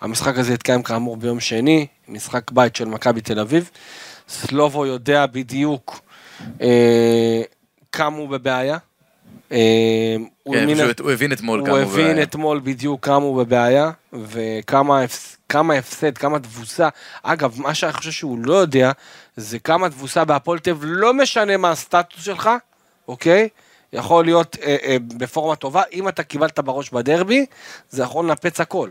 המשחק 0.00 0.38
הזה 0.38 0.52
יתקיים 0.54 0.82
כאמור 0.82 1.16
ביום 1.16 1.40
שני, 1.40 1.86
משחק 2.08 2.50
בית 2.50 2.76
של 2.76 2.84
מכבי 2.84 3.20
תל 3.20 3.40
אביב. 3.40 3.70
סלובו 4.28 4.86
יודע 4.86 5.26
בדיוק 5.26 6.00
אה, 6.60 7.42
כמה 7.92 8.16
הוא 8.16 8.28
בבעיה. 8.28 8.78
אה, 9.52 10.16
הוא 10.42 10.54
כן, 10.54 10.66
מן 10.66 10.80
ה- 10.80 10.84
פשוט 10.84 11.00
הוא 11.00 11.10
הבין 11.10 11.32
אתמול 11.32 11.60
כמה 11.66 11.70
הוא 11.74 11.82
הוא 11.82 11.92
הבין 11.92 12.06
בבעיה. 12.06 12.22
אתמול 12.22 12.60
בדיוק 12.64 13.04
כמה 13.04 13.16
הוא 13.16 13.44
בבעיה, 13.44 13.90
וכמה 14.12 15.02
הפס- 15.02 15.36
כמה 15.48 15.74
הפסד, 15.74 16.18
כמה 16.18 16.38
תבוסה. 16.38 16.88
אגב, 17.22 17.60
מה 17.60 17.74
שאני 17.74 17.92
חושב 17.92 18.10
שהוא 18.10 18.38
לא 18.44 18.54
יודע, 18.54 18.92
זה 19.36 19.58
כמה 19.58 19.90
תבוסה 19.90 20.24
בהפועל 20.24 20.58
תל 20.58 20.70
אביב, 20.70 20.84
לא 20.92 21.14
משנה 21.14 21.56
מה 21.56 21.70
הסטטוס 21.70 22.24
שלך, 22.24 22.50
אוקיי? 23.08 23.48
יכול 23.92 24.24
להיות 24.24 24.56
אה, 24.62 24.76
אה, 24.82 24.96
בפורמה 25.16 25.56
טובה, 25.56 25.82
אם 25.92 26.08
אתה 26.08 26.22
קיבלת 26.22 26.58
בראש 26.58 26.90
בדרבי, 26.90 27.46
זה 27.90 28.02
יכול 28.02 28.24
לנפץ 28.24 28.60
הכל. 28.60 28.88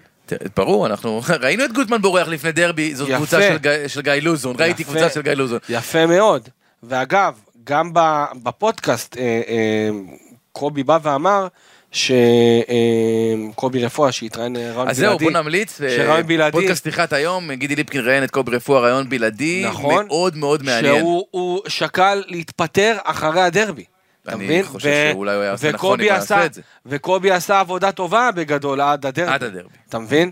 ברור, 0.56 0.86
אנחנו 0.86 1.22
ראינו 1.42 1.66
את 1.66 1.74
גוטמן 1.74 2.02
בורח 2.02 2.28
לפני 2.28 2.52
דרבי, 2.52 2.96
זאת 2.96 3.08
יפה. 3.08 3.18
קבוצה 3.18 3.42
של 3.42 3.58
גיא- 3.58 3.88
של 3.88 4.02
גיא 4.02 4.14
לוזון, 4.14 4.56
ראיתי 4.60 4.82
יפה. 4.82 4.92
קבוצה 4.92 5.10
של 5.10 5.22
גיא 5.22 5.32
לוזון. 5.32 5.60
יפה 5.70 6.06
מאוד. 6.06 6.50
ואגב, 6.84 7.34
גם 7.64 7.92
בפודקאסט, 8.44 9.18
אה, 9.18 9.24
אה, 9.48 9.90
קובי 10.52 10.84
בא 10.84 10.98
ואמר, 11.04 11.48
שקובי 11.92 13.86
רפואה 13.86 14.12
שהתראיין 14.12 14.56
אה, 14.56 14.72
רעיון 14.72 14.90
אז 14.90 14.98
זהו, 14.98 15.18
בלעדי, 15.18 15.26
בוא 15.34 15.42
נמליץ, 15.42 15.82
אה, 15.82 15.90
שרעיון 15.90 16.28
בלעדי, 16.28 16.52
פודקאסט 16.52 16.82
פתיחת 16.82 17.14
היום, 17.14 17.52
גידי 17.52 17.76
ליפקין 17.76 18.02
ראיין 18.02 18.24
את 18.24 18.32
קובי 18.32 18.56
רפואה, 18.56 18.80
רעיון 18.80 19.10
בלעדי, 19.10 19.64
נכון. 19.68 20.06
מאוד 20.08 20.38
מאוד 20.38 20.64
מעניין. 20.64 21.00
שהוא 21.00 21.26
הוא 21.32 21.62
שקל 21.68 22.24
להתפטר 22.28 22.98
אחרי 23.04 23.42
הדרבי. 23.42 23.84
אתה 24.28 24.34
אני 24.36 24.44
מבין? 24.44 24.64
חושב 24.64 24.90
ו- 24.90 25.12
שאולי 25.14 25.34
הוא 25.36 25.42
היה 25.42 25.52
עושה 25.52 25.72
נכון 25.72 26.00
אם 26.00 26.06
הוא 26.06 26.14
יעשה 26.14 26.36
עשה- 26.36 26.46
את 26.46 26.54
זה. 26.54 26.62
וקובי 26.86 27.32
עשה 27.32 27.60
עבודה 27.60 27.92
טובה 27.92 28.30
בגדול 28.36 28.82
עד 28.82 29.06
הדרבי. 29.06 29.32
עד 29.32 29.44
הדרבי. 29.44 29.76
אתה 29.90 30.00
מבין? 30.00 30.32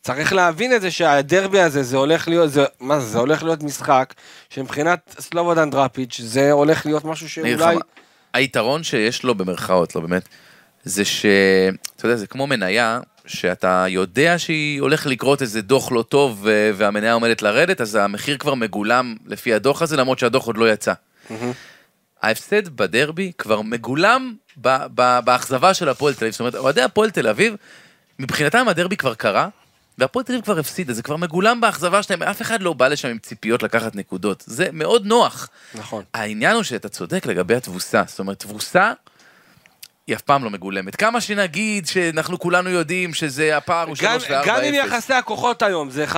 וצריך 0.00 0.32
להבין 0.32 0.74
את 0.76 0.80
זה 0.80 0.90
שהדרבי 0.90 1.60
הזה, 1.60 1.82
זה 1.82 1.96
הולך 1.96 2.28
להיות, 2.28 2.50
זה, 2.52 2.64
מה 2.80 3.00
זה, 3.00 3.06
זה 3.06 3.18
הולך 3.18 3.42
להיות 3.42 3.62
משחק 3.62 4.14
שמבחינת 4.50 5.16
סלובודן 5.18 5.70
דראפיץ' 5.70 6.20
זה 6.22 6.52
הולך 6.52 6.86
להיות 6.86 7.04
משהו 7.04 7.42
אני 7.44 7.56
שאולי... 7.58 7.76
היתרון 8.34 8.82
שיש 8.82 9.22
לו 9.22 9.34
במרכאות, 9.34 9.94
לא 9.96 10.00
באמת, 10.00 10.28
זה 10.84 11.04
ש... 11.04 11.26
אתה 11.96 12.06
יודע, 12.06 12.16
זה 12.16 12.26
כמו 12.26 12.46
מניה, 12.46 13.00
שאתה 13.26 13.84
יודע 13.88 14.38
שהיא 14.38 14.80
הולך 14.80 15.06
לקרות 15.06 15.42
איזה 15.42 15.62
דוח 15.62 15.92
לא 15.92 16.02
טוב 16.02 16.46
והמניה 16.74 17.12
עומדת 17.12 17.42
לרדת, 17.42 17.80
אז 17.80 17.94
המחיר 17.94 18.36
כבר 18.36 18.54
מגולם 18.54 19.14
לפי 19.26 19.54
הדוח 19.54 19.82
הזה, 19.82 19.96
למרות 19.96 20.18
שהדוח 20.18 20.46
עוד 20.46 20.56
לא 20.56 20.72
יצא. 20.72 20.92
ההפסד 22.26 22.68
בדרבי 22.68 23.32
כבר 23.38 23.62
מגולם 23.62 24.34
באכזבה 25.24 25.74
של 25.74 25.88
הפועל 25.88 26.14
תל 26.14 26.24
אביב. 26.24 26.32
זאת 26.32 26.40
אומרת, 26.40 26.54
אוהדי 26.54 26.82
הפועל 26.82 27.10
תל 27.10 27.28
אביב, 27.28 27.54
מבחינתם 28.18 28.68
הדרבי 28.68 28.96
כבר 28.96 29.14
קרה, 29.14 29.48
והפועל 29.98 30.24
תל 30.24 30.32
אביב 30.32 30.44
כבר 30.44 30.58
הפסידה, 30.58 30.92
זה 30.92 31.02
כבר 31.02 31.16
מגולם 31.16 31.60
באכזבה 31.60 32.02
שלהם, 32.02 32.22
אף 32.22 32.42
אחד 32.42 32.62
לא 32.62 32.72
בא 32.72 32.88
לשם 32.88 33.08
עם 33.08 33.18
ציפיות 33.18 33.62
לקחת 33.62 33.94
נקודות. 33.94 34.44
זה 34.46 34.68
מאוד 34.72 35.06
נוח. 35.06 35.48
נכון. 35.74 36.04
העניין 36.14 36.54
הוא 36.54 36.62
שאתה 36.62 36.88
צודק 36.88 37.26
לגבי 37.26 37.54
התבוסה, 37.54 38.02
זאת 38.06 38.18
אומרת, 38.18 38.38
תבוסה 38.38 38.92
היא 40.06 40.16
אף 40.16 40.20
פעם 40.20 40.44
לא 40.44 40.50
מגולמת. 40.50 40.96
כמה 40.96 41.20
שנגיד 41.20 41.86
שאנחנו 41.86 42.38
כולנו 42.38 42.70
יודעים 42.70 43.14
שזה 43.14 43.56
הפער 43.56 43.86
הוא 43.86 43.96
גם, 44.02 44.20
3 44.20 44.30
ו-4-0. 44.30 44.46
גם 44.46 44.60
אם 44.62 44.74
יחסי 44.74 45.14
הכוחות 45.14 45.62
היום 45.62 45.90
זה 45.90 46.04
5-0, 46.12 46.16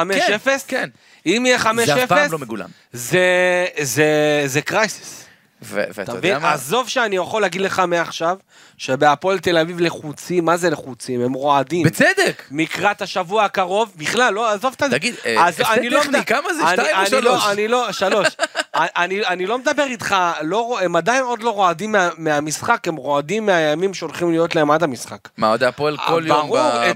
כן. 0.68 0.88
אם 1.26 1.42
יהיה 1.46 1.59
5-0, 1.59 1.64
זה 1.86 2.04
אף 2.04 2.09
פעם 2.09 2.32
לא 2.32 2.38
מגולם. 2.38 2.68
זה, 2.92 3.66
זה, 3.80 4.42
זה 4.46 4.62
קרייסיס. 4.62 5.28
ואתה 5.62 6.02
אתה 6.02 6.12
יודע? 6.12 6.38
מה? 6.38 6.52
עזוב 6.52 6.88
שאני 6.88 7.16
יכול 7.16 7.42
להגיד 7.42 7.61
לך 7.61 7.82
מעכשיו, 7.88 8.36
שבהפועל 8.78 9.38
תל 9.38 9.59
אביב 9.59 9.80
לחוצים, 9.80 10.44
מה 10.44 10.56
זה 10.56 10.70
לחוצים? 10.70 11.20
הם 11.20 11.32
רועדים. 11.32 11.86
בצדק. 11.86 12.42
לקראת 12.50 13.02
השבוע 13.02 13.44
הקרוב, 13.44 13.92
בכלל, 13.96 14.34
לא, 14.34 14.52
עזוב 14.52 14.74
את 14.76 14.90
זה. 14.90 14.98
תגיד, 14.98 15.14
אה, 15.26 15.48
הפסד 15.48 15.64
אני 15.64 15.90
לא 15.90 16.00
טכני, 16.00 16.24
כמה 16.24 16.54
זה? 16.54 16.62
שתיים 16.72 16.96
או 17.00 17.06
שלוש? 17.06 17.24
לא- 17.24 17.52
אני 17.52 17.68
לא, 17.68 17.92
שלוש. 17.92 18.28
אני, 18.74 19.26
אני 19.26 19.46
לא 19.46 19.59
מדבר 19.59 19.82
איתך, 19.82 20.16
לא, 20.42 20.78
הם 20.82 20.96
עדיין 20.96 21.24
עוד 21.24 21.42
לא 21.42 21.50
רועדים 21.50 21.92
מה, 21.92 22.09
מהמשחק, 22.18 22.88
הם 22.88 22.96
רועדים 22.96 23.46
מהימים 23.46 23.94
שהולכים 23.94 24.30
להיות 24.30 24.54
להם 24.54 24.70
עד 24.70 24.82
המשחק. 24.82 25.28
מה, 25.36 25.48
אוהדי 25.48 25.66
הפועל 25.66 25.96
כל 26.06 26.22
יום 26.26 26.50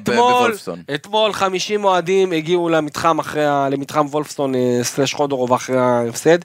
בוולפסון. 0.04 0.82
אתמול 0.94 1.32
50 1.32 1.84
אוהדים 1.84 2.32
הגיעו 2.32 2.68
למתחם 2.68 3.18
וולפסון 4.10 4.54
אה, 4.54 4.78
סלש 4.82 5.14
חודורוב 5.14 5.52
אחרי 5.52 5.78
ההפסד. 5.78 6.38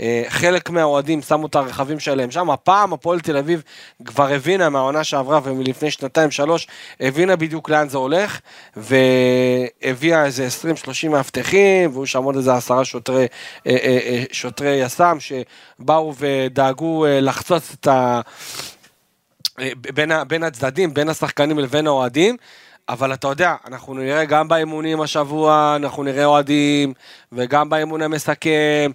אה, 0.00 0.22
חלק 0.28 0.70
מהאוהדים 0.70 1.22
שמו 1.22 1.46
את 1.46 1.54
הרכבים 1.54 2.00
שלהם 2.00 2.30
שם, 2.30 2.50
הפעם 2.50 2.92
הפועל 2.92 3.20
תל 3.20 3.36
אביב 3.36 3.62
כבר 4.04 4.32
הבינה 4.32 4.68
מהעונה 4.68 5.04
שעברה 5.04 5.40
ומלפני 5.44 5.90
שנתיים 5.90 6.30
שלוש, 6.30 6.66
הבינה 7.00 7.36
בדיוק 7.36 7.68
לאן 7.68 7.88
זה 7.88 7.98
הולך, 7.98 8.40
והביאה 8.76 10.24
איזה 10.24 10.48
20-30 11.06 11.08
מאבטחים, 11.08 11.90
והיו 11.96 12.06
שם 12.06 12.22
עוד 12.22 12.36
איזה 12.36 12.54
עשרה 12.54 12.84
שוטרי, 12.84 13.26
אה, 13.66 13.76
אה, 13.82 14.24
שוטרי 14.32 14.70
יס"מ 14.70 15.16
שבאו 15.20 16.14
ודאגו 16.18 17.06
לחצוץ 17.08 17.72
את 17.80 17.86
ה... 17.86 18.20
בין, 19.94 20.12
בין 20.28 20.42
הצדדים, 20.42 20.94
בין 20.94 21.08
השחקנים 21.08 21.58
לבין 21.58 21.86
האוהדים. 21.86 22.36
אבל 22.88 23.12
אתה 23.12 23.28
יודע, 23.28 23.54
אנחנו 23.66 23.94
נראה 23.94 24.24
גם 24.24 24.48
באימונים 24.48 25.00
השבוע, 25.00 25.76
אנחנו 25.76 26.02
נראה 26.02 26.24
אוהדים, 26.24 26.94
וגם 27.32 27.68
באימון 27.68 28.02
המסכם, 28.02 28.90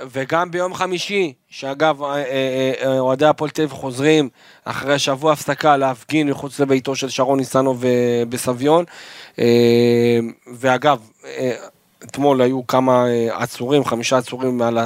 וגם 0.00 0.50
ביום 0.50 0.74
חמישי, 0.74 1.32
שאגב, 1.48 2.02
אה, 2.02 2.14
אה, 2.14 2.72
אה, 2.82 2.98
אוהדי 2.98 3.26
הפועל 3.26 3.50
תל 3.50 3.62
אביב 3.62 3.72
חוזרים 3.72 4.28
אחרי 4.64 4.98
שבוע 4.98 5.32
הפסקה 5.32 5.76
להפגין 5.76 6.30
מחוץ 6.30 6.60
לביתו 6.60 6.96
של 6.96 7.08
שרון 7.08 7.38
ניסנוב 7.38 7.84
בסביון. 8.28 8.84
ואגב, 10.54 11.00
אתמול 12.04 12.42
היו 12.42 12.66
כמה 12.66 13.04
עצורים, 13.30 13.84
חמישה 13.84 14.18
עצורים 14.18 14.62
על. 14.62 14.78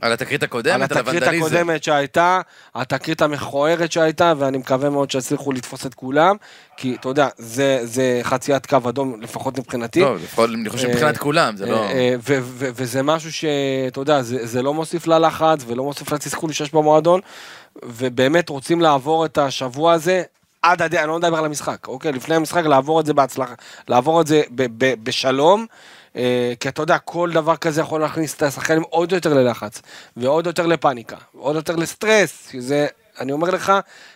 על 0.00 0.12
התקרית 0.12 0.42
על 0.42 0.46
הקודמת, 0.46 0.74
על 0.74 0.82
התקרית 0.82 1.22
הוונדליזם. 1.22 1.46
הקודמת 1.46 1.84
שהייתה, 1.84 2.40
התקרית 2.74 3.22
המכוערת 3.22 3.92
שהייתה, 3.92 4.32
ואני 4.38 4.58
מקווה 4.58 4.90
מאוד 4.90 5.10
שיצליחו 5.10 5.52
לתפוס 5.52 5.86
את 5.86 5.94
כולם, 5.94 6.36
כי 6.76 6.96
אתה 7.00 7.08
יודע, 7.08 7.28
זה, 7.38 7.80
זה 7.82 8.20
חציית 8.22 8.66
קו 8.66 8.76
אדום, 8.88 9.20
לפחות 9.20 9.58
מבחינתי. 9.58 10.00
לא, 10.00 10.16
לפחות 10.16 10.50
אני 10.50 10.68
חושב 10.68 10.88
מבחינת 10.88 11.14
אה, 11.14 11.20
כולם, 11.20 11.56
זה 11.56 11.66
לא... 11.66 11.76
אה, 11.76 11.90
אה, 11.92 12.14
ו- 12.18 12.38
ו- 12.42 12.68
וזה 12.74 13.02
משהו 13.02 13.32
שאתה 13.32 14.00
יודע, 14.00 14.22
זה, 14.22 14.46
זה 14.46 14.62
לא 14.62 14.74
מוסיף 14.74 15.06
ללחץ 15.06 15.58
ולא 15.66 15.84
מוסיף 15.84 16.12
לתסכול 16.12 16.52
שיש 16.52 16.74
במועדון, 16.74 17.20
ובאמת 17.82 18.48
רוצים 18.48 18.80
לעבור 18.80 19.24
את 19.24 19.38
השבוע 19.38 19.92
הזה 19.92 20.22
עד 20.62 20.82
הדרך, 20.82 21.00
אני 21.00 21.08
לא 21.08 21.18
מדבר 21.18 21.38
על 21.38 21.44
המשחק, 21.44 21.88
אוקיי? 21.88 22.12
לפני 22.12 22.34
המשחק 22.34 22.64
לעבור 22.64 23.00
את 23.00 23.06
זה 23.06 23.14
בהצלחה, 23.14 23.54
לעבור 23.88 24.20
את 24.20 24.26
זה 24.26 24.42
ב- 24.54 24.66
ב- 24.84 25.04
בשלום. 25.04 25.60
אה, 25.60 25.97
כי 26.60 26.68
אתה 26.68 26.82
יודע, 26.82 26.98
כל 26.98 27.30
דבר 27.32 27.56
כזה 27.56 27.80
יכול 27.80 28.00
להכניס 28.00 28.34
את 28.34 28.42
השחקנים 28.42 28.82
עוד 28.82 29.12
יותר 29.12 29.34
ללחץ, 29.34 29.82
ועוד 30.16 30.46
יותר 30.46 30.66
לפאניקה, 30.66 31.16
ועוד 31.34 31.56
יותר 31.56 31.76
לסטרס, 31.76 32.48
שזה, 32.52 32.86
אני 33.20 33.32
אומר 33.32 33.50
לך, 33.50 33.72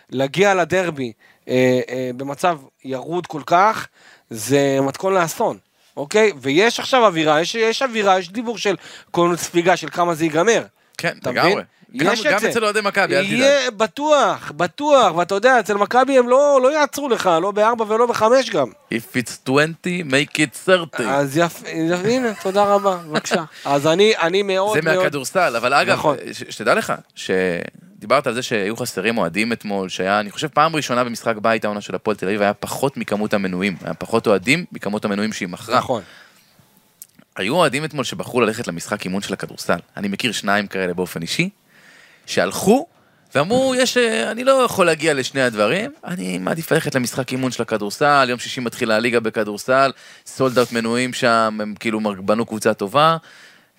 להגיע 0.09 0.53
לדרבי 0.53 1.13
אה, 1.47 1.81
אה, 1.89 2.11
במצב 2.17 2.59
ירוד 2.83 3.27
כל 3.27 3.41
כך, 3.45 3.87
זה 4.29 4.77
מתכון 4.81 5.13
לאסון, 5.13 5.57
אוקיי? 5.97 6.31
ויש 6.41 6.79
עכשיו 6.79 7.05
אווירה, 7.05 7.41
יש, 7.41 7.55
יש 7.55 7.81
אווירה, 7.81 8.19
יש 8.19 8.29
דיבור 8.29 8.57
של 8.57 8.75
קונוס 9.11 9.41
ספיגה 9.43 9.77
של 9.77 9.89
כמה 9.89 10.13
זה 10.13 10.23
ייגמר, 10.23 10.63
כן, 10.97 11.17
לגמרי. 11.25 11.63
גם- 11.97 12.13
יש 12.13 12.25
את 12.25 12.31
גם 12.31 12.39
זה. 12.39 12.49
אצל 12.49 12.63
אוהדי 12.63 12.81
מכבי, 12.81 13.15
אל 13.17 13.23
תדאג. 13.23 13.31
יהיה 13.33 13.71
בטוח, 13.71 14.51
בטוח, 14.57 15.15
ואתה 15.15 15.35
יודע, 15.35 15.59
אצל 15.59 15.73
מכבי 15.73 16.17
הם 16.17 16.29
לא, 16.29 16.59
לא 16.63 16.73
יעצרו 16.73 17.09
לך, 17.09 17.29
לא 17.41 17.51
בארבע 17.51 17.85
ולא 17.87 18.05
בחמש 18.05 18.49
גם. 18.49 18.67
If 18.93 19.17
it's 19.17 19.31
20, 19.45 19.73
make 20.11 20.35
it 20.37 20.57
30. 20.65 21.09
אז 21.09 21.37
יפה, 21.37 21.67
הנה, 22.09 22.33
תודה 22.43 22.63
רבה, 22.63 22.97
בבקשה. 22.97 23.43
אז 23.65 23.87
אני, 23.87 24.13
אני 24.21 24.41
מאוד 24.43 24.77
זה 24.77 24.89
מאוד... 24.89 24.97
מהכדורסל, 25.03 25.55
אבל 25.55 25.73
אגב, 25.73 25.93
נכון. 25.97 26.17
ש- 26.33 26.43
שתדע 26.49 26.73
לך, 26.75 26.93
שדיברת 27.15 28.27
על 28.27 28.33
זה 28.33 28.41
שהיו 28.41 28.75
חסרים 28.77 29.17
אוהדים 29.17 29.53
אתמול, 29.53 29.89
שהיה, 29.89 30.19
אני 30.19 30.31
חושב, 30.31 30.47
פעם 30.47 30.75
ראשונה 30.75 31.03
במשחק 31.03 31.35
בית 31.41 31.65
העונה 31.65 31.81
של 31.81 31.95
הפועל 31.95 32.17
תל 32.17 32.25
אביב, 32.25 32.41
היה 32.41 32.53
פחות 32.53 32.97
מכמות 32.97 33.33
המנויים, 33.33 33.75
היה 33.83 33.93
פחות 33.93 34.27
אוהדים 34.27 34.65
מכמות 34.71 35.05
המנויים 35.05 35.33
שהיא 35.33 35.47
מכרה. 35.49 35.77
נכון. 35.77 36.01
היו 37.35 37.55
אוהדים 37.55 37.85
אתמול 37.85 38.03
שבחרו 38.03 38.41
ללכת 38.41 38.67
למשחק 38.67 39.05
אימון 39.05 39.21
של 39.21 39.33
הכדורסל. 39.33 39.77
אני 39.97 40.07
מכיר 40.07 40.31
שניים 40.31 40.67
כאלה 40.67 40.93
באופן 40.93 41.21
אישי, 41.21 41.49
שהלכו 42.25 42.87
ואמרו, 43.35 43.75
יש, 43.75 43.97
אה, 43.97 44.31
אני 44.31 44.43
לא 44.43 44.51
יכול 44.51 44.85
להגיע 44.85 45.13
לשני 45.13 45.41
הדברים, 45.41 45.91
אני 46.05 46.37
מעדיף 46.37 46.71
ללכת 46.71 46.95
למשחק 46.95 47.31
אימון 47.31 47.51
של 47.51 47.61
הכדורסל, 47.61 48.25
יום 48.29 48.39
שישי 48.39 48.61
מתחילה 48.61 48.95
הליגה 48.95 49.19
בכדורסל, 49.19 49.91
סולד 50.25 50.57
אאוט 50.57 50.71
מנויים 50.71 51.13
שם, 51.13 51.57
הם 51.61 51.73
כאילו 51.79 51.99
בנו 52.25 52.45
קבוצה 52.45 52.73
טובה. 52.73 53.17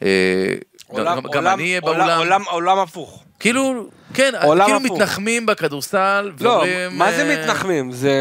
אה, 0.03 0.55
עולם, 0.87 1.17
גם, 1.17 1.23
גם 1.23 1.29
עולם, 1.35 1.55
אני 1.55 1.63
אהיה 1.63 1.81
באולם. 1.81 2.19
עולם, 2.19 2.43
עולם 2.51 2.79
הפוך. 2.79 3.25
כאילו, 3.41 3.87
כן, 4.15 4.33
עולם 4.43 4.65
כאילו 4.67 4.79
הפוך. 4.79 4.97
מתנחמים 4.97 5.47
בכדורסל, 5.47 6.33
לא, 6.41 6.51
ואומרים, 6.51 6.99
מה 6.99 7.13
זה 7.13 7.23
אה, 7.31 7.43
מתנחמים? 7.43 7.93
זה 7.93 8.15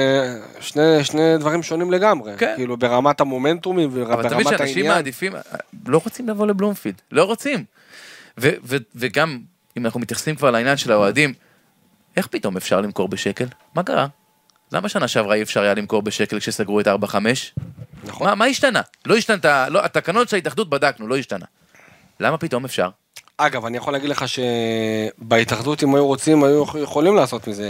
שני, 0.60 1.04
שני 1.04 1.38
דברים 1.40 1.64
שונים 1.64 1.92
לגמרי. 1.92 2.32
כן. 2.38 2.54
כאילו 2.56 2.78
ברמת 2.78 3.22
המומנטומים 3.22 3.90
אבל 3.90 4.02
וברמת 4.02 4.26
תמיד 4.26 4.48
שאנשים 4.48 4.78
העניין. 4.78 4.94
מעדיפים, 4.96 5.34
לא 5.88 6.02
רוצים 6.04 6.30
לבוא 6.30 6.48
לבלומפילד, 6.48 7.02
לא 7.12 7.24
רוצים. 7.24 7.64
ו- 8.38 8.50
ו- 8.64 8.78
וגם, 8.96 9.40
אם 9.78 9.86
אנחנו 9.86 10.00
מתייחסים 10.00 10.36
כבר 10.36 10.52
לעניין 10.52 10.78
של 10.78 10.92
האוהדים, 10.92 11.34
איך 12.18 12.28
פתאום 12.28 12.58
אפשר 12.58 12.82
למכור 12.82 13.08
בשקל? 13.08 13.46
מה 13.76 13.84
קרה? 13.84 14.08
למה 14.72 14.90
שנה 14.90 15.08
שעברה 15.08 15.36
אי 15.36 15.42
אפשר 15.42 15.62
היה 15.62 15.74
למכור 15.74 16.02
בשקל 16.02 16.40
כשסגרו 16.40 16.80
את 16.80 16.88
4-5? 16.88 16.92
נכון. 18.04 18.28
מה, 18.28 18.36
מה 18.36 18.46
השתנה? 18.46 18.82
לא 19.06 19.16
השתנתה, 19.16 19.70
לא, 19.70 19.86
התקנות 19.86 20.30
של 20.30 20.36
ההתאחדות 20.36 20.70
בדקנו, 20.70 21.08
לא 21.08 21.18
השתנה. 21.18 21.46
למה 22.20 22.38
פתאום 22.38 22.66
אפשר? 22.66 22.90
אגב, 23.38 23.66
אני 23.66 23.78
יכול 23.78 23.94
להגיד 23.94 24.10
לך 24.10 24.26
שבהתאחדות, 24.28 25.84
אם 25.84 25.96
היו 25.96 26.08
רוצים, 26.08 26.44
היו 26.44 26.64
יכולים 26.84 27.16
לעשות 27.16 27.48
מזה, 27.48 27.70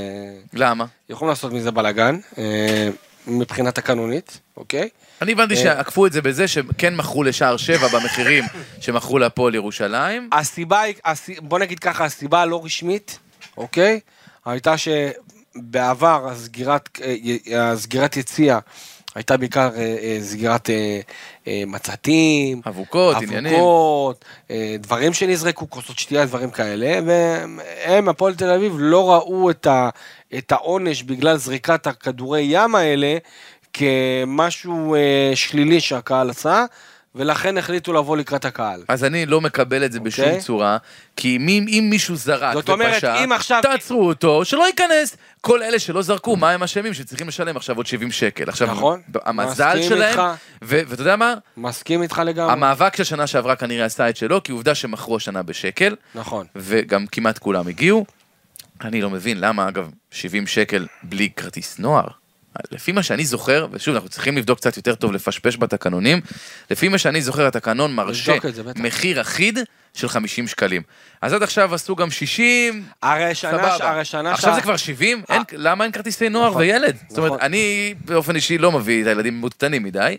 למה? 0.54 0.86
יכולים 1.10 1.30
לעשות 1.30 1.54
מזה 1.54 1.72
בלאגן, 1.72 2.20
אה, 2.38 2.90
מבחינה 3.28 3.72
תקנונית, 3.72 4.40
אוקיי? 4.58 4.90
אני 5.22 5.32
הבנתי 5.32 5.54
אה. 5.54 5.60
שעקפו 5.60 6.06
את 6.06 6.14
זה 6.14 6.22
בזה 6.22 6.48
שכן 6.48 6.96
מכרו 6.96 7.24
לשער 7.24 7.58
7 7.58 7.88
במחירים 7.88 8.44
שמכרו 8.82 9.20
להפועל 9.20 9.56
ירושלים. 9.56 10.30
הסיבה 10.32 10.82
היא, 10.82 10.96
בוא 11.42 11.60
נגיד 11.60 11.80
ככה, 11.80 12.06
הסיבה 12.06 12.42
הלא 12.42 12.66
רשמית, 12.66 13.20
אוקיי? 13.58 14.00
הייתה 14.46 14.76
שבעבר 14.78 16.28
הסגירת, 16.32 16.90
אה, 17.04 17.72
הסגירת 17.72 18.18
יציאה 18.18 18.60
הייתה 19.16 19.38
בעיקר 19.38 19.70
אה, 19.76 20.18
סגירת 20.22 20.70
מצתים, 21.68 22.62
אבוקות, 22.68 23.18
עניינים. 23.18 23.54
אבוקות, 23.56 24.26
דברים 24.80 25.14
שנזרקו, 25.14 25.70
כוסות 25.70 26.00
שתייה, 26.00 26.26
דברים 26.26 26.52
כאלה, 26.52 27.00
והם, 27.06 28.10
הפועל 28.10 28.36
תל 28.36 28.50
אביב, 28.50 28.76
לא 28.78 29.12
ראו 29.12 29.50
את, 29.50 29.68
ה, 29.68 29.90
את 30.38 30.52
העונש 30.52 31.04
בגלל 31.04 31.38
זריקת 31.38 31.88
הכדורי 31.88 32.42
ים 32.50 32.76
האלה 32.76 33.18
כמשהו 33.74 34.96
אה, 34.96 35.32
שלילי 35.36 35.80
שהקהל 35.82 36.30
עשה, 36.30 36.66
ולכן 37.16 37.58
החליטו 37.58 37.94
לבוא 37.94 38.18
לקראת 38.18 38.46
הקהל. 38.46 38.84
אז 38.88 39.04
אני 39.04 39.26
לא 39.26 39.42
מקבל 39.42 39.86
את 39.86 39.92
זה 39.92 40.00
בשום 40.00 40.26
אוקיי. 40.26 40.42
צורה, 40.42 40.78
כי 41.16 41.36
אם, 41.38 41.66
אם 41.68 41.88
מישהו 41.90 42.16
זרק 42.16 42.54
זאת 42.54 42.70
אומרת, 42.70 42.94
ופשע, 42.94 43.24
אם 43.24 43.32
עכשיו- 43.32 43.60
תעצרו 43.62 44.08
אותו, 44.08 44.46
שלא 44.46 44.68
ייכנס. 44.68 45.18
כל 45.42 45.64
אלה 45.64 45.80
שלא 45.80 46.02
זרקו, 46.02 46.36
מה 46.36 46.52
הם 46.52 46.64
אשמים 46.64 46.94
שצריכים 46.94 47.28
לשלם 47.28 47.58
עכשיו 47.58 47.76
עוד 47.78 47.86
70 47.86 48.12
שקל. 48.12 48.50
עכשיו, 48.50 48.68
נכון. 48.68 49.02
המזל 49.26 49.82
שלהם, 49.82 50.10
איתך. 50.10 50.22
ו- 50.64 50.82
ואתה 50.88 51.02
יודע 51.02 51.16
מה? 51.16 51.34
מסכים 51.58 52.02
איתך 52.02 52.22
לגמרי. 52.26 52.52
המאבק 52.54 52.96
של 52.96 53.04
שנה 53.04 53.28
שעברה 53.28 53.56
כנראה 53.56 53.86
עשה 53.86 54.10
את 54.10 54.18
שלו, 54.18 54.44
כי 54.44 54.52
עובדה 54.52 54.76
שמכרו 54.76 55.16
השנה 55.16 55.44
בשקל, 55.44 55.96
נכון. 56.16 56.46
וגם 56.56 57.06
כמעט 57.12 57.38
כולם 57.38 57.68
הגיעו. 57.68 58.06
אני 58.86 59.02
לא 59.02 59.10
מבין 59.10 59.40
למה, 59.40 59.68
אגב, 59.68 59.90
70 60.12 60.48
שקל 60.48 60.88
בלי 61.04 61.30
כרטיס 61.36 61.80
נוער. 61.80 62.08
לפי 62.72 62.92
מה 62.92 63.04
שאני 63.04 63.26
זוכר, 63.26 63.68
ושוב, 63.72 63.94
אנחנו 63.96 64.10
צריכים 64.10 64.38
לבדוק 64.38 64.58
קצת 64.60 64.78
יותר 64.78 64.96
טוב, 64.96 65.12
לפשפש 65.12 65.58
בתקנונים, 65.58 66.22
לפי 66.72 66.88
מה 66.88 66.98
שאני 66.98 67.22
זוכר, 67.22 67.48
התקנון 67.48 67.94
מרשה. 67.96 68.34
מחיר 68.76 69.22
אחיד 69.22 69.60
של 69.94 70.08
50 70.08 70.48
שקלים. 70.48 70.82
אז 71.22 71.34
עד 71.34 71.44
עכשיו 71.44 71.76
עשו 71.76 71.96
גם 71.96 72.12
60, 72.12 72.84
הרי 73.02 73.36
שנה, 73.36 73.52
סבבה. 73.52 73.90
הרי 73.92 74.06
שנה, 74.06 74.32
עכשיו 74.34 74.50
שה- 74.52 74.56
זה 74.56 74.62
כבר 74.62 74.78
70? 74.78 75.24
אה. 75.30 75.36
אין- 75.36 75.44
למה 75.54 75.84
אין 75.84 75.92
כרטיסי 75.92 76.30
נוער 76.30 76.50
נכון, 76.50 76.62
וילד? 76.62 76.98
זאת 77.10 77.18
אומרת, 77.18 77.32
נכון. 77.32 77.42
אני 77.42 77.94
באופן 78.06 78.36
אישי 78.36 78.58
לא 78.58 78.72
מביא 78.72 79.02
את 79.02 79.08
הילדים 79.08 79.40
מעודכנים 79.40 79.84
מדי, 79.84 80.18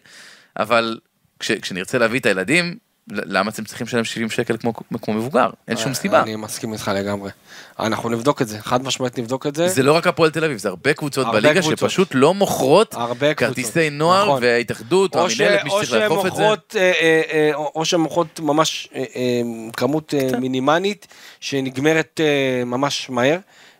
אבל 0.58 0.98
כש- 1.40 1.50
כשנרצה 1.52 1.98
להביא 1.98 2.20
את 2.20 2.26
הילדים, 2.26 2.76
למה 3.08 3.50
אתם 3.50 3.64
צריכים 3.64 3.86
לשלם 3.86 4.04
70 4.04 4.30
שקל 4.30 4.56
כמו 4.56 4.72
כמו 5.02 5.14
מבוגר? 5.14 5.50
אין 5.68 5.76
שום 5.76 5.94
סיבה. 5.94 6.22
אני 6.22 6.36
מסכים 6.36 6.72
איתך 6.72 6.90
לגמרי. 6.94 7.30
אנחנו 7.78 8.08
נבדוק 8.08 8.42
את 8.42 8.48
זה, 8.48 8.58
חד 8.60 8.84
משמעית 8.84 9.18
נבדוק 9.18 9.46
את 9.46 9.54
זה. 9.54 9.68
זה 9.68 9.82
לא 9.82 9.92
רק 9.92 10.06
הפועל 10.06 10.30
תל 10.30 10.44
אביב, 10.44 10.58
זה 10.58 10.68
הרבה 10.68 10.92
קבוצות 10.92 11.26
הרבה 11.26 11.40
בליגה 11.40 11.60
קבוצות. 11.60 11.78
שפשוט 11.78 12.08
לא 12.14 12.34
מוכרות. 12.34 12.94
כרטיסי 13.36 13.90
נוער 13.90 14.24
נכון. 14.24 14.42
וההתאחדות 14.42 15.16
או 15.16 15.20
המינהלת, 15.20 15.64
מי 15.64 15.70
שצריך 15.70 15.92
לאכוף 15.92 16.26
את 16.26 16.34
זה. 16.34 16.42
אה, 16.44 16.52
אה, 16.74 17.22
אה, 17.32 17.54
או 17.54 17.84
שהן 17.84 18.00
מוכרות 18.00 18.40
ממש 18.40 18.88
אה, 18.94 19.04
אה, 19.16 19.42
כמות 19.76 20.14
אה, 20.14 20.38
מינימלית 20.38 21.06
שנגמרת 21.40 22.20
ממש 22.66 23.10
מהר. 23.10 23.38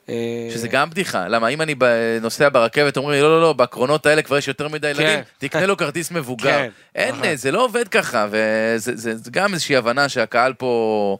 אה, 0.08 0.14
שזה 0.54 0.68
גם 0.68 0.90
בדיחה, 0.90 1.28
למה 1.28 1.48
אם 1.48 1.60
אני 1.62 1.74
נוסע 2.20 2.48
ברכבת 2.52 2.96
אומרים 2.96 3.14
לי 3.16 3.22
לא 3.22 3.28
לא 3.36 3.42
לא 3.42 3.52
בקרונות 3.52 4.06
האלה 4.06 4.22
כבר 4.22 4.38
יש 4.38 4.48
יותר 4.48 4.68
מדי 4.68 4.88
ילדים, 4.90 5.06
תקנה 5.38 5.66
לו 5.66 5.76
כרטיס 5.76 6.10
מבוגר. 6.10 6.44
כן, 6.50 6.68
אין, 6.94 7.14
נכון. 7.14 7.36
זה 7.36 7.50
לא 7.52 7.64
עובד 7.64 7.88
ככה, 7.88 8.26
וזה 8.30 8.92
זה- 8.96 9.16
זה 9.16 9.30
גם 9.30 9.52
איזושהי 9.54 9.76
הבנה 9.76 10.08
שהקהל 10.08 10.52
פה 10.54 11.18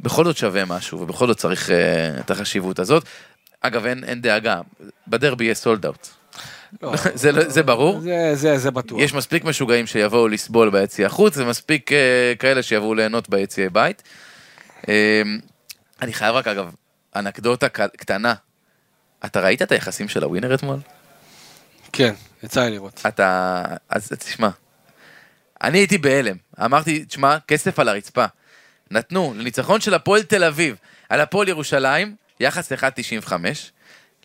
בכל 0.00 0.24
זאת 0.24 0.36
שווה 0.36 0.64
משהו, 0.64 1.00
ובכל 1.00 1.26
זאת 1.26 1.36
צריך 1.36 1.70
אה, 1.70 1.76
את 2.20 2.30
החשיבות 2.30 2.78
הזאת. 2.78 3.04
אגב, 3.60 3.86
אין 3.86 4.04
אין 4.04 4.20
דאגה, 4.22 4.60
בדרבי 5.08 5.44
יהיה 5.44 5.54
סולד 5.54 5.86
אאוט. 5.86 6.08
לא, 6.82 6.92
זה 7.14 7.32
לא- 7.32 7.48
זה 7.48 7.62
ברור? 7.62 8.00
זה- 8.00 8.30
זה 8.34 8.58
זה 8.58 8.70
בטוח. 8.70 9.00
יש 9.00 9.14
מספיק 9.14 9.44
משוגעים 9.44 9.86
שיבואו 9.86 10.28
לסבול 10.28 10.70
ביציע 10.70 11.06
החוץ, 11.06 11.36
ומספיק 11.36 11.92
אה, 11.92 11.98
כאלה 12.38 12.62
שיבואו 12.62 12.94
ליהנות 12.94 13.28
ביציעי 13.28 13.68
בית. 13.68 14.02
אה, 14.88 15.22
אני 16.02 16.12
חייב 16.12 16.34
רק, 16.34 16.48
אגב, 16.48 16.70
אנקדוטה 17.18 17.68
קטנה. 17.68 18.34
אתה 19.24 19.40
ראית 19.40 19.62
את 19.62 19.72
היחסים 19.72 20.08
של 20.08 20.22
הווינר 20.22 20.54
אתמול? 20.54 20.78
כן, 21.92 22.14
יצא 22.42 22.64
לי 22.64 22.70
לראות. 22.70 23.02
אתה... 23.06 23.62
אז 23.88 24.12
תשמע, 24.18 24.48
אני 25.62 25.78
הייתי 25.78 25.98
בהלם. 25.98 26.36
אמרתי, 26.64 27.04
תשמע, 27.04 27.36
כסף 27.48 27.78
על 27.78 27.88
הרצפה. 27.88 28.24
נתנו 28.90 29.34
לניצחון 29.36 29.80
של 29.80 29.94
הפועל 29.94 30.22
תל 30.22 30.44
אביב 30.44 30.76
על 31.08 31.20
הפועל 31.20 31.48
ירושלים, 31.48 32.14
יחס 32.40 32.72
1.95, 32.72 33.32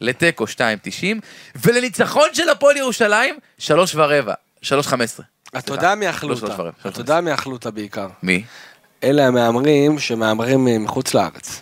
לתיקו 0.01 0.43
2.90, 0.43 1.05
ולניצחון 1.55 2.29
של 2.33 2.49
הפועל 2.49 2.77
ירושלים, 2.77 3.35
3 3.57 3.95
ורבע, 3.95 4.33
3.15. 4.63 4.67
אתה 5.57 5.73
יודע 5.73 5.95
מי 5.95 6.09
אכלו 6.09 6.35
אותה? 6.35 6.69
אתה 6.87 7.01
יודע 7.01 7.21
מי 7.21 7.33
אכלו 7.33 7.53
אותה 7.53 7.71
בעיקר? 7.71 8.07
מי? 8.23 8.43
אלה 9.03 9.27
המהמרים 9.27 9.99
שמהמרים 9.99 10.67
אה, 10.67 10.77
מחוץ 10.79 11.13
לארץ. 11.13 11.61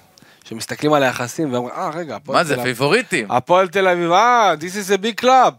שמסתכלים 0.52 0.93
על 0.93 1.04
היחסים 1.04 1.54
ואומרים, 1.54 1.76
אה 1.76 1.89
רגע, 1.95 2.16
הפועל 2.16 2.38
מה 2.38 2.43
זה, 2.43 2.54
תל 2.56 2.60
אביב- 2.62 2.74
פיבוריטים? 2.74 3.32
הפועל 3.32 3.68
תל 3.68 3.88
אביב, 3.88 4.12
אה, 4.12 4.54
this 4.60 4.74
is 4.88 4.99
a 4.99 5.04
big 5.04 5.22
club. 5.24 5.54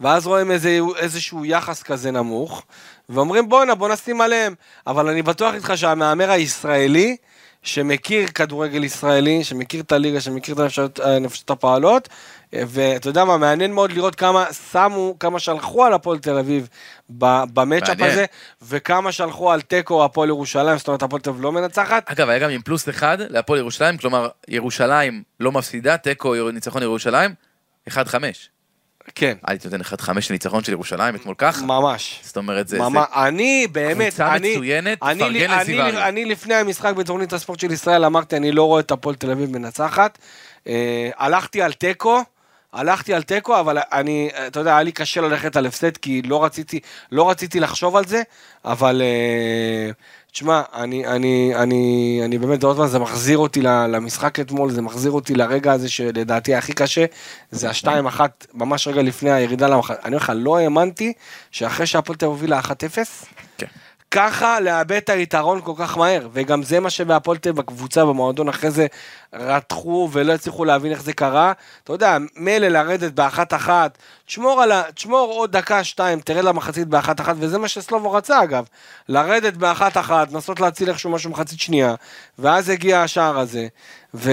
ואז 0.00 0.26
רואים 0.26 0.50
איזה, 0.50 0.78
איזשהו 0.98 1.44
יחס 1.44 1.82
כזה 1.82 2.10
נמוך, 2.10 2.62
ואומרים 3.08 3.48
בואנה, 3.48 3.74
בוא 3.74 3.88
נשים 3.88 4.20
עליהם. 4.20 4.54
אבל 4.86 5.08
אני 5.08 5.22
בטוח 5.22 5.54
איתך 5.54 5.72
שהמהמר 5.76 6.30
הישראלי, 6.30 7.16
שמכיר 7.62 8.28
כדורגל 8.28 8.84
ישראלי, 8.84 9.44
שמכיר 9.44 9.80
את 9.80 9.92
הליגה, 9.92 10.20
שמכיר 10.20 10.54
את 10.84 11.00
הנפשות, 11.00 11.50
הפועלות, 11.50 12.08
ואתה 12.52 13.08
יודע 13.08 13.24
מה, 13.24 13.36
מעניין 13.36 13.72
מאוד 13.72 13.92
לראות 13.92 14.14
כמה 14.14 14.52
שמו, 14.72 15.16
כמה 15.20 15.38
שלחו 15.38 15.84
על 15.84 15.92
הפועל 15.92 16.18
תל 16.18 16.38
אביב 16.38 16.68
במצ'אפ. 17.10 18.00
הזה, 18.00 18.24
וכמה 18.62 19.12
שלחו 19.12 19.52
על 19.52 19.60
תיקו 19.60 20.04
הפועל 20.04 20.28
ירושלים, 20.28 20.78
זאת 20.78 20.88
אומרת 20.88 21.02
הפועל 21.02 21.22
תל 21.22 21.30
אביב 21.30 21.42
לא 21.42 21.52
מנצחת. 21.52 22.10
אגב, 22.10 22.28
היה 22.28 22.38
גם 22.38 22.50
עם 22.50 22.62
פלוס 22.62 22.88
אחד 22.88 23.18
להפועל 23.20 23.58
ירושלים, 23.58 23.96
כלומר, 23.96 24.28
ירושלים 24.48 25.22
לא 25.40 25.52
מפסידה, 25.52 25.96
תיקו 25.96 26.50
ניצחון 26.50 26.82
ירושלים, 26.82 27.34
1-5. 27.88 27.94
כן, 29.14 29.36
הייתי 29.46 29.68
נותן 29.68 29.80
1-5 29.80 30.10
לניצחון 30.30 30.64
של 30.64 30.72
ירושלים 30.72 31.14
אתמול 31.14 31.34
כך. 31.38 31.62
ממש. 31.62 32.20
זאת 32.22 32.36
אומרת, 32.36 32.68
זה... 32.68 32.78
ממש, 32.78 33.06
אני 33.14 33.66
באמת, 33.72 34.08
קבוצה 34.08 34.34
אני, 34.34 34.54
מצוינת, 34.56 35.02
אני, 35.02 35.18
תפרגן 35.18 35.50
אני, 35.50 35.80
אריה. 35.80 36.08
אני 36.08 36.24
לפני 36.24 36.54
המשחק 36.54 36.94
בתוכנית 36.94 37.32
הספורט 37.32 37.60
של 37.60 37.72
ישראל 37.72 38.04
אמרתי 38.04 38.36
אני 38.36 38.52
לא 38.52 38.64
רואה 38.64 38.80
את 38.80 38.90
הפועל 38.90 39.16
תל 39.16 39.30
אביב 39.30 39.50
מנצחת. 39.50 40.18
אה, 40.66 41.10
הלכתי 41.16 41.62
על 41.62 41.72
תיקו 41.72 42.22
הלכתי 42.72 43.14
על 43.14 43.22
תיקו, 43.22 43.60
אבל 43.60 43.78
אני, 43.92 44.30
אתה 44.46 44.60
יודע, 44.60 44.70
היה 44.70 44.82
לי 44.82 44.92
קשה 44.92 45.20
ללכת 45.20 45.56
על 45.56 45.66
הפסד, 45.66 45.96
כי 45.96 46.22
לא 46.22 46.44
רציתי, 46.44 46.80
לא 47.12 47.30
רציתי 47.30 47.60
לחשוב 47.60 47.96
על 47.96 48.04
זה, 48.04 48.22
אבל 48.64 49.02
אה, 49.04 49.90
תשמע, 50.32 50.62
אני, 50.74 51.06
אני, 51.06 51.52
אני, 51.56 52.20
אני 52.24 52.38
באמת, 52.38 52.62
עוד 52.62 52.76
פעם, 52.76 52.86
זה 52.86 52.98
מחזיר 52.98 53.38
אותי 53.38 53.62
למשחק 53.62 54.40
אתמול, 54.40 54.70
זה 54.70 54.82
מחזיר 54.82 55.12
אותי 55.12 55.34
לרגע 55.34 55.72
הזה 55.72 55.88
שלדעתי 55.88 56.54
הכי 56.54 56.72
קשה, 56.72 57.04
זה 57.50 57.70
השתיים 57.70 58.06
אחת, 58.06 58.46
ממש 58.54 58.88
רגע 58.88 59.02
לפני 59.02 59.30
הירידה 59.30 59.68
למחנה. 59.68 59.96
אני 60.04 60.06
אומר 60.06 60.16
לך, 60.16 60.32
לא 60.34 60.58
האמנתי 60.58 61.12
שאחרי 61.50 61.86
שהפועל 61.86 62.16
תל 62.18 62.26
אביב 62.26 62.36
הובילה 62.36 62.60
1-0, 62.60 62.70
כן. 63.58 63.66
ככה 64.10 64.60
לאבד 64.60 64.92
את 64.92 65.08
היתרון 65.08 65.60
כל 65.64 65.72
כך 65.76 65.98
מהר, 65.98 66.28
וגם 66.32 66.62
זה 66.62 66.80
מה 66.80 66.90
שבהפועל 66.90 67.38
תל 67.38 67.48
אביב 67.48 67.62
בקבוצה, 67.62 68.04
במועדון 68.04 68.48
אחרי 68.48 68.70
זה, 68.70 68.86
רתחו 69.34 70.08
ולא 70.12 70.32
הצליחו 70.32 70.64
להבין 70.64 70.92
איך 70.92 71.02
זה 71.02 71.12
קרה. 71.12 71.52
אתה 71.84 71.92
יודע, 71.92 72.16
מילא 72.36 72.68
לרדת 72.68 73.12
באחת 73.12 73.54
אחת, 73.54 73.98
תשמור, 74.26 74.62
ה... 74.62 74.82
תשמור 74.94 75.32
עוד 75.32 75.52
דקה, 75.52 75.84
שתיים, 75.84 76.20
תרד 76.20 76.44
למחצית 76.44 76.88
באחת 76.88 77.20
אחת, 77.20 77.34
וזה 77.38 77.58
מה 77.58 77.68
שסלובו 77.68 78.12
רצה 78.12 78.42
אגב. 78.42 78.64
לרדת 79.08 79.54
באחת 79.54 79.96
אחת, 79.96 80.32
לנסות 80.32 80.60
להציל 80.60 80.88
איכשהו 80.88 81.10
משהו 81.10 81.30
מחצית 81.30 81.60
שנייה, 81.60 81.94
ואז 82.38 82.68
הגיע 82.68 83.00
השער 83.02 83.38
הזה. 83.38 83.66
ו... 84.14 84.30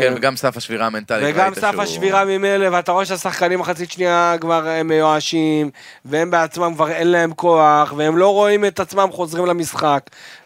כן, 0.00 0.12
וגם 0.16 0.36
סף 0.36 0.56
השבירה 0.56 0.86
המנטלית. 0.86 1.34
וגם 1.34 1.54
סף 1.54 1.70
שהוא- 1.70 1.82
השבירה 1.82 2.24
ממילא, 2.24 2.76
ואתה 2.76 2.92
רואה 2.92 3.04
שהשחקנים 3.04 3.58
מחצית 3.60 3.90
שנייה 3.90 4.34
כבר 4.40 4.68
הם 4.68 4.88
מיואשים, 4.88 5.70
והם 6.04 6.30
בעצמם 6.30 6.74
כבר 6.74 6.90
אין 6.90 7.08
להם 7.08 7.32
כוח, 7.34 7.92
והם 7.96 8.16
לא 8.18 8.28
רואים 8.28 8.64
את 8.64 8.80
עצמם 8.80 9.08
חוזרים 9.12 9.46
למשחק. 9.46 10.00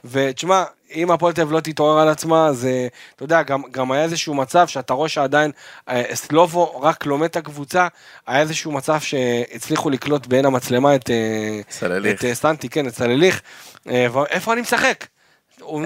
ותשמע, 0.05 0.65
אם 0.97 1.11
הפועל 1.11 1.33
תל 1.33 1.41
אביב 1.41 1.53
לא 1.53 1.61
תתעורר 1.61 1.99
על 1.99 2.09
עצמה, 2.09 2.53
זה, 2.53 2.89
אתה 3.17 3.25
יודע, 3.25 3.43
גם, 3.43 3.63
גם 3.71 3.93
היה 3.93 4.03
איזשהו 4.03 4.35
מצב 4.35 4.67
שאתה 4.69 4.95
רואה 4.95 5.09
שעדיין 5.09 5.51
אה, 5.89 6.03
סלובו 6.15 6.81
רק 6.81 7.07
לומד 7.07 7.25
את 7.25 7.37
הקבוצה, 7.37 7.89
היה 8.27 8.41
איזשהו 8.41 8.73
מצב 8.73 9.01
שהצליחו 9.01 9.91
לקלוט 9.91 10.27
בעין 10.27 10.45
המצלמה 10.45 10.95
את, 10.95 11.11
אה. 11.11 11.61
את 12.11 12.25
אה, 12.25 12.35
סטנטי, 12.35 12.69
כן, 12.69 12.87
את 12.87 12.95
סלליך, 12.95 13.43
ואיפה 13.87 14.53
אני 14.53 14.61
משחק? 14.61 15.07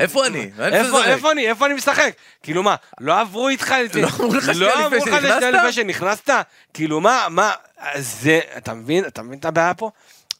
איפה 0.01 0.27
אני? 0.27 0.51
איפה 0.59 0.77
איפה? 0.77 1.05
איפה 1.05 1.33
אני? 1.33 1.49
איפה 1.49 1.67
אני 1.67 1.75
משחק? 1.75 2.13
כאילו 2.43 2.63
מה, 2.63 2.75
לא 3.01 3.21
עברו 3.21 3.49
איתך 3.49 3.75
את 3.85 3.93
זה? 3.93 4.01
לא 4.01 4.09
אמרו 4.21 4.35
לך 4.35 4.55
שנייה 4.55 4.75
לא 4.75 4.97
לך 4.97 5.05
שנייה? 5.05 5.51
לפני 5.51 5.73
שנכנסת? 5.73 6.31
כאילו 6.75 7.01
מה, 7.01 7.27
מה, 7.31 7.53
זה, 7.99 8.41
אתה 8.57 8.75
מבין? 8.75 9.05
אתה 9.05 9.23
מבין 9.23 9.39
את 9.39 9.45
הבעיה 9.45 9.75
פה? 9.75 9.91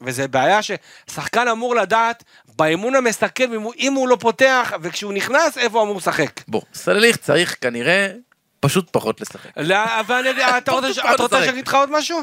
וזה 0.01 0.29
בעיה 0.29 0.59
ששחקן 0.63 1.49
אמור 1.49 1.75
לדעת 1.77 2.25
באימון 2.57 2.95
המסכם, 2.95 3.53
אם 3.53 3.63
הוא, 3.63 3.75
אם 3.79 3.93
הוא 3.93 4.09
לא 4.09 4.17
פותח, 4.21 4.73
וכשהוא 4.83 5.13
נכנס, 5.13 5.59
איפה 5.59 5.79
הוא 5.79 5.85
אמור 5.85 5.97
לשחק. 5.97 6.41
בוא, 6.49 6.63
סלליך 6.75 7.17
צריך 7.17 7.57
כנראה 7.61 8.13
פשוט 8.61 8.89
פחות 8.91 9.21
לשחק. 9.21 9.51
לא, 9.57 10.01
אבל 10.01 10.25
אתה 10.59 10.73
רוצה. 10.73 11.41
שאני 11.41 11.49
אגיד 11.51 11.67
לך 11.69 11.75
עוד 11.75 11.91
משהו? 11.93 12.21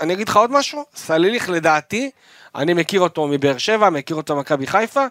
אני 0.00 0.14
אגיד- 0.14 0.28
לך 0.28 0.36
עוד 0.36 0.52
משהו? 0.52 0.84
סליליך 0.96 1.50
לדעתי, 1.50 2.10
אני 2.54 2.74
מכיר 2.74 3.00
אותו 3.00 3.26
מבאר 3.26 3.58
שבע, 3.58 3.90
מכיר 3.90 4.16
אותו 4.16 4.36
ממכבי 4.36 4.66
חיפה. 4.66 5.04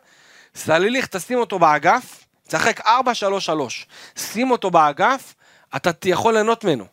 סליליך, 0.56 1.08
תשים 1.08 1.38
אותו 1.38 1.60
באגף, 1.60 2.26
תשחק 2.48 2.82
4-3-3. 2.82 3.86
שים 4.18 4.52
אותו 4.52 4.72
באגף, 4.72 5.34
אתה 5.76 5.92
יכול 6.06 6.34
ליהנות 6.34 6.64
ממנו. 6.64 6.86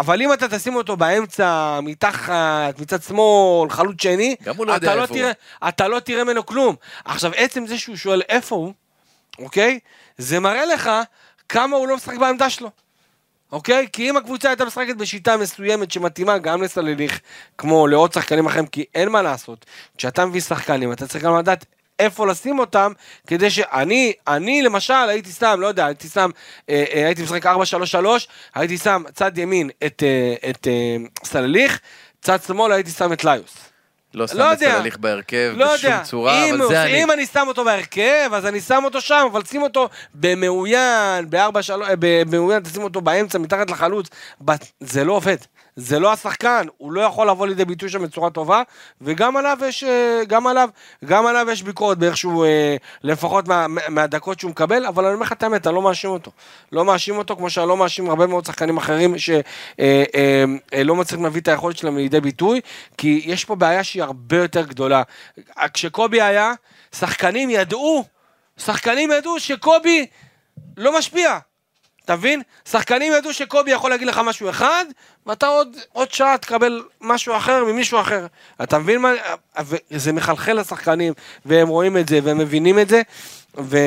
אבל 0.00 0.22
אם 0.22 0.32
אתה 0.32 0.48
תשים 0.48 0.74
אותו 0.74 0.96
באמצע, 0.96 1.80
מתחת, 1.82 2.78
מצד 2.78 3.02
שמאל, 3.02 3.70
חלוץ 3.70 4.02
שני, 4.02 4.36
לא 4.46 4.76
אתה 4.76 4.94
לא. 4.94 5.06
תראה, 5.06 5.32
אתה 5.68 5.88
לא 5.88 6.00
תראה 6.00 6.24
ממנו 6.24 6.46
כלום. 6.46 6.76
עכשיו, 7.04 7.32
עצם 7.36 7.66
זה 7.66 7.78
שהוא 7.78 7.96
שואל 7.96 8.22
איפה 8.28 8.54
הוא, 8.54 8.72
אוקיי? 9.38 9.78
זה 10.18 10.40
מראה 10.40 10.66
לך 10.66 10.90
כמה 11.48 11.76
הוא 11.76 11.88
לא 11.88 11.96
משחק 11.96 12.16
בעמדה 12.16 12.50
שלו. 12.50 12.70
אוקיי? 13.52 13.86
כי 13.92 14.10
אם 14.10 14.16
הקבוצה 14.16 14.48
הייתה 14.48 14.64
משחקת 14.64 14.96
בשיטה 14.96 15.36
מסוימת 15.36 15.90
שמתאימה 15.90 16.38
גם 16.38 16.62
לסלליך, 16.62 17.20
כמו 17.58 17.86
לעוד 17.86 18.12
שחקנים 18.12 18.46
אחרים, 18.46 18.66
כי 18.66 18.84
אין 18.94 19.08
מה 19.08 19.22
לעשות. 19.22 19.66
כשאתה 19.98 20.26
מביא 20.26 20.40
שחקנים, 20.40 20.92
אתה 20.92 21.06
צריך 21.06 21.24
גם 21.24 21.38
לדעת 21.38 21.64
איפה 21.98 22.26
לשים 22.26 22.58
אותם, 22.58 22.92
כדי 23.26 23.50
שאני, 23.50 24.12
אני 24.26 24.62
למשל, 24.62 24.94
הייתי 25.08 25.30
שם, 25.30 25.56
לא 25.60 25.66
יודע, 25.66 25.86
הייתי 25.86 26.08
שם, 26.08 26.30
אה, 26.70 26.84
אה, 26.94 27.06
הייתי 27.06 27.22
משחק 27.22 27.46
4-3-3, 27.46 27.48
הייתי 28.54 28.78
שם 28.78 29.02
צד 29.14 29.38
ימין 29.38 29.70
את, 29.86 30.02
אה, 30.06 30.50
את 30.50 30.66
אה, 30.66 30.96
סלליך, 31.24 31.80
צד 32.20 32.38
שמאל 32.46 32.72
הייתי 32.72 32.90
שם 32.90 33.12
את 33.12 33.24
ליוס. 33.24 33.56
לא 34.14 34.26
שם 34.26 34.38
לא 34.38 34.52
את. 34.52 34.58
סלליך 34.58 34.96
בהרכב 34.98 35.52
לא 35.56 35.74
בשום 35.74 35.90
יודע, 35.90 36.02
צורה, 36.04 36.44
אם, 36.44 36.54
אבל 36.54 36.68
זה 36.68 36.82
אני. 36.82 37.02
אם 37.04 37.10
אני 37.10 37.26
שם 37.26 37.44
אותו 37.48 37.64
בהרכב, 37.64 38.30
אז 38.32 38.46
אני 38.46 38.60
שם 38.60 38.82
אותו 38.84 39.00
שם, 39.00 39.26
אבל 39.32 39.44
שים 39.44 39.62
אותו 39.62 39.88
במאוין, 40.14 41.30
בארבע 41.30 41.62
שלוש, 41.62 41.88
במאוין, 41.98 42.62
תשים 42.62 42.82
אותו 42.82 43.00
באמצע, 43.00 43.38
מתחת 43.38 43.70
לחלוץ, 43.70 44.08
זה 44.80 45.04
לא 45.04 45.12
עובד. 45.12 45.36
זה 45.80 45.98
לא 45.98 46.12
השחקן, 46.12 46.66
הוא 46.76 46.92
לא 46.92 47.00
יכול 47.00 47.28
לבוא 47.30 47.46
לידי 47.46 47.64
ביטוי 47.64 47.88
שם 47.88 48.02
בצורה 48.02 48.30
טובה, 48.30 48.62
וגם 49.00 49.36
עליו 49.36 49.58
יש, 49.66 49.84
אה, 49.84 50.22
גם 50.28 50.46
עליו, 50.46 50.68
גם 51.04 51.26
עליו 51.26 51.46
יש 51.50 51.62
ביקורת 51.62 51.98
באיך 51.98 52.16
שהוא, 52.16 52.44
אה, 52.44 52.76
לפחות 53.02 53.48
מה, 53.48 53.68
מה- 53.68 53.80
מהדקות 53.88 54.40
שהוא 54.40 54.50
מקבל, 54.50 54.86
אבל 54.86 55.04
אני 55.04 55.14
אומר 55.14 55.26
לך 55.26 55.32
את 55.32 55.42
האמת, 55.42 55.66
אני 55.66 55.74
לא 55.74 55.82
מאשים 55.82 56.10
אותו. 56.10 56.30
לא 56.72 56.84
מאשים 56.84 57.16
אותו, 57.18 57.36
כמו 57.36 57.50
שאני 57.50 57.68
לא 57.68 57.76
מאשים 57.76 58.10
הרבה 58.10 58.26
מאוד 58.26 58.46
שחקנים 58.46 58.76
אחרים 58.76 59.18
שלא 59.18 59.42
אה, 60.74 60.84
מצליחים 60.94 61.24
להביא 61.24 61.40
את 61.40 61.48
היכולת 61.48 61.76
שלהם 61.76 61.96
לידי 61.96 62.20
ביטוי, 62.20 62.60
כי 62.96 63.22
יש 63.24 63.44
פה 63.44 63.54
בעיה 63.54 63.84
שהיא 63.84 64.02
הרבה 64.02 64.36
יותר 64.36 64.62
גדולה. 64.66 65.02
כשקובי 65.74 66.22
היה, 66.22 66.52
שחקנים 66.94 67.50
ידעו, 67.50 68.04
שחקנים 68.58 69.10
ידעו 69.12 69.40
שקובי 69.40 70.06
לא 70.76 70.98
משפיע. 70.98 71.38
אתה 72.08 72.16
מבין? 72.16 72.42
שחקנים 72.68 73.12
ידעו 73.12 73.32
שקובי 73.32 73.70
יכול 73.70 73.90
להגיד 73.90 74.08
לך 74.08 74.18
משהו 74.24 74.50
אחד, 74.50 74.84
ואתה 75.26 75.46
עוד, 75.46 75.76
עוד 75.92 76.12
שעה 76.12 76.38
תקבל 76.38 76.82
משהו 77.00 77.36
אחר 77.36 77.64
ממישהו 77.64 78.00
אחר. 78.00 78.26
אתה 78.62 78.78
מבין 78.78 79.00
מה? 79.00 79.12
וזה 79.60 80.12
מחלחל 80.12 80.52
לשחקנים, 80.52 81.12
והם 81.46 81.68
רואים 81.68 81.96
את 81.96 82.08
זה, 82.08 82.20
והם 82.22 82.38
מבינים 82.38 82.78
את 82.78 82.88
זה, 82.88 83.02
ו, 83.58 83.78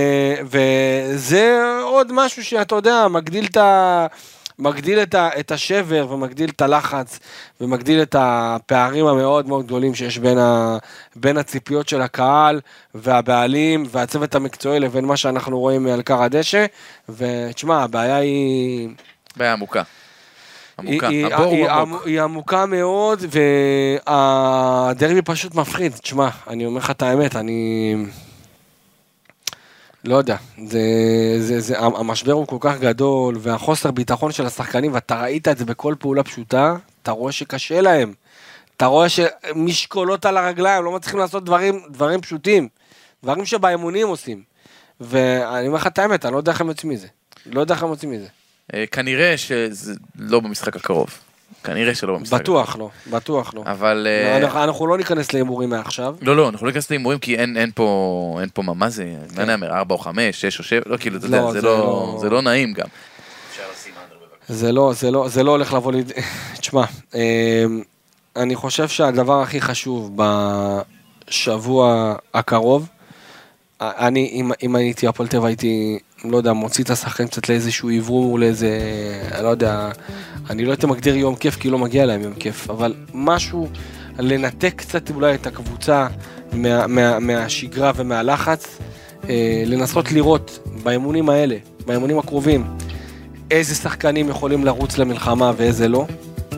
וזה 0.43 1.61
עוד 1.83 2.11
משהו 2.11 2.43
שאתה 2.43 2.75
יודע, 2.75 3.07
מגדיל 3.07 3.45
את 3.45 3.57
ה... 3.57 4.07
מגדיל 4.61 4.99
את, 4.99 5.15
ה, 5.15 5.29
את 5.39 5.51
השבר 5.51 6.07
ומגדיל 6.09 6.49
את 6.49 6.61
הלחץ 6.61 7.19
ומגדיל 7.61 8.01
את 8.01 8.15
הפערים 8.19 9.05
המאוד 9.05 9.47
מאוד 9.47 9.65
גדולים 9.65 9.95
שיש 9.95 10.17
בין, 10.17 10.37
ה, 10.37 10.77
בין 11.15 11.37
הציפיות 11.37 11.89
של 11.89 12.01
הקהל 12.01 12.61
והבעלים 12.95 13.83
והצוות 13.91 14.35
המקצועי 14.35 14.79
לבין 14.79 15.05
מה 15.05 15.17
שאנחנו 15.17 15.59
רואים 15.59 15.87
על 15.87 16.01
כר 16.01 16.23
הדשא. 16.23 16.65
ותשמע, 17.09 17.83
הבעיה 17.83 18.15
היא... 18.15 18.89
בעיה 19.37 19.53
עמוקה. 19.53 19.83
עמוקה. 20.79 21.07
היא, 21.07 21.25
הבור 21.25 21.53
היא, 21.53 21.63
הוא 21.63 21.71
היא, 21.71 21.81
עמוק. 21.81 22.05
היא 22.05 22.21
עמוקה 22.21 22.65
מאוד, 22.65 23.23
והדרבי 24.07 25.21
פשוט 25.21 25.55
מפחיד. 25.55 25.91
תשמע, 25.91 26.29
אני 26.47 26.65
אומר 26.65 26.77
לך 26.77 26.91
את 26.91 27.01
האמת, 27.01 27.35
אני... 27.35 27.95
לא 30.03 30.15
יודע, 30.15 30.35
זה, 30.67 30.79
זה, 31.39 31.59
זה, 31.59 31.79
המשבר 31.79 32.31
הוא 32.31 32.47
כל 32.47 32.57
כך 32.59 32.79
גדול, 32.79 33.35
והחוסר 33.39 33.91
ביטחון 33.91 34.31
של 34.31 34.45
השחקנים, 34.45 34.93
ואתה 34.93 35.21
ראית 35.21 35.47
את 35.47 35.57
זה 35.57 35.65
בכל 35.65 35.95
פעולה 35.99 36.23
פשוטה, 36.23 36.75
אתה 37.03 37.11
רואה 37.11 37.31
שקשה 37.31 37.81
להם. 37.81 38.13
אתה 38.77 38.85
רואה 38.85 39.07
שמשקולות 39.09 40.25
על 40.25 40.37
הרגליים, 40.37 40.83
לא 40.83 40.91
מצליחים 40.91 41.19
לעשות 41.19 41.45
דברים, 41.45 41.81
דברים 41.89 42.21
פשוטים. 42.21 42.67
דברים 43.23 43.45
שבאימונים 43.45 44.07
עושים. 44.07 44.43
ואני 44.99 45.67
אומר 45.67 45.77
לך 45.77 45.87
את 45.87 45.99
האמת, 45.99 46.25
אני 46.25 46.33
לא 46.33 46.37
יודע 46.37 46.51
איך 46.51 46.61
הם 46.61 46.67
יוצאים 46.67 46.91
מזה. 46.91 47.07
לא 47.45 47.61
יודע 47.61 47.73
איך 47.73 47.83
הם 47.83 47.89
יוצאים 47.89 48.11
מזה. 48.11 48.27
אה, 48.73 48.85
כנראה 48.91 49.37
שזה 49.37 49.93
לא 50.15 50.39
במשחק 50.39 50.75
הקרוב. 50.75 51.19
כנראה 51.63 51.95
שלא 51.95 52.17
במשחק 52.17 52.39
בטוח 52.41 52.75
לא, 52.79 52.89
בטוח 53.11 53.53
לא. 53.53 53.63
אבל... 53.65 54.07
אה, 54.09 54.37
אנחנו- 54.37 54.63
אנחנו 54.63 54.87
לא 54.87 54.97
ניכנס 54.97 55.33
להימורים 55.33 55.69
מעכשיו. 55.69 56.15
לא, 56.21 56.35
לא, 56.35 56.49
אנחנו 56.49 56.65
לא 56.65 56.71
ניכנס 56.71 56.89
להימורים 56.89 57.19
כי 57.19 57.35
אין, 57.35 57.57
אין 57.57 57.71
פה, 57.75 58.37
אין 58.41 58.49
פה 58.53 58.61
מה, 58.61 58.73
מה 58.73 58.89
זה, 58.89 59.05
מה 59.35 59.45
נאמר, 59.45 59.71
4 59.77 59.95
או 59.95 59.99
5, 59.99 60.41
6 60.41 60.59
או 60.59 60.63
7, 60.63 60.81
לא, 60.85 60.97
כאילו, 60.97 61.17
אתה 61.17 61.25
יודע, 61.25 61.41
לא, 61.41 61.51
זה 61.53 61.61
זה 61.61 61.67
לא, 61.67 61.77
לא- 61.77 62.17
זה 62.21 62.29
לא 62.29 62.41
נעים 62.41 62.73
גם. 62.73 62.87
זה 64.47 64.71
לא, 64.71 64.93
זה 64.93 65.11
לא, 65.11 65.27
זה 65.29 65.43
לא 65.43 65.51
הולך 65.51 65.73
לבוא 65.73 65.91
לידי... 65.91 66.13
תשמע, 66.59 66.83
אמ, 67.15 67.19
אני 68.35 68.55
חושב 68.55 68.87
שהדבר 68.87 69.41
הכי 69.41 69.61
חשוב 69.61 70.17
בשבוע 71.27 72.15
הקרוב, 72.33 72.87
אני, 73.81 74.41
אם, 74.63 74.75
הייתי 74.75 75.07
הפועל 75.07 75.29
טבע 75.29 75.47
הייתי, 75.47 75.99
לא 76.23 76.37
יודע, 76.37 76.53
מוציא 76.53 76.83
את 76.83 76.89
השחקנים 76.89 77.27
קצת 77.29 77.49
לאיזשהו 77.49 77.89
עברור, 77.89 78.39
לאיזה, 78.39 78.79
אני 79.31 79.43
לא 79.43 79.49
יודע, 79.49 79.89
אני 80.49 80.65
לא 80.65 80.71
הייתי 80.71 80.85
מגדיר 80.85 81.15
יום 81.15 81.35
כיף 81.35 81.55
כי 81.55 81.69
לא 81.69 81.77
מגיע 81.77 82.05
להם 82.05 82.21
יום 82.21 82.33
כיף, 82.33 82.69
אבל 82.69 82.93
משהו, 83.13 83.67
לנתק 84.19 84.73
קצת 84.75 85.09
אולי 85.09 85.35
את 85.35 85.47
הקבוצה 85.47 86.07
מה, 86.53 86.87
מה, 86.87 87.19
מהשגרה 87.19 87.91
ומהלחץ, 87.95 88.77
אה, 89.29 89.63
לנסות 89.65 90.11
לראות 90.11 90.59
באימונים 90.83 91.29
האלה, 91.29 91.57
באימונים 91.85 92.19
הקרובים, 92.19 92.63
איזה 93.51 93.75
שחקנים 93.75 94.29
יכולים 94.29 94.65
לרוץ 94.65 94.97
למלחמה 94.97 95.51
ואיזה 95.57 95.87
לא, 95.87 96.05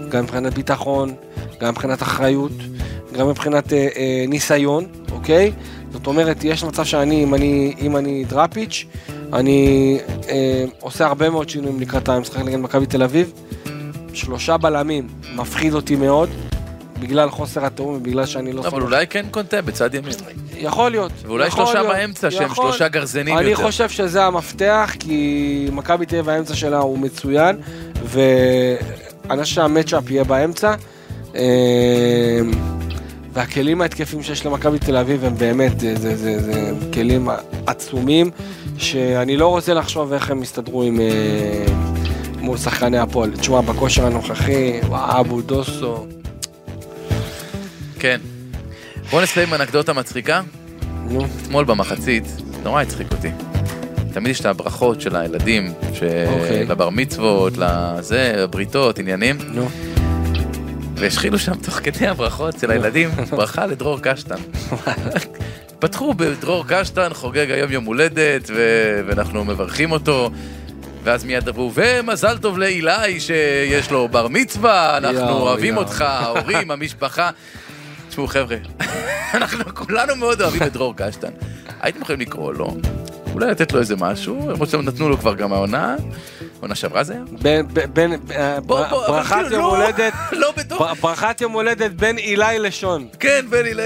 גם 0.09 0.23
מבחינת 0.23 0.53
ביטחון, 0.53 1.13
גם 1.61 1.69
מבחינת 1.69 2.01
אחריות, 2.01 2.51
גם 3.17 3.27
מבחינת 3.27 3.73
אה, 3.73 3.87
אה, 3.95 4.25
ניסיון, 4.27 4.85
אוקיי? 5.11 5.51
זאת 5.91 6.07
אומרת, 6.07 6.43
יש 6.43 6.63
מצב 6.63 6.83
שאני, 6.83 7.23
אם 7.23 7.33
אני, 7.33 7.73
אם 7.79 7.97
אני 7.97 8.25
דראפיץ', 8.25 8.85
אני 9.33 9.99
אה, 10.29 10.65
עושה 10.79 11.05
הרבה 11.05 11.29
מאוד 11.29 11.49
שינויים 11.49 11.79
לקראת 11.79 12.09
המשחק 12.09 12.39
נגד 12.39 12.59
מכבי 12.59 12.85
תל 12.85 13.03
אביב, 13.03 13.31
שלושה 14.13 14.57
בלמים 14.57 15.07
מפחיד 15.35 15.73
אותי 15.73 15.95
מאוד, 15.95 16.29
בגלל 16.99 17.29
חוסר 17.29 17.65
התיאום 17.65 17.95
ובגלל 17.95 18.25
שאני 18.25 18.53
לא 18.53 18.67
אבל. 18.67 18.81
אולי 18.81 19.07
כן 19.07 19.25
קונטה 19.31 19.61
בצד 19.61 19.95
ימין. 19.95 20.13
יכול 20.57 20.91
להיות. 20.91 21.11
ואולי 21.25 21.47
יכול 21.47 21.65
שלושה 21.65 21.81
להיות, 21.81 21.95
באמצע 21.95 22.31
שהם 22.31 22.45
יכול. 22.45 22.69
שלושה 22.69 22.87
גרזנים 22.87 23.37
אני 23.37 23.49
יותר. 23.49 23.63
חושב 23.63 23.89
שזה 23.89 24.25
המפתח, 24.25 24.95
כי 24.99 25.67
מכבי 25.71 26.05
תל 26.05 26.15
אביב 26.15 26.29
האמצע 26.29 26.55
שלה 26.55 26.77
הוא 26.77 26.99
מצוין, 26.99 27.57
ואני 28.05 29.43
חושב 29.43 29.55
שהמצ'אפ 29.55 30.11
יהיה 30.11 30.23
באמצע. 30.23 30.75
אה, 31.35 31.41
והכלים 33.33 33.81
ההתקפיים 33.81 34.23
שיש 34.23 34.45
למכבי 34.45 34.79
תל 34.79 34.97
אביב 34.97 35.25
הם 35.25 35.35
באמת, 35.37 35.79
זה, 35.79 35.95
זה, 35.95 36.15
זה, 36.15 36.41
זה 36.41 36.71
כלים 36.93 37.29
עצומים, 37.67 38.31
שאני 38.77 39.37
לא 39.37 39.47
רוצה 39.47 39.73
לחשוב 39.73 40.13
איך 40.13 40.31
הם 40.31 40.43
יסתדרו 40.43 40.83
עם... 40.83 40.99
אה, 40.99 41.65
מול 42.43 42.57
שחקני 42.57 42.97
הפועל. 42.97 43.31
תשמע, 43.31 43.61
בכושר 43.61 44.05
הנוכחי, 44.05 44.79
אבו 44.91 45.41
דוסו. 45.41 46.07
כן. 47.99 48.21
בוא 49.11 49.21
נסיים 49.21 49.53
עם 49.53 49.61
אנקדוטה 49.61 49.93
מצחיקה. 49.93 50.41
נו, 51.09 51.25
אתמול 51.43 51.65
במחצית, 51.65 52.23
נורא 52.63 52.81
הצחיק 52.81 53.11
אותי. 53.11 53.31
תמיד 54.13 54.31
יש 54.31 54.39
את 54.39 54.45
הברכות 54.45 55.01
של 55.01 55.15
הילדים, 55.15 55.73
ש... 55.93 56.03
אוקיי. 56.03 56.65
לבר 56.65 56.89
מצוות, 56.89 57.53
לזה, 57.57 58.33
לבריתות, 58.37 58.99
עניינים, 58.99 59.37
נו. 59.53 59.69
והשחילו 60.95 61.39
שם 61.39 61.55
תוך 61.55 61.73
כדי 61.73 62.07
הברכות 62.07 62.59
של 62.59 62.71
הילדים, 62.71 63.09
ברכה 63.29 63.65
לדרור 63.65 63.99
קשטן. 64.01 64.35
פתחו 65.83 66.13
בדרור 66.13 66.65
קשטן, 66.67 67.13
חוגג 67.13 67.51
היום 67.51 67.71
יום 67.71 67.85
הולדת, 67.85 68.49
ו... 68.49 68.61
ואנחנו 69.07 69.45
מברכים 69.45 69.91
אותו. 69.91 70.31
ואז 71.03 71.23
מיד 71.23 71.49
אמרו, 71.49 71.71
ומזל 71.73 72.37
טוב 72.37 72.57
לאילי 72.57 73.19
שיש 73.19 73.91
לו 73.91 74.07
בר 74.07 74.27
מצווה, 74.27 74.97
אנחנו 74.97 75.19
יואו, 75.19 75.41
אוהבים 75.41 75.73
יואו. 75.73 75.85
אותך, 75.85 76.01
ההורים, 76.01 76.71
המשפחה. 76.71 77.29
תשמעו 78.09 78.27
חבר'ה, 78.27 78.57
אנחנו 79.37 79.75
כולנו 79.75 80.15
מאוד 80.15 80.41
אוהבים 80.41 80.63
את 80.63 80.73
דרור 80.73 80.93
קשטן. 80.97 81.31
הייתם 81.81 82.01
יכולים 82.01 82.21
לקרוא 82.21 82.53
לו, 82.53 82.77
אולי 83.33 83.51
לתת 83.51 83.73
לו 83.73 83.79
איזה 83.79 83.95
משהו, 83.95 84.49
למרות 84.49 84.69
שהם 84.69 84.81
נתנו 84.81 85.09
לו 85.09 85.17
כבר 85.17 85.35
גם 85.35 85.53
העונה, 85.53 85.95
עונה 86.59 86.75
שעברה 86.75 87.03
זה 87.03 87.13
היה? 87.13 87.23
בין, 87.41 87.67
בין, 87.93 88.13
ברכת 88.65 89.51
יום 89.51 89.63
הולדת, 89.63 90.13
לא 90.31 90.53
ברכת 91.01 91.41
יום 91.41 91.51
הולדת 91.51 91.91
בין 91.91 92.17
אילי 92.17 92.59
לשון. 92.59 93.07
כן, 93.19 93.45
בני 93.49 93.73
ל... 93.73 93.79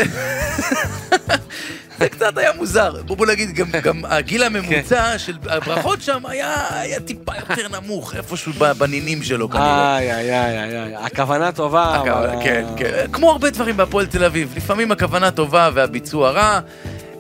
זה 2.00 2.10
קצת 2.10 2.38
היה 2.38 2.52
מוזר. 2.58 2.94
בוא, 3.06 3.28
נגיד, 3.28 3.52
גם, 3.56 3.68
גם 3.84 4.02
הגיל 4.06 4.44
הממוצע 4.44 5.18
של 5.18 5.38
הברכות 5.50 6.02
שם 6.02 6.26
היה, 6.26 6.56
היה 6.70 7.00
טיפה 7.00 7.32
יותר 7.40 7.68
נמוך, 7.82 8.16
איפשהו 8.16 8.52
בנינים 8.78 9.24
שלו 9.24 9.50
כנראה. 9.50 9.98
איי, 9.98 10.12
איי, 10.12 10.32
איי, 10.34 10.84
איי, 10.84 10.96
הכוונה 10.96 11.52
טובה, 11.52 11.96
אבל... 12.02 12.10
הכוונה- 12.10 12.44
כן, 12.44 12.66
כן. 12.78 13.06
כמו 13.12 13.32
הרבה 13.32 13.50
דברים 13.50 13.78
בהפועל 13.78 14.06
תל 14.06 14.24
אביב. 14.24 14.54
לפעמים 14.58 14.92
הכוונה 14.92 15.32
טובה 15.32 15.70
והביצוע 15.74 16.32
רע, 16.32 16.60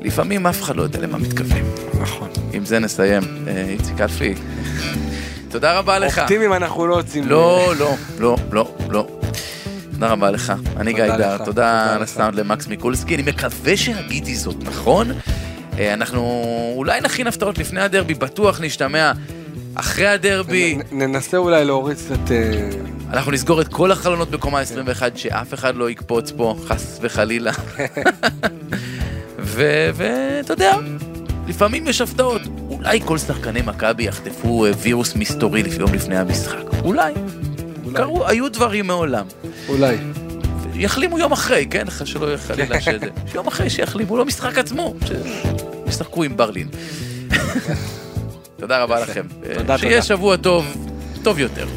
לפעמים 0.01 0.47
אף 0.47 0.61
אחד 0.63 0.75
לא 0.75 0.81
יודע 0.83 0.99
למה 0.99 1.17
מתכוונים. 1.17 1.65
נכון. 2.01 2.29
עם 2.53 2.65
זה 2.65 2.79
נסיים. 2.79 3.21
אה, 3.47 3.65
איציק 3.69 4.01
אלפי, 4.01 4.33
תודה 5.49 5.77
רבה 5.79 5.99
לך. 5.99 6.19
אופטימיים 6.19 6.53
אנחנו 6.53 6.87
לא 6.87 6.95
יוצאים. 6.95 7.27
לא, 7.27 7.73
לא, 7.79 7.95
לא, 8.19 8.37
לא, 8.51 8.71
לא. 8.89 9.07
תודה 9.99 10.11
רבה 10.11 10.31
לך. 10.31 10.53
אני 10.77 10.93
גיא 10.93 11.07
דר, 11.07 11.35
לך, 11.35 11.41
תודה. 11.41 11.97
הסאונד 12.01 12.35
למקס 12.35 12.67
מיקולסקי. 12.67 13.15
אני 13.15 13.23
מקווה 13.23 13.77
שהגיתי 13.77 14.35
זאת 14.35 14.63
נכון. 14.63 15.11
אה, 15.79 15.93
אנחנו 15.93 16.43
אולי 16.75 17.01
נכין 17.01 17.27
הפתעות 17.27 17.57
לפני 17.57 17.81
הדרבי, 17.81 18.13
בטוח 18.13 18.61
נשתמע 18.61 19.11
אחרי 19.75 20.07
הדרבי. 20.07 20.77
ננסה 20.91 21.37
אולי 21.37 21.65
להוריד 21.65 21.97
קצת... 21.97 22.31
אה, 22.31 22.69
אנחנו 23.09 23.31
נסגור 23.31 23.61
את 23.61 23.67
כל 23.67 23.91
החלונות 23.91 24.31
בקומה 24.31 24.59
21, 24.59 25.17
שאף 25.17 25.53
אחד 25.53 25.75
לא 25.75 25.89
יקפוץ 25.89 26.31
פה, 26.31 26.55
חס 26.67 26.99
וחלילה. 27.01 27.51
ואתה 29.39 30.53
יודע, 30.53 30.75
לפעמים 31.47 31.87
יש 31.87 32.01
הפתעות. 32.01 32.41
אולי 32.69 32.99
כל 33.05 33.17
שחקני 33.17 33.61
מכבי 33.61 34.03
יחטפו 34.03 34.65
אה, 34.65 34.71
וירוס 34.77 35.15
מסתורי 35.15 35.63
יום 35.79 35.93
לפני 35.93 36.17
המשחק. 36.17 36.63
אולי. 36.83 37.13
אולי. 37.85 37.97
קרו, 37.97 38.27
היו 38.27 38.49
דברים 38.49 38.87
מעולם. 38.87 39.25
אולי. 39.69 39.97
יחלימו 40.73 41.19
יום 41.19 41.31
אחרי, 41.31 41.67
כן? 41.69 41.85
שלא 42.05 42.25
יהיה 42.25 42.37
חלילה 42.37 42.81
שזה. 42.85 43.07
יום 43.35 43.47
אחרי 43.47 43.69
שיחלימו, 43.69 44.17
לא 44.17 44.25
משחק 44.25 44.57
עצמו, 44.57 44.93
שישחקו 45.85 46.23
עם 46.23 46.37
ברלין. 46.37 46.67
תודה 48.59 48.83
רבה 48.83 48.99
לכם. 48.99 49.25
תודה, 49.57 49.77
שיהיה 49.77 49.93
תודה. 49.93 50.01
שבוע 50.01 50.37
טוב, 50.37 50.65
טוב 51.23 51.39
יותר. 51.39 51.67